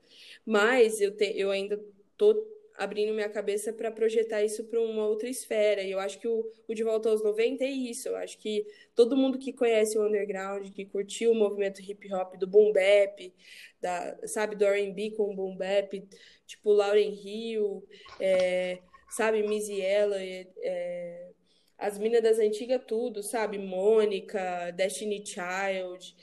Mas 0.46 1.00
eu, 1.02 1.16
te, 1.16 1.34
eu 1.38 1.52
ainda 1.52 1.80
tô 2.18 2.46
abrindo 2.80 3.14
minha 3.14 3.30
cabeça 3.30 3.74
para 3.74 3.92
projetar 3.92 4.42
isso 4.42 4.64
para 4.64 4.80
uma 4.80 5.06
outra 5.06 5.30
esfera. 5.30 5.82
E 5.84 5.92
eu 5.92 6.00
acho 6.00 6.18
que 6.18 6.28
o, 6.28 6.50
o 6.68 6.74
De 6.74 6.84
Volta 6.84 7.10
aos 7.10 7.22
90 7.22 7.64
é 7.66 7.70
isso. 7.70 8.08
Eu 8.08 8.16
acho 8.16 8.38
que 8.38 8.66
todo 8.96 9.18
mundo 9.18 9.38
que 9.38 9.52
conhece 9.52 9.98
o 9.98 10.08
underground, 10.08 10.70
que 10.72 10.86
curtiu 10.86 11.32
o 11.32 11.36
movimento 11.36 11.82
hip 11.82 12.12
hop 12.14 12.38
do 12.38 12.48
boom 12.48 12.72
bap, 12.72 13.34
da, 13.82 14.18
sabe, 14.26 14.56
do 14.56 14.66
R&B 14.66 15.12
com 15.12 15.36
boom 15.36 15.58
bap, 15.58 16.02
tipo 16.48 16.72
Lauryn 16.72 17.12
Hill, 17.12 17.86
é, 18.20 18.80
sabe, 19.10 19.44
Missy 19.44 19.82
Elliott, 19.82 20.50
é, 20.64 21.30
as 21.78 21.98
minas 21.98 22.22
das 22.22 22.40
antigas 22.40 22.82
tudo, 22.88 23.22
sabe, 23.24 23.58
Mônica, 23.58 24.72
Destiny 24.72 25.24
Child, 25.26 26.16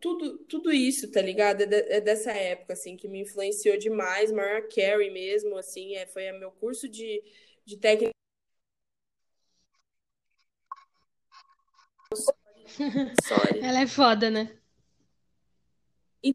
tudo, 0.00 0.38
tudo 0.46 0.72
isso, 0.72 1.10
tá 1.12 1.20
ligado? 1.20 1.62
É, 1.62 1.66
de- 1.66 1.92
é 1.92 2.00
dessa 2.00 2.32
época, 2.32 2.72
assim, 2.74 2.96
que 2.96 3.08
me 3.08 3.20
influenciou 3.22 3.78
demais. 3.78 4.32
Mariah 4.32 4.66
Carey 4.68 5.10
mesmo, 5.10 5.56
assim, 5.56 5.94
é, 5.96 6.06
foi 6.06 6.30
meu 6.32 6.50
curso 6.52 6.88
de, 6.88 7.22
de 7.64 7.76
técnica. 7.76 8.12
Sorry. 13.22 13.60
Ela 13.62 13.80
é 13.80 13.86
foda, 13.86 14.30
né? 14.30 14.50
E- 16.22 16.34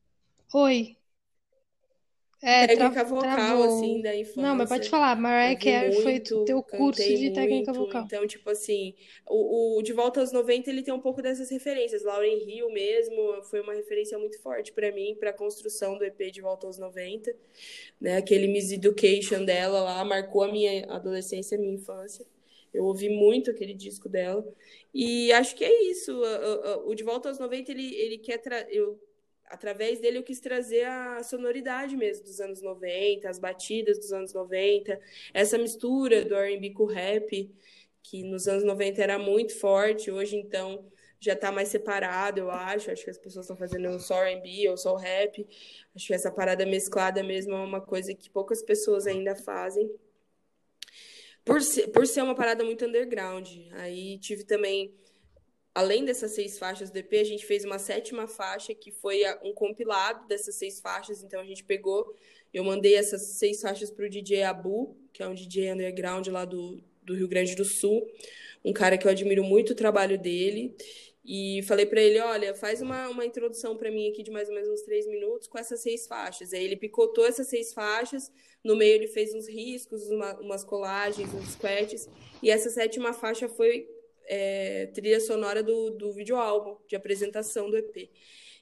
Oi. 0.54 0.98
É, 2.46 2.68
Técnica 2.68 3.06
vocal, 3.06 3.22
travou. 3.36 3.64
assim, 3.64 4.02
da 4.02 4.14
infância. 4.14 4.41
Não, 4.41 4.54
mas 4.54 4.68
pode 4.68 4.89
falar. 4.89 5.16
Mariah 5.16 5.58
Carey 5.58 5.94
foi 6.02 6.20
teu 6.20 6.62
curso 6.62 7.02
de 7.02 7.32
técnica 7.32 7.72
muito. 7.72 7.86
vocal. 7.86 8.04
Então, 8.04 8.28
tipo 8.28 8.50
assim, 8.50 8.94
o, 9.26 9.78
o 9.80 9.82
De 9.82 9.94
Volta 9.94 10.20
aos 10.20 10.34
90, 10.34 10.70
ele 10.70 10.84
tem 10.84 10.94
um 10.94 11.00
pouco 11.00 11.22
dessas 11.22 11.50
referências. 11.50 12.04
Lauryn 12.04 12.44
Hill 12.46 12.70
mesmo 12.70 13.41
foi 13.44 13.62
uma 13.62 13.74
referência 13.74 14.20
muito 14.20 14.41
forte 14.41 14.74
pra 14.74 14.91
mim, 14.91 15.16
pra 15.18 15.32
construção 15.32 15.98
do 15.98 16.04
EP 16.04 16.20
De 16.34 16.41
Volta 16.41 16.68
aos 16.68 16.78
90. 16.78 17.34
Né? 18.02 18.18
Aquele 18.18 18.48
Miss 18.48 18.74
Education 18.74 19.46
dela 19.46 19.80
lá 19.80 20.04
marcou 20.04 20.44
a 20.44 20.52
minha 20.52 20.86
adolescência, 20.91 21.58
a 21.58 21.62
minha 21.62 21.76
infância. 21.76 22.26
Eu 22.74 22.84
ouvi 22.84 23.08
muito 23.08 23.52
aquele 23.52 23.74
disco 23.74 24.10
dela. 24.10 24.46
E 24.94 25.32
acho 25.32 25.56
que 25.56 25.64
é 25.64 25.84
isso. 25.84 26.12
O, 26.86 26.94
De 26.94 27.06
Volta 27.06 27.30
aos 27.30 27.39
90, 27.39 27.72
ele, 27.72 27.96
ele 27.96 28.18
quer... 28.18 28.39
Tra... 28.39 28.68
Eu, 28.70 29.00
através 29.54 29.99
dele 29.99 30.18
eu 30.18 30.24
quis 30.24 30.39
trazer 30.39 30.84
a 30.86 31.22
sonoridade 31.22 31.95
mesmo 31.95 32.26
dos 32.26 32.41
anos 32.41 32.62
90, 32.62 33.30
as 33.30 33.38
batidas 33.38 33.99
dos 33.99 34.12
anos 34.12 34.34
90, 34.34 34.99
essa 35.32 35.60
mistura 35.60 36.26
do 36.26 36.36
R&B 36.36 36.72
com 36.72 36.86
rap, 36.86 37.54
que 38.01 38.24
nos 38.24 38.47
anos 38.47 38.64
90 38.64 39.01
era 39.01 39.20
muito 39.20 39.58
forte, 39.58 40.10
hoje 40.10 40.38
então 40.38 40.84
já 41.20 41.36
tá 41.36 41.51
mais 41.51 41.70
separado, 41.70 42.39
eu 42.39 42.51
acho, 42.51 42.91
acho 42.91 43.04
que 43.04 43.12
as 43.12 43.18
pessoas 43.18 43.45
estão 43.45 43.56
fazendo 43.56 43.97
só 43.99 44.24
R&B 44.24 44.70
ou 44.70 44.76
só 44.76 44.95
rap, 44.95 45.47
acho 45.95 46.08
que 46.08 46.14
essa 46.14 46.32
parada 46.32 46.66
mesclada 46.66 47.22
mesmo 47.24 47.54
é 47.54 47.64
uma 47.64 47.80
coisa 47.80 48.14
que 48.14 48.32
poucas 48.32 48.64
pessoas 48.64 49.06
ainda 49.06 49.36
fazem, 49.36 49.89
por 51.45 51.62
ser, 51.62 51.89
por 51.89 52.08
ser 52.08 52.24
uma 52.24 52.34
parada 52.36 52.64
muito 52.64 52.86
underground, 52.86 53.47
aí 53.74 54.18
tive 54.18 54.43
também 54.45 54.93
além 55.74 56.06
dessas 56.06 56.32
seis 56.32 56.60
faixas 56.60 56.92
do 56.92 56.98
EP, 56.98 57.14
a 57.14 57.24
gente 57.24 57.46
fez 57.46 57.66
uma 57.66 57.80
sétima 57.80 58.28
faixa 58.28 58.74
que 58.74 58.92
foi 58.92 59.22
um 59.44 59.54
compilado 59.54 60.28
dessas 60.28 60.56
seis 60.56 60.80
faixas. 60.80 61.24
Então 61.24 61.40
a 61.40 61.46
gente 61.46 61.64
pegou, 61.64 62.16
eu 62.54 62.64
mandei 62.64 62.96
essas 62.96 63.22
seis 63.22 63.62
faixas 63.62 63.90
para 63.90 64.06
o 64.06 64.10
DJ 64.10 64.44
Abu, 64.44 64.96
que 65.12 65.24
é 65.24 65.28
um 65.28 65.34
DJ 65.34 65.72
underground 65.72 66.28
lá 66.28 66.46
do, 66.46 66.80
do 67.02 67.16
Rio 67.16 67.28
Grande 67.28 67.56
do 67.56 67.66
Sul, 67.66 68.08
um 68.64 68.72
cara 68.72 68.98
que 68.98 69.08
eu 69.08 69.12
admiro 69.12 69.44
muito 69.44 69.72
o 69.72 69.76
trabalho 69.76 70.18
dele. 70.18 70.76
E 71.26 71.62
falei 71.64 71.86
para 71.86 72.02
ele: 72.02 72.20
olha, 72.20 72.54
faz 72.54 72.82
uma, 72.82 73.10
uma 73.10 73.26
introdução 73.26 73.78
para 73.78 73.90
mim 73.90 74.10
aqui 74.10 74.22
de 74.22 74.30
mais 74.30 74.50
ou 74.50 74.56
menos 74.56 74.70
uns 74.70 74.82
três 74.82 75.08
minutos 75.08 75.48
com 75.48 75.58
essas 75.58 75.80
seis 75.80 76.06
faixas. 76.06 76.54
Aí 76.54 76.64
ele 76.64 76.76
picotou 76.76 77.26
essas 77.26 77.48
seis 77.48 77.74
faixas, 77.74 78.32
no 78.64 78.76
meio 78.76 78.96
ele 78.96 79.08
fez 79.08 79.34
uns 79.34 79.48
riscos, 79.48 80.10
uma, 80.10 80.38
umas 80.40 80.64
colagens, 80.64 81.34
uns 81.34 81.54
scratches, 81.54 82.10
e 82.42 82.52
essa 82.52 82.70
sétima 82.70 83.14
faixa 83.14 83.48
foi 83.48 83.88
é, 84.26 84.88
trilha 84.94 85.20
sonora 85.20 85.62
do, 85.62 85.92
do 85.92 86.14
videoálbum 86.14 86.78
de 86.88 86.96
apresentação 86.96 87.70
do 87.70 87.78
EP. 87.78 88.10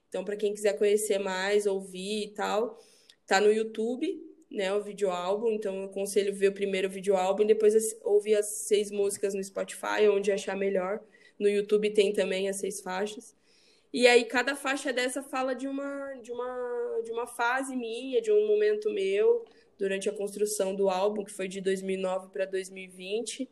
Então, 0.09 0.25
para 0.25 0.35
quem 0.35 0.53
quiser 0.53 0.77
conhecer 0.77 1.19
mais, 1.19 1.65
ouvir 1.65 2.25
e 2.25 2.33
tal, 2.33 2.77
tá 3.25 3.39
no 3.39 3.51
YouTube, 3.51 4.21
né, 4.49 4.73
o 4.73 4.83
videoálbum. 4.83 5.51
Então, 5.51 5.75
eu 5.75 5.83
aconselho 5.85 6.33
ver 6.33 6.49
o 6.49 6.53
primeiro 6.53 6.89
videoálbum 6.89 7.43
e 7.43 7.47
depois 7.47 7.73
ouvir 8.03 8.35
as 8.35 8.47
seis 8.47 8.91
músicas 8.91 9.33
no 9.33 9.43
Spotify, 9.43 10.07
onde 10.11 10.31
achar 10.31 10.55
melhor. 10.55 10.99
No 11.39 11.47
YouTube 11.49 11.89
tem 11.91 12.13
também 12.13 12.49
as 12.49 12.57
seis 12.57 12.81
faixas. 12.81 13.35
E 13.93 14.07
aí 14.07 14.23
cada 14.23 14.55
faixa 14.55 14.93
dessa 14.93 15.21
fala 15.21 15.53
de 15.53 15.67
uma 15.67 16.13
de 16.21 16.31
uma 16.31 17.01
de 17.03 17.11
uma 17.11 17.27
fase 17.27 17.75
minha, 17.75 18.21
de 18.21 18.31
um 18.31 18.47
momento 18.47 18.89
meu 18.89 19.43
durante 19.77 20.07
a 20.07 20.13
construção 20.13 20.75
do 20.75 20.89
álbum, 20.89 21.23
que 21.23 21.31
foi 21.31 21.47
de 21.47 21.59
2009 21.59 22.29
para 22.29 22.45
2020. 22.45 23.49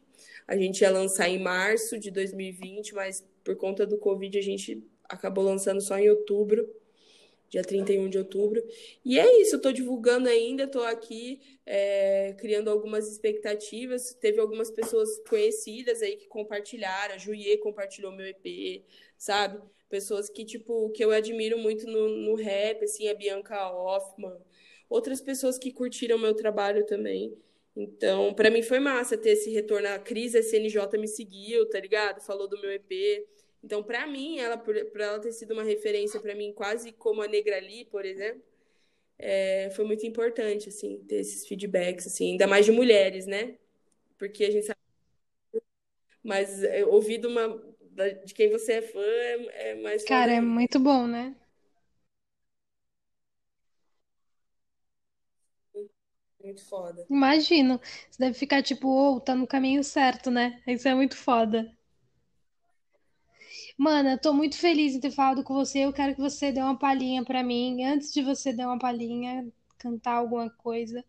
A 0.49 0.57
gente 0.57 0.81
ia 0.81 0.89
lançar 0.89 1.29
em 1.29 1.37
março 1.37 1.99
de 1.99 2.09
2020, 2.09 2.95
mas 2.95 3.23
por 3.43 3.55
conta 3.55 3.85
do 3.85 3.99
Covid 3.99 4.35
a 4.35 4.41
gente 4.41 4.83
acabou 5.03 5.43
lançando 5.43 5.79
só 5.79 5.95
em 5.99 6.09
outubro, 6.09 6.67
dia 7.51 7.61
31 7.61 8.09
de 8.09 8.17
outubro. 8.17 8.59
E 9.05 9.19
é 9.19 9.41
isso, 9.41 9.57
eu 9.57 9.61
tô 9.61 9.71
divulgando 9.71 10.27
ainda, 10.27 10.65
tô 10.65 10.81
aqui 10.81 11.39
é, 11.67 12.33
criando 12.39 12.71
algumas 12.71 13.07
expectativas. 13.07 14.15
Teve 14.15 14.39
algumas 14.39 14.71
pessoas 14.71 15.19
conhecidas 15.29 16.01
aí 16.01 16.15
que 16.15 16.27
compartilharam, 16.27 17.13
a 17.13 17.19
Juiê 17.19 17.57
compartilhou 17.57 18.11
meu 18.11 18.25
EP, 18.25 18.83
sabe? 19.19 19.61
Pessoas 19.87 20.31
que, 20.31 20.43
tipo, 20.43 20.89
que 20.89 21.05
eu 21.05 21.11
admiro 21.11 21.59
muito 21.59 21.85
no, 21.85 22.09
no 22.09 22.33
rap, 22.33 22.83
assim, 22.83 23.07
a 23.07 23.13
Bianca 23.13 23.71
Hoffman. 23.71 24.35
Outras 24.89 25.21
pessoas 25.21 25.59
que 25.59 25.71
curtiram 25.71 26.17
meu 26.17 26.33
trabalho 26.33 26.87
também. 26.87 27.37
Então, 27.79 28.33
para 28.33 28.51
mim 28.51 28.61
foi 28.61 28.77
massa 28.77 29.17
ter 29.17 29.29
esse 29.29 29.49
retorno. 29.51 29.87
A 29.87 29.97
Cris 29.97 30.33
SNJ 30.33 30.97
me 30.99 31.07
seguiu, 31.07 31.65
tá 31.69 31.79
ligado? 31.79 32.19
Falou 32.19 32.45
do 32.45 32.59
meu 32.59 32.69
EP. 32.71 33.25
Então, 33.63 33.81
para 33.81 34.05
mim, 34.05 34.37
ela 34.37 34.57
por, 34.57 34.75
por 34.87 34.99
ela 34.99 35.17
ter 35.17 35.31
sido 35.31 35.53
uma 35.53 35.63
referência 35.63 36.19
para 36.19 36.35
mim, 36.35 36.51
quase 36.51 36.91
como 36.91 37.21
a 37.21 37.27
Negrali, 37.27 37.85
por 37.85 38.05
exemplo, 38.05 38.43
é, 39.17 39.69
foi 39.69 39.85
muito 39.85 40.05
importante, 40.05 40.67
assim, 40.67 41.05
ter 41.07 41.21
esses 41.21 41.47
feedbacks, 41.47 42.05
assim, 42.05 42.31
ainda 42.31 42.47
mais 42.47 42.65
de 42.65 42.73
mulheres, 42.73 43.25
né? 43.25 43.55
Porque 44.17 44.43
a 44.43 44.51
gente 44.51 44.65
sabe. 44.65 44.79
Mas 46.21 46.61
é, 46.61 46.85
ouvir 46.85 47.19
de, 47.19 47.27
uma, 47.27 47.63
de 48.25 48.33
quem 48.33 48.49
você 48.49 48.73
é 48.73 48.81
fã 48.81 48.99
é, 48.99 49.69
é 49.69 49.75
mais. 49.75 50.03
Cara, 50.03 50.33
é 50.33 50.41
muito 50.41 50.77
bom, 50.81 51.07
né? 51.07 51.33
Muito 56.49 56.65
foda. 56.65 57.05
Imagino. 57.07 57.79
Você 58.09 58.17
deve 58.17 58.33
ficar 58.33 58.63
tipo, 58.63 58.87
oh, 58.87 59.19
tá 59.19 59.35
no 59.35 59.45
caminho 59.45 59.83
certo, 59.83 60.31
né? 60.31 60.59
Isso 60.65 60.87
é 60.87 60.95
muito 60.95 61.15
foda. 61.15 61.71
Mana, 63.77 64.17
tô 64.17 64.33
muito 64.33 64.57
feliz 64.57 64.95
em 64.95 64.99
ter 64.99 65.11
falado 65.11 65.43
com 65.43 65.53
você. 65.53 65.79
Eu 65.79 65.93
quero 65.93 66.15
que 66.15 66.21
você 66.21 66.51
dê 66.51 66.59
uma 66.59 66.77
palhinha 66.77 67.23
pra 67.23 67.43
mim. 67.43 67.83
Antes 67.83 68.11
de 68.11 68.23
você 68.23 68.51
dar 68.51 68.65
uma 68.65 68.79
palhinha, 68.79 69.47
cantar 69.77 70.13
alguma 70.13 70.49
coisa. 70.49 71.05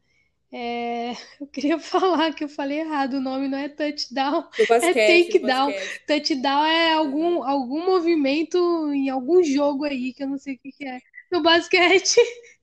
É... 0.53 1.13
Eu 1.41 1.47
queria 1.47 1.79
falar 1.79 2.35
que 2.35 2.45
eu 2.45 2.49
falei 2.49 2.81
errado. 2.81 3.15
O 3.15 3.21
nome 3.21 3.49
não 3.49 3.57
é 3.57 3.69
touchdown, 3.69 4.43
Do 4.43 4.67
basquete, 4.67 4.99
é 4.99 5.23
do 5.23 5.25
takedown. 5.25 5.73
Touchdown 6.07 6.67
é 6.67 6.93
algum, 6.93 7.43
algum 7.43 7.87
movimento 7.87 8.59
em 8.93 9.09
algum 9.09 9.43
jogo 9.43 9.85
aí 9.85 10.13
que 10.13 10.23
eu 10.23 10.29
não 10.29 10.37
sei 10.37 10.57
o 10.57 10.59
que 10.59 10.71
que 10.71 10.87
é. 10.87 11.01
No 11.33 11.43
basquete. 11.43 12.21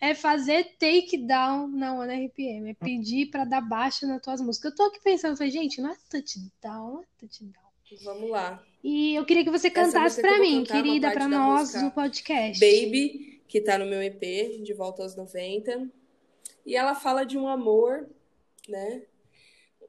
É 0.00 0.14
fazer 0.14 0.76
takedown 0.78 1.68
na 1.68 1.94
One 1.94 2.26
RPM, 2.26 2.70
é 2.70 2.74
pedir 2.74 3.30
pra 3.30 3.44
dar 3.44 3.60
baixa 3.60 4.06
nas 4.06 4.20
tuas 4.20 4.40
músicas. 4.40 4.72
Eu 4.72 4.76
tô 4.76 4.82
aqui 4.84 5.00
pensando, 5.02 5.36
falei, 5.36 5.52
gente, 5.52 5.80
não 5.80 5.90
é 5.90 5.96
touchdown, 6.10 6.92
não 6.92 7.02
é 7.02 7.06
touchdown. 7.18 7.62
Vamos 8.04 8.30
lá. 8.30 8.64
E 8.82 9.14
eu 9.14 9.24
queria 9.24 9.44
que 9.44 9.50
você 9.50 9.70
cantasse 9.70 10.20
vou 10.20 10.38
mim, 10.40 10.62
é 10.62 10.66
querida, 10.66 11.14
da 11.14 11.28
nós 11.28 11.72
do 11.72 11.90
podcast. 11.90 12.58
Baby, 12.58 13.42
que 13.46 13.60
tá 13.60 13.78
no 13.78 13.86
meu 13.86 14.02
EP, 14.02 14.62
De 14.62 14.72
Volta 14.72 15.02
aos 15.02 15.14
90. 15.14 15.90
E 16.64 16.76
ela 16.76 16.94
fala 16.94 17.24
de 17.24 17.36
um 17.36 17.46
amor, 17.46 18.08
né? 18.68 19.02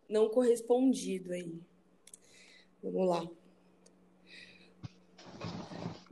Não 0.09 0.29
correspondido 0.29 1.33
aí. 1.33 1.59
Vamos 2.83 3.07
lá. 3.07 3.27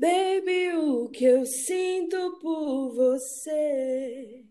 Baby, 0.02 0.74
o 0.74 1.10
que 1.10 1.26
eu 1.26 1.46
sinto 1.46 2.40
por 2.40 2.90
você 2.96 4.44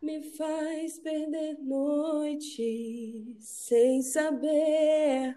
me 0.00 0.22
faz 0.22 0.98
perder 0.98 1.58
noite 1.58 3.36
sem 3.40 4.00
saber 4.00 5.36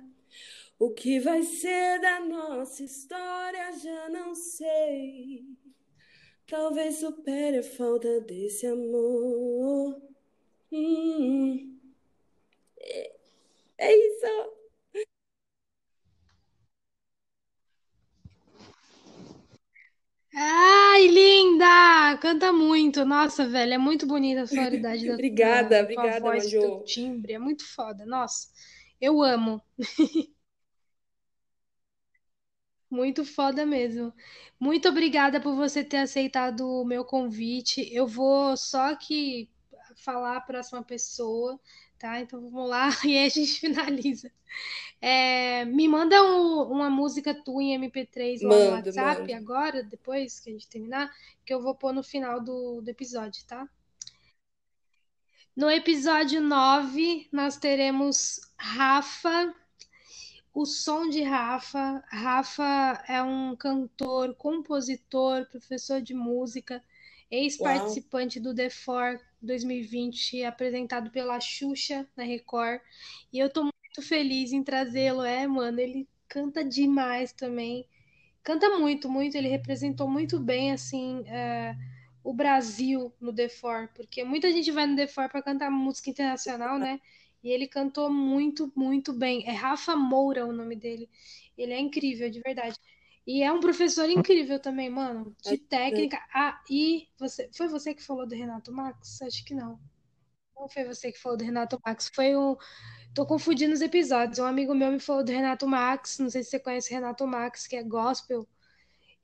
o 0.79 0.91
que 0.91 1.19
vai 1.19 1.43
ser 1.43 1.99
da 1.99 2.21
nossa 2.21 2.85
história, 2.85 3.77
já 3.79 4.07
não 4.07 4.33
sei. 4.33 5.45
Talvez 6.47 6.99
supere 6.99 7.57
a 7.57 7.63
falta 7.63 8.21
desse 8.21 8.65
amor. 8.65 10.01
Hum, 10.71 11.77
é, 12.79 13.11
é 13.77 13.93
isso. 13.93 14.62
Ai, 20.35 21.07
linda! 21.07 22.17
Canta 22.21 22.51
muito. 22.51 23.05
Nossa, 23.05 23.47
velho, 23.47 23.73
é 23.73 23.77
muito 23.77 24.05
bonita 24.07 24.41
a 24.43 24.47
sonoridade 24.47 25.05
da 25.05 25.15
Obrigada, 25.41 25.69
da, 25.69 25.83
obrigada, 25.83 25.83
tua 25.89 26.07
voz, 26.07 26.51
do 26.51 26.57
teu 26.59 26.71
timbre. 26.83 27.33
É 27.33 27.39
muito 27.39 27.65
foda. 27.65 28.05
Nossa, 28.05 28.47
eu 29.01 29.21
amo. 29.23 29.61
Muito 32.89 33.25
foda 33.25 33.65
mesmo. 33.65 34.13
Muito 34.59 34.87
obrigada 34.87 35.41
por 35.41 35.55
você 35.55 35.83
ter 35.83 35.97
aceitado 35.97 36.61
o 36.67 36.85
meu 36.85 37.03
convite. 37.03 37.81
Eu 37.91 38.05
vou 38.07 38.55
só 38.55 38.91
aqui 38.91 39.49
falar 39.97 40.37
a 40.37 40.41
próxima 40.41 40.83
pessoa, 40.83 41.59
tá? 42.03 42.19
Então 42.19 42.41
vamos 42.41 42.69
lá 42.69 42.89
e 43.07 43.17
aí 43.17 43.27
a 43.27 43.29
gente 43.29 43.61
finaliza. 43.61 44.29
É, 44.99 45.63
me 45.63 45.87
manda 45.87 46.21
um, 46.21 46.63
uma 46.63 46.89
música 46.89 47.33
tua 47.33 47.63
em 47.63 47.79
MP3 47.79 48.41
lá 48.41 48.49
no 48.49 48.71
WhatsApp 48.71 49.33
agora, 49.33 49.83
depois 49.83 50.41
que 50.41 50.49
a 50.49 50.53
gente 50.53 50.67
terminar, 50.67 51.09
que 51.45 51.53
eu 51.53 51.61
vou 51.61 51.73
pôr 51.73 51.93
no 51.93 52.03
final 52.03 52.41
do, 52.41 52.81
do 52.81 52.89
episódio, 52.89 53.45
tá? 53.45 53.67
No 55.55 55.69
episódio 55.69 56.41
9, 56.41 57.29
nós 57.31 57.55
teremos 57.55 58.41
Rafa, 58.57 59.55
o 60.53 60.65
som 60.65 61.07
de 61.07 61.21
Rafa. 61.21 62.03
Rafa 62.09 63.03
é 63.07 63.23
um 63.23 63.55
cantor, 63.55 64.35
compositor, 64.35 65.45
professor 65.49 66.01
de 66.01 66.13
música, 66.13 66.83
ex-participante 67.31 68.41
do 68.41 68.53
The 68.53 68.69
Four 68.69 69.19
2020, 69.45 70.43
apresentado 70.43 71.11
pela 71.11 71.39
Xuxa 71.39 72.07
na 72.15 72.23
Record. 72.23 72.81
E 73.31 73.39
eu 73.39 73.49
tô 73.49 73.63
muito 73.63 74.01
feliz 74.01 74.51
em 74.51 74.63
trazê-lo. 74.63 75.23
É, 75.23 75.47
mano, 75.47 75.79
ele 75.79 76.07
canta 76.27 76.63
demais 76.63 77.31
também. 77.33 77.87
Canta 78.43 78.69
muito, 78.77 79.09
muito. 79.09 79.35
Ele 79.37 79.47
representou 79.49 80.09
muito 80.09 80.39
bem, 80.39 80.71
assim, 80.71 81.23
é, 81.27 81.75
o 82.23 82.33
Brasil 82.33 83.13
no 83.19 83.33
The 83.33 83.49
Four, 83.49 83.89
porque 83.95 84.23
muita 84.23 84.51
gente 84.51 84.71
vai 84.71 84.85
no 84.87 84.95
The 84.95 85.07
Four 85.07 85.29
para 85.29 85.41
cantar 85.43 85.69
música 85.71 86.09
internacional, 86.09 86.79
né? 86.79 86.99
E 87.43 87.49
ele 87.49 87.67
cantou 87.67 88.11
muito, 88.11 88.71
muito 88.75 89.13
bem. 89.13 89.45
É 89.47 89.51
Rafa 89.51 89.95
Moura 89.95 90.45
o 90.45 90.53
nome 90.53 90.75
dele. 90.75 91.09
Ele 91.57 91.73
é 91.73 91.79
incrível, 91.79 92.29
de 92.29 92.39
verdade. 92.41 92.77
E 93.25 93.41
é 93.41 93.51
um 93.51 93.59
professor 93.59 94.09
incrível 94.09 94.59
também, 94.59 94.89
mano. 94.89 95.35
De 95.43 95.57
técnica. 95.57 96.19
Ah, 96.33 96.61
e 96.69 97.07
você. 97.17 97.49
Foi 97.55 97.67
você 97.67 97.93
que 97.93 98.03
falou 98.03 98.27
do 98.27 98.35
Renato 98.35 98.71
Max? 98.71 99.21
Acho 99.21 99.45
que 99.45 99.53
não. 99.53 99.79
Não 100.55 100.67
foi 100.67 100.83
você 100.83 101.11
que 101.11 101.19
falou 101.19 101.37
do 101.37 101.43
Renato 101.43 101.79
Max. 101.85 102.11
Foi 102.13 102.35
o. 102.35 102.57
Tô 103.13 103.25
confundindo 103.25 103.73
os 103.73 103.81
episódios. 103.81 104.39
Um 104.39 104.45
amigo 104.45 104.75
meu 104.75 104.91
me 104.91 104.99
falou 104.99 105.23
do 105.23 105.31
Renato 105.31 105.67
Max. 105.67 106.19
Não 106.19 106.29
sei 106.29 106.43
se 106.43 106.49
você 106.49 106.59
conhece 106.59 106.91
o 106.91 106.95
Renato 106.95 107.25
Max, 107.25 107.65
que 107.65 107.75
é 107.75 107.83
gospel. 107.83 108.47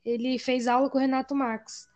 Ele 0.03 0.39
fez 0.39 0.67
aula 0.67 0.89
com 0.89 0.97
o 0.97 1.01
Renato 1.01 1.35
Max. 1.35 1.87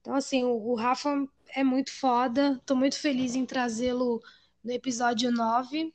Então, 0.00 0.14
assim, 0.14 0.44
o, 0.44 0.50
o 0.50 0.74
Rafa 0.74 1.26
é 1.54 1.64
muito 1.64 1.90
foda. 1.92 2.60
Tô 2.66 2.76
muito 2.76 2.98
feliz 2.98 3.34
em 3.34 3.46
trazê-lo 3.46 4.20
no 4.62 4.72
episódio 4.72 5.32
9. 5.32 5.94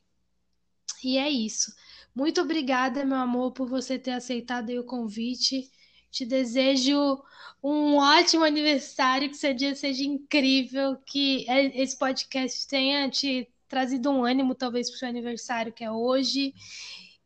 E 1.04 1.18
é 1.18 1.30
isso. 1.30 1.72
Muito 2.14 2.42
obrigada, 2.42 3.06
meu 3.06 3.18
amor, 3.18 3.52
por 3.52 3.68
você 3.68 3.98
ter 3.98 4.12
aceitado 4.12 4.70
o 4.70 4.84
convite. 4.84 5.70
Te 6.10 6.26
desejo 6.26 7.22
um 7.64 7.96
ótimo 7.96 8.44
aniversário, 8.44 9.30
que 9.30 9.38
seu 9.38 9.54
dia 9.54 9.74
seja 9.76 10.04
incrível, 10.04 10.98
que 11.06 11.46
esse 11.74 11.98
podcast 11.98 12.68
tenha 12.68 13.10
te 13.10 13.48
trazido 13.68 14.10
um 14.10 14.26
ânimo, 14.26 14.54
talvez, 14.54 14.90
para 14.90 14.96
o 14.96 15.00
seu 15.00 15.08
aniversário, 15.08 15.72
que 15.72 15.84
é 15.84 15.92
hoje, 15.92 16.54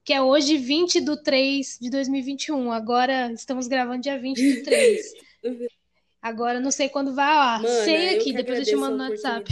que 0.03 0.13
é 0.13 0.21
hoje 0.21 0.57
20 0.57 1.01
de 1.01 1.23
3 1.23 1.79
de 1.81 1.89
2021. 1.89 2.71
Agora 2.71 3.31
estamos 3.31 3.67
gravando 3.67 4.01
dia 4.01 4.19
20 4.19 4.53
do 4.53 4.63
3. 4.63 5.13
Agora 6.25 6.59
não 6.59 6.71
sei 6.71 6.89
quando 6.89 7.13
vai 7.13 7.35
lá. 7.35 7.59
Mana, 7.59 7.83
sei 7.83 8.17
aqui, 8.17 8.33
depois 8.33 8.57
eu 8.57 8.65
te 8.65 8.75
mando 8.75 8.97
no 8.97 9.03
WhatsApp. 9.03 9.47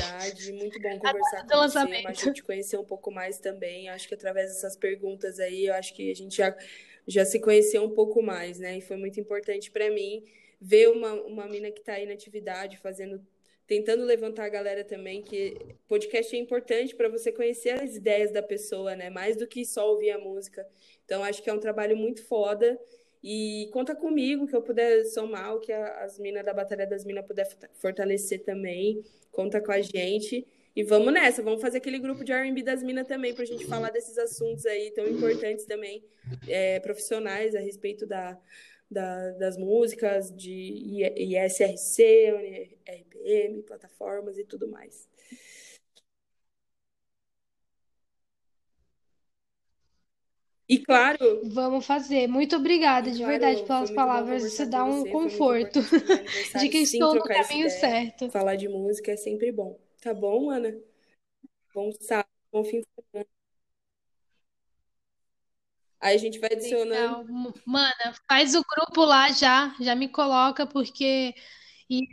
Muito 0.54 0.82
bom 0.82 0.98
conversar 0.98 1.46
com 1.46 1.56
você, 1.56 2.02
mas 2.02 2.20
a 2.20 2.26
gente 2.26 2.42
conhecer 2.42 2.78
um 2.78 2.84
pouco 2.84 3.12
mais 3.12 3.38
também. 3.38 3.90
Acho 3.90 4.08
que 4.08 4.16
através 4.16 4.50
dessas 4.50 4.76
perguntas 4.76 5.40
aí, 5.40 5.68
eu 5.68 5.76
acho 5.76 5.94
que 5.94 6.10
a 6.10 6.16
gente 6.16 6.36
já, 6.36 6.58
já 7.08 7.24
se 7.26 7.40
conheceu 7.40 7.84
um 7.84 7.92
pouco 7.92 8.24
mais, 8.24 8.58
né? 8.58 8.76
E 8.76 8.82
foi 8.82 8.98
muito 8.98 9.20
importante 9.20 9.70
para 9.70 9.88
mim 9.92 10.24
ver 10.60 10.90
uma, 10.90 11.14
uma 11.14 11.46
mina 11.46 11.70
que 11.70 11.80
está 11.80 11.94
aí 11.94 12.08
na 12.08 12.14
atividade, 12.14 12.80
fazendo, 12.80 13.24
tentando 13.68 14.04
levantar 14.04 14.46
a 14.46 14.50
galera 14.50 14.84
também, 14.84 15.22
que 15.22 15.56
podcast 15.88 16.36
é 16.36 16.40
importante 16.40 16.96
para 16.96 17.08
você 17.08 17.32
conhecer 17.32 17.80
as 17.80 17.96
ideias 17.96 18.32
da 18.32 18.42
pessoa, 18.42 18.96
né? 18.96 19.12
Mais 19.12 19.38
do 19.38 19.46
que 19.46 19.64
só 19.64 19.92
ouvir 19.92 20.10
a 20.10 20.18
música. 20.18 20.68
Então, 21.06 21.24
acho 21.24 21.44
que 21.44 21.52
é 21.52 21.54
um 21.54 21.60
trabalho 21.60 21.96
muito 21.96 22.24
foda. 22.24 22.80
E 23.24 23.70
conta 23.72 23.96
comigo 23.96 24.46
que 24.46 24.56
eu 24.56 24.62
puder 24.62 25.06
somar, 25.06 25.56
o 25.56 25.60
que 25.60 25.72
as 25.72 26.20
minas 26.20 26.44
da 26.44 26.54
Batalha 26.54 26.86
das 26.86 27.06
Minas 27.06 27.26
puder 27.26 27.48
fortalecer 27.76 28.44
também. 28.44 29.02
Conta 29.32 29.62
com 29.62 29.72
a 29.72 29.82
gente. 29.82 30.46
E 30.76 30.84
vamos 30.84 31.14
nessa, 31.14 31.42
vamos 31.42 31.62
fazer 31.62 31.78
aquele 31.78 32.00
grupo 32.00 32.24
de 32.24 32.32
R&B 32.32 32.64
das 32.64 32.82
minas 32.82 33.08
também, 33.08 33.34
para 33.34 33.44
a 33.44 33.46
gente 33.46 33.66
falar 33.68 33.92
desses 33.92 34.18
assuntos 34.18 34.66
aí 34.66 34.90
tão 34.92 35.08
importantes 35.08 35.66
também, 35.66 36.04
é, 36.48 36.80
profissionais 36.80 37.54
a 37.54 37.60
respeito 37.60 38.08
da, 38.08 38.40
da, 38.90 39.32
das 39.34 39.56
músicas, 39.56 40.36
de 40.36 41.04
ISRC, 41.16 42.74
RPM, 42.88 43.62
plataformas 43.62 44.40
e 44.40 44.44
tudo 44.44 44.68
mais. 44.68 45.08
E 50.68 50.80
claro. 50.80 51.42
Vamos 51.46 51.86
fazer. 51.86 52.28
Muito 52.28 52.56
obrigada, 52.56 53.12
de 53.12 53.24
verdade, 53.24 53.64
pelas 53.64 53.92
palavras. 53.92 54.44
Isso 54.44 54.70
dá 54.70 54.84
um 54.84 55.04
conforto 55.04 55.80
de 56.60 56.70
que 56.70 56.78
estou 56.80 57.16
no 57.16 57.24
caminho 57.24 57.70
certo. 57.70 58.30
Falar 58.32 58.56
de 58.56 58.68
música 58.68 59.12
é 59.12 59.18
sempre 59.18 59.52
bom. 59.52 59.78
Tá 60.02 60.14
bom, 60.14 60.50
Ana? 60.50 60.74
Bom 61.74 61.92
sábado, 62.00 62.30
bom 62.52 62.64
fim 62.64 62.82
de 62.82 62.88
semana. 62.96 63.28
Aí 66.00 66.16
a 66.16 66.20
gente 66.20 66.38
vai 66.38 66.50
adicionando. 66.52 67.22
Então, 67.22 67.54
mana, 67.66 68.14
faz 68.30 68.56
o 68.56 68.64
grupo 68.64 69.06
lá 69.06 69.32
já, 69.32 69.74
já 69.80 69.96
me 69.96 70.10
coloca, 70.10 70.68
porque. 70.68 71.34
E 71.90 72.08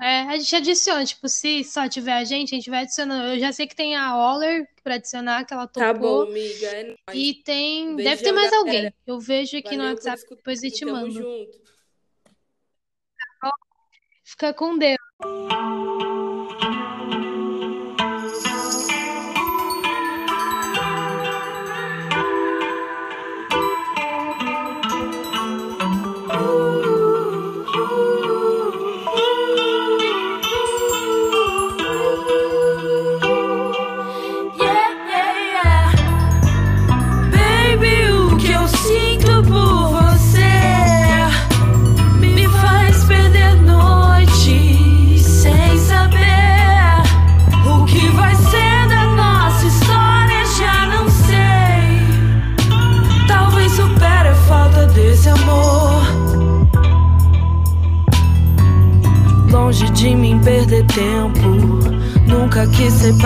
é, 0.00 0.20
a 0.22 0.38
gente 0.38 0.56
adiciona, 0.56 1.04
tipo, 1.04 1.28
se 1.28 1.62
só 1.62 1.88
tiver 1.88 2.14
a 2.14 2.24
gente, 2.24 2.54
a 2.54 2.58
gente 2.58 2.70
vai 2.70 2.82
adicionando. 2.82 3.28
Eu 3.28 3.38
já 3.38 3.52
sei 3.52 3.66
que 3.66 3.76
tem 3.76 3.94
a 3.94 4.16
Oller 4.16 4.68
pra 4.82 4.96
adicionar, 4.96 5.44
que 5.44 5.54
ela 5.54 5.66
topou. 5.66 5.80
Tá 5.80 5.94
bom, 5.94 6.22
amiga. 6.22 6.66
É 6.66 6.96
e 7.14 7.34
tem. 7.34 7.94
Beijão, 7.94 8.10
deve 8.10 8.22
ter 8.22 8.32
mais 8.32 8.50
galera. 8.50 8.76
alguém. 8.76 8.94
Eu 9.06 9.20
vejo 9.20 9.56
aqui 9.56 9.76
Valeu 9.76 9.82
no 9.82 9.88
WhatsApp, 9.90 10.22
depois 10.28 10.62
eu 10.62 10.70
te 10.70 10.84
mando. 10.84 11.12
Junto. 11.12 11.64
Fica 14.24 14.52
com 14.54 14.76
Deus. 14.78 14.98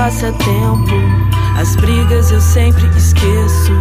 Passatempo. 0.08 0.94
As 1.60 1.76
brigas 1.76 2.30
eu 2.30 2.40
sempre 2.40 2.86
esqueço. 2.96 3.72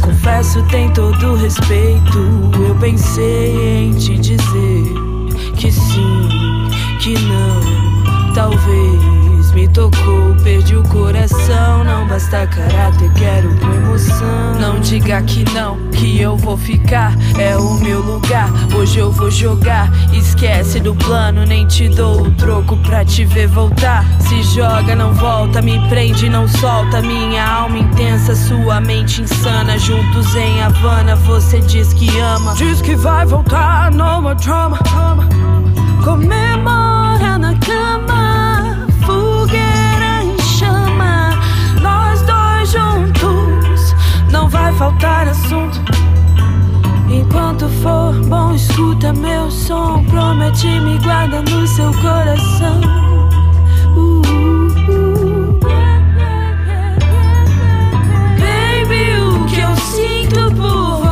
Confesso, 0.00 0.62
tem 0.64 0.90
todo 0.92 1.34
respeito. 1.34 2.18
Eu 2.66 2.74
pensei 2.76 3.84
em 3.84 3.92
te 3.94 4.16
dizer 4.16 4.84
que 5.56 5.70
sim, 5.70 6.28
que 7.00 7.14
não, 7.18 8.32
talvez. 8.32 9.05
Tocou. 9.68 10.34
Perdi 10.42 10.76
o 10.76 10.82
coração, 10.84 11.84
não 11.84 12.06
basta 12.06 12.46
caráter, 12.46 13.10
quero 13.14 13.48
com 13.58 13.72
emoção. 13.72 14.54
Não 14.60 14.80
diga 14.80 15.20
que 15.22 15.44
não, 15.52 15.76
que 15.90 16.20
eu 16.20 16.36
vou 16.36 16.56
ficar, 16.56 17.14
é 17.38 17.56
o 17.56 17.74
meu 17.74 18.00
lugar. 18.00 18.48
Hoje 18.74 18.98
eu 18.98 19.10
vou 19.10 19.30
jogar, 19.30 19.90
esquece 20.12 20.80
do 20.80 20.94
plano, 20.94 21.44
nem 21.44 21.66
te 21.66 21.88
dou 21.88 22.22
o 22.22 22.30
troco 22.32 22.76
pra 22.78 23.04
te 23.04 23.24
ver 23.24 23.48
voltar. 23.48 24.04
Se 24.20 24.42
joga, 24.42 24.94
não 24.94 25.12
volta, 25.14 25.60
me 25.62 25.78
prende, 25.88 26.28
não 26.28 26.46
solta. 26.46 27.00
Minha 27.00 27.44
alma 27.46 27.78
intensa, 27.78 28.34
sua 28.34 28.80
mente 28.80 29.22
insana. 29.22 29.78
Juntos 29.78 30.34
em 30.34 30.62
Havana, 30.62 31.16
você 31.16 31.60
diz 31.60 31.92
que 31.92 32.18
ama. 32.18 32.54
Diz 32.54 32.80
que 32.80 32.94
vai 32.94 33.24
voltar, 33.26 33.90
no 33.92 34.22
more 34.22 34.36
drama. 34.36 34.78
Comemora 36.04 37.38
na 37.38 37.54
cama, 37.58 38.15
juntos, 42.66 43.94
não 44.30 44.48
vai 44.48 44.72
faltar 44.74 45.28
assunto. 45.28 45.80
Enquanto 47.08 47.68
for 47.82 48.14
bom, 48.26 48.54
escuta 48.54 49.12
meu 49.12 49.50
som. 49.50 50.04
Promete 50.04 50.66
me 50.80 50.98
guarda 50.98 51.42
no 51.42 51.66
seu 51.66 51.92
coração. 51.94 52.80
Uh, 53.96 54.22
uh, 54.90 55.50
uh. 55.50 55.60
Baby, 58.40 59.04
o 59.20 59.44
que 59.46 59.60
eu 59.60 59.76
sinto 59.76 60.52
por 60.56 61.05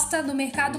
gosta 0.00 0.22
do 0.22 0.34
mercado 0.34 0.78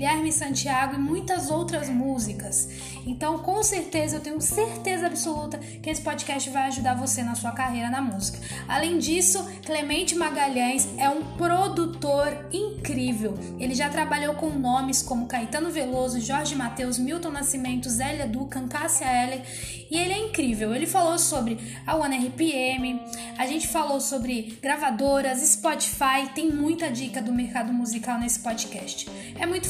Santiago 0.31 0.95
e 0.95 0.97
muitas 0.97 1.49
outras 1.51 1.89
músicas. 1.89 2.69
Então, 3.05 3.39
com 3.39 3.61
certeza, 3.63 4.17
eu 4.17 4.19
tenho 4.19 4.41
certeza 4.41 5.07
absoluta 5.07 5.57
que 5.57 5.89
esse 5.89 6.01
podcast 6.01 6.49
vai 6.49 6.63
ajudar 6.67 6.95
você 6.95 7.23
na 7.23 7.35
sua 7.35 7.51
carreira 7.51 7.89
na 7.89 8.01
música. 8.01 8.39
Além 8.67 8.97
disso, 8.97 9.43
Clemente 9.65 10.15
Magalhães 10.15 10.87
é 10.97 11.09
um 11.09 11.23
produtor 11.37 12.47
incrível. 12.51 13.37
Ele 13.59 13.73
já 13.73 13.89
trabalhou 13.89 14.35
com 14.35 14.49
nomes 14.49 15.01
como 15.01 15.27
Caetano 15.27 15.71
Veloso, 15.71 16.19
Jorge 16.19 16.55
Mateus, 16.55 16.97
Milton 16.97 17.31
Nascimento, 17.31 17.89
Zélia 17.89 18.27
Ducan, 18.27 18.67
Cássia 18.67 19.05
Eller 19.05 19.41
e 19.91 19.97
ele 19.97 20.13
é 20.13 20.17
incrível. 20.19 20.73
Ele 20.73 20.87
falou 20.87 21.19
sobre 21.19 21.59
a 21.85 21.97
One 21.97 22.27
RPM, 22.27 23.01
a 23.37 23.45
gente 23.45 23.67
falou 23.67 23.99
sobre 23.99 24.57
gravadoras, 24.61 25.39
Spotify, 25.39 26.29
tem 26.33 26.49
muita 26.49 26.89
dica 26.89 27.21
do 27.21 27.33
mercado 27.33 27.73
musical 27.73 28.17
nesse 28.17 28.39
podcast. 28.39 29.09
É 29.37 29.45
muito 29.45 29.69